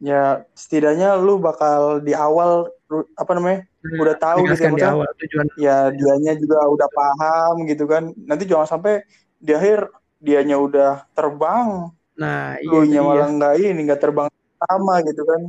Ya 0.00 0.48
setidaknya 0.56 1.14
lu 1.20 1.36
bakal 1.36 2.00
di 2.00 2.16
awal 2.16 2.72
apa 3.14 3.32
namanya? 3.38 3.60
Udah 3.80 4.16
tahu 4.18 4.50
gitu 4.50 4.62
ya, 4.62 4.70
Dikasihkan 4.70 4.72
di 4.76 4.84
awal 4.84 5.10
tujuan. 5.18 5.46
Ya 5.56 5.76
dianya 5.94 6.32
juga 6.36 6.58
udah 6.66 6.88
paham 6.90 7.54
gitu 7.70 7.84
kan. 7.86 8.10
Nanti 8.14 8.44
jangan 8.50 8.68
sampai 8.68 9.06
di 9.40 9.52
akhir 9.54 9.88
dianya 10.20 10.56
udah 10.60 11.06
terbang, 11.16 11.88
Nah, 12.20 12.60
iya, 12.60 12.84
dia. 12.84 13.00
malah 13.00 13.30
nggak 13.32 13.54
ini, 13.56 13.80
nggak 13.88 14.00
terbang 14.04 14.28
sama 14.60 15.00
gitu 15.08 15.22
kan. 15.24 15.40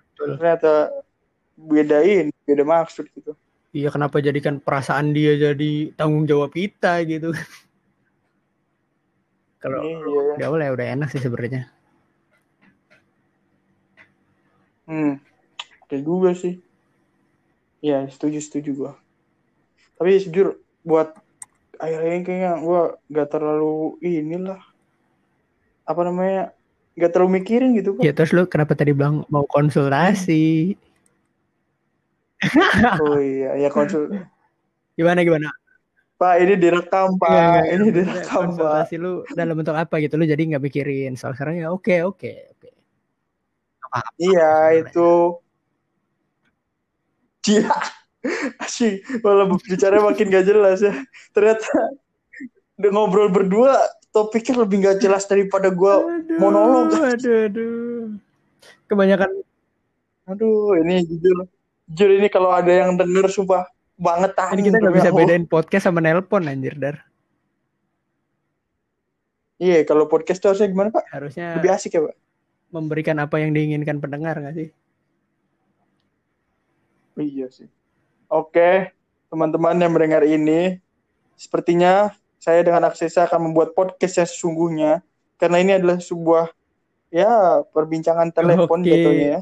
Betul. 0.00 0.28
Ternyata 0.40 0.72
bedain, 1.54 2.26
beda 2.48 2.64
maksud 2.64 3.04
gitu. 3.12 3.36
Iya, 3.74 3.90
kenapa 3.92 4.22
jadikan 4.22 4.62
perasaan 4.62 5.12
dia 5.12 5.36
jadi 5.36 5.92
tanggung 5.98 6.24
jawab 6.24 6.54
kita 6.56 7.04
gitu. 7.04 7.34
Kalau 9.62 9.82
Iya. 9.84 10.40
di 10.40 10.42
awal 10.46 10.60
ya 10.64 10.70
udah 10.72 10.86
enak 10.96 11.08
sih 11.12 11.20
sebenarnya. 11.20 11.68
Hmm, 14.84 15.16
oke 15.84 15.96
juga 16.04 16.36
sih. 16.36 16.60
Iya, 17.84 18.08
setuju 18.08 18.40
setuju 18.40 18.70
gua. 18.72 18.92
Tapi 20.00 20.16
jujur 20.24 20.56
buat 20.80 21.12
ini 21.84 22.24
kayaknya 22.24 22.56
gua 22.64 22.96
gak 23.12 23.36
terlalu 23.36 24.00
inilah 24.00 24.56
apa 25.84 26.00
namanya 26.00 26.56
gak 26.96 27.12
terlalu 27.12 27.44
mikirin 27.44 27.76
gitu 27.76 28.00
Ya 28.00 28.16
kok. 28.16 28.24
terus 28.24 28.30
lu 28.32 28.48
kenapa 28.48 28.72
tadi 28.72 28.96
bilang 28.96 29.28
mau 29.28 29.44
konsultasi? 29.44 30.80
Oh 33.04 33.20
iya, 33.20 33.56
ya 33.60 33.68
konsul. 33.68 34.08
Gimana 34.96 35.20
gimana? 35.24 35.52
Pak, 36.16 36.40
ini 36.40 36.54
direkam, 36.56 37.16
Pak. 37.20 37.28
Enggak, 37.28 37.44
enggak, 37.44 37.66
ini 37.68 37.86
direkam, 37.92 38.24
Pak. 38.24 38.48
konsultasi 38.48 38.94
lu 38.96 39.12
dalam 39.32 39.54
bentuk 39.60 39.76
apa 39.76 40.00
gitu 40.00 40.16
lu 40.16 40.24
jadi 40.24 40.40
nggak 40.40 40.64
mikirin 40.64 41.16
soal 41.20 41.36
sekarang 41.36 41.60
ya 41.60 41.68
oke 41.68 42.00
oke 42.04 42.32
oke. 42.56 42.70
Iya, 44.16 44.80
itu. 44.80 45.43
Cia. 47.44 47.68
Asyik, 48.56 49.04
malah 49.20 49.44
bicara 49.60 50.00
makin 50.00 50.32
gak 50.32 50.48
jelas 50.48 50.80
ya. 50.80 50.96
Ternyata 51.36 51.68
udah 52.80 52.90
ngobrol 52.90 53.28
berdua 53.28 53.76
topiknya 54.10 54.64
lebih 54.64 54.76
gak 54.88 55.04
jelas 55.04 55.28
daripada 55.28 55.68
Aduh, 55.68 56.40
monolog. 56.40 56.88
Aduh, 56.96 57.52
aduh. 57.52 58.16
Kebanyakan 58.88 59.44
Aduh, 60.24 60.80
ini 60.80 61.04
jujur, 61.04 61.44
jujur 61.92 62.10
ini 62.16 62.32
kalau 62.32 62.48
ada 62.48 62.72
yang 62.72 62.96
denger 62.96 63.28
sumpah 63.28 63.68
banget 64.00 64.32
tahan. 64.32 64.56
ini 64.56 64.62
kita 64.72 64.80
demi 64.80 64.96
bisa 64.96 65.12
bedain 65.12 65.44
podcast 65.44 65.84
sama 65.84 66.00
nelpon 66.00 66.48
anjir 66.48 66.72
dar. 66.80 67.04
Iya, 69.60 69.84
kalau 69.84 70.08
podcast 70.08 70.40
tuh 70.40 70.56
harusnya 70.56 70.72
gimana 70.72 70.88
Pak? 70.90 71.04
Harusnya 71.12 71.60
Lebih 71.60 71.70
asik 71.76 71.92
ya 71.94 72.02
Pak? 72.08 72.16
memberikan 72.74 73.22
apa 73.22 73.38
yang 73.38 73.54
diinginkan 73.54 74.02
pendengar 74.02 74.34
nggak 74.34 74.56
sih? 74.58 74.68
Iya 77.14 77.46
sih. 77.48 77.68
Oke, 78.26 78.90
teman-teman 79.30 79.78
yang 79.78 79.92
mendengar 79.94 80.26
ini, 80.26 80.82
sepertinya 81.34 82.10
saya 82.36 82.60
dengan 82.60 82.90
Aksesa 82.90 83.24
akan 83.24 83.50
membuat 83.50 83.72
podcast 83.72 84.18
yang 84.18 84.28
sesungguhnya, 84.28 84.92
karena 85.38 85.62
ini 85.62 85.72
adalah 85.78 86.02
sebuah 86.02 86.50
ya 87.08 87.62
perbincangan 87.70 88.34
telepon 88.34 88.82
Oke. 88.82 88.90
jatuhnya 88.90 89.28
ya. 89.38 89.40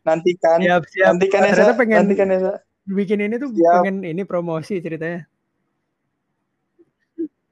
Nantikan, 0.00 0.58
Siap 0.64 0.82
siap. 0.88 1.06
nantikan 1.12 1.40
ya, 1.44 1.52
Ternyata 1.52 1.74
Sa. 1.74 1.78
pengen 1.78 1.96
nantikan 2.00 2.26
ya, 2.32 2.38
Sa. 2.40 2.52
bikin 2.88 3.18
ini 3.20 3.34
tuh 3.36 3.50
Siap. 3.52 3.74
pengen 3.84 3.96
ini 4.02 4.22
promosi 4.24 4.80
ceritanya. 4.80 5.28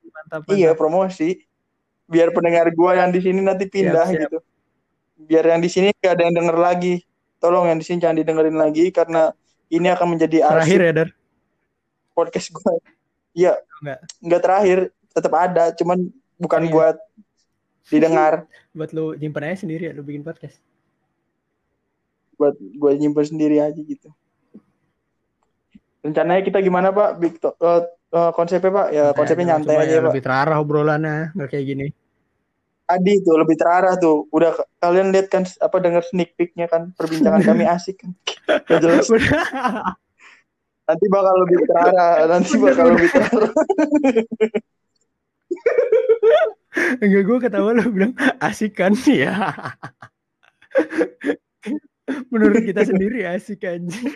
Mantap, 0.08 0.48
Iya, 0.48 0.72
mantap. 0.72 0.80
promosi. 0.80 1.28
Biar 2.06 2.30
pendengar 2.32 2.70
gua 2.72 2.96
yang 2.96 3.10
di 3.12 3.20
sini 3.20 3.42
nanti 3.42 3.66
pindah 3.68 4.06
siap. 4.08 4.20
gitu. 4.30 4.38
Biar 5.20 5.44
yang 5.52 5.60
di 5.60 5.68
sini 5.68 5.90
gak 5.92 6.16
ada 6.16 6.22
yang 6.24 6.34
denger 6.38 6.56
lagi. 6.56 6.94
Tolong 7.36 7.68
yang 7.68 7.78
di 7.78 7.84
sini 7.84 8.00
jangan 8.00 8.16
didengerin 8.16 8.56
lagi 8.56 8.88
karena 8.88 9.30
ini 9.68 9.88
akan 9.88 10.06
menjadi 10.16 10.46
Terakhir 10.46 10.80
ya 10.80 10.92
dar. 10.94 11.08
podcast 12.12 12.48
gua. 12.50 12.80
Iya, 13.36 13.52
Enggak. 13.84 13.98
nggak 14.24 14.40
terakhir, 14.40 14.78
tetap 15.12 15.32
ada, 15.36 15.64
cuman 15.76 15.98
bukan 16.36 16.60
Oh, 16.60 16.64
iya. 16.64 16.72
buat 16.72 16.96
didengar, 17.86 18.34
Buat 18.72 18.90
lu 18.92 19.12
nyimpen 19.12 19.44
aja 19.44 19.64
sendiri 19.64 19.88
ya 19.88 19.92
lu 19.92 20.00
bikin 20.00 20.20
podcast. 20.20 20.56
buat 22.36 22.52
gue 22.52 22.92
nyimpen 22.96 23.24
sendiri 23.24 23.56
aja 23.60 23.76
gitu. 23.76 24.12
Rencananya 26.04 26.44
kita 26.44 26.60
gimana 26.60 26.92
Pak? 26.92 27.16
Big 27.16 27.40
to- 27.40 27.56
eh, 27.56 27.82
eh, 28.12 28.30
konsepnya 28.32 28.68
Pak? 28.70 28.86
Ya 28.92 29.04
konsepnya 29.12 29.56
nyantai 29.56 29.72
Cuma 29.72 29.84
aja 29.84 29.92
ya 29.92 30.00
Pak. 30.00 30.10
Lebih 30.12 30.22
terarah 30.22 30.56
obrolannya 30.60 31.32
nggak 31.32 31.48
kayak 31.48 31.64
gini. 31.66 31.86
Tadi 32.86 33.12
tuh 33.26 33.34
lebih 33.34 33.58
terarah 33.58 33.98
tuh. 33.98 34.30
Udah 34.30 34.54
kalian 34.78 35.10
lihat 35.10 35.26
kan 35.26 35.42
apa 35.42 35.76
denger 35.82 36.06
sneak 36.06 36.38
peeknya 36.38 36.70
kan 36.70 36.94
perbincangan 36.94 37.42
kami 37.42 37.66
asik 37.74 37.98
kan. 37.98 38.14
Gak 38.46 38.78
jelas. 38.78 39.10
Nanti 40.88 41.06
bakal 41.10 41.34
lebih 41.42 41.58
terarah. 41.66 42.30
Nanti 42.30 42.54
bakal 42.62 42.86
lebih 42.94 43.10
terarah. 43.10 43.52
Enggak 46.76 47.22
gue 47.24 47.38
ketawa 47.40 47.72
lu 47.72 47.88
bilang 47.88 48.12
asik 48.38 48.76
kan 48.78 48.92
ya. 49.08 49.34
Menurut 52.30 52.62
kita 52.62 52.86
sendiri 52.86 53.26
asik 53.26 53.66
anjing. 53.66 54.14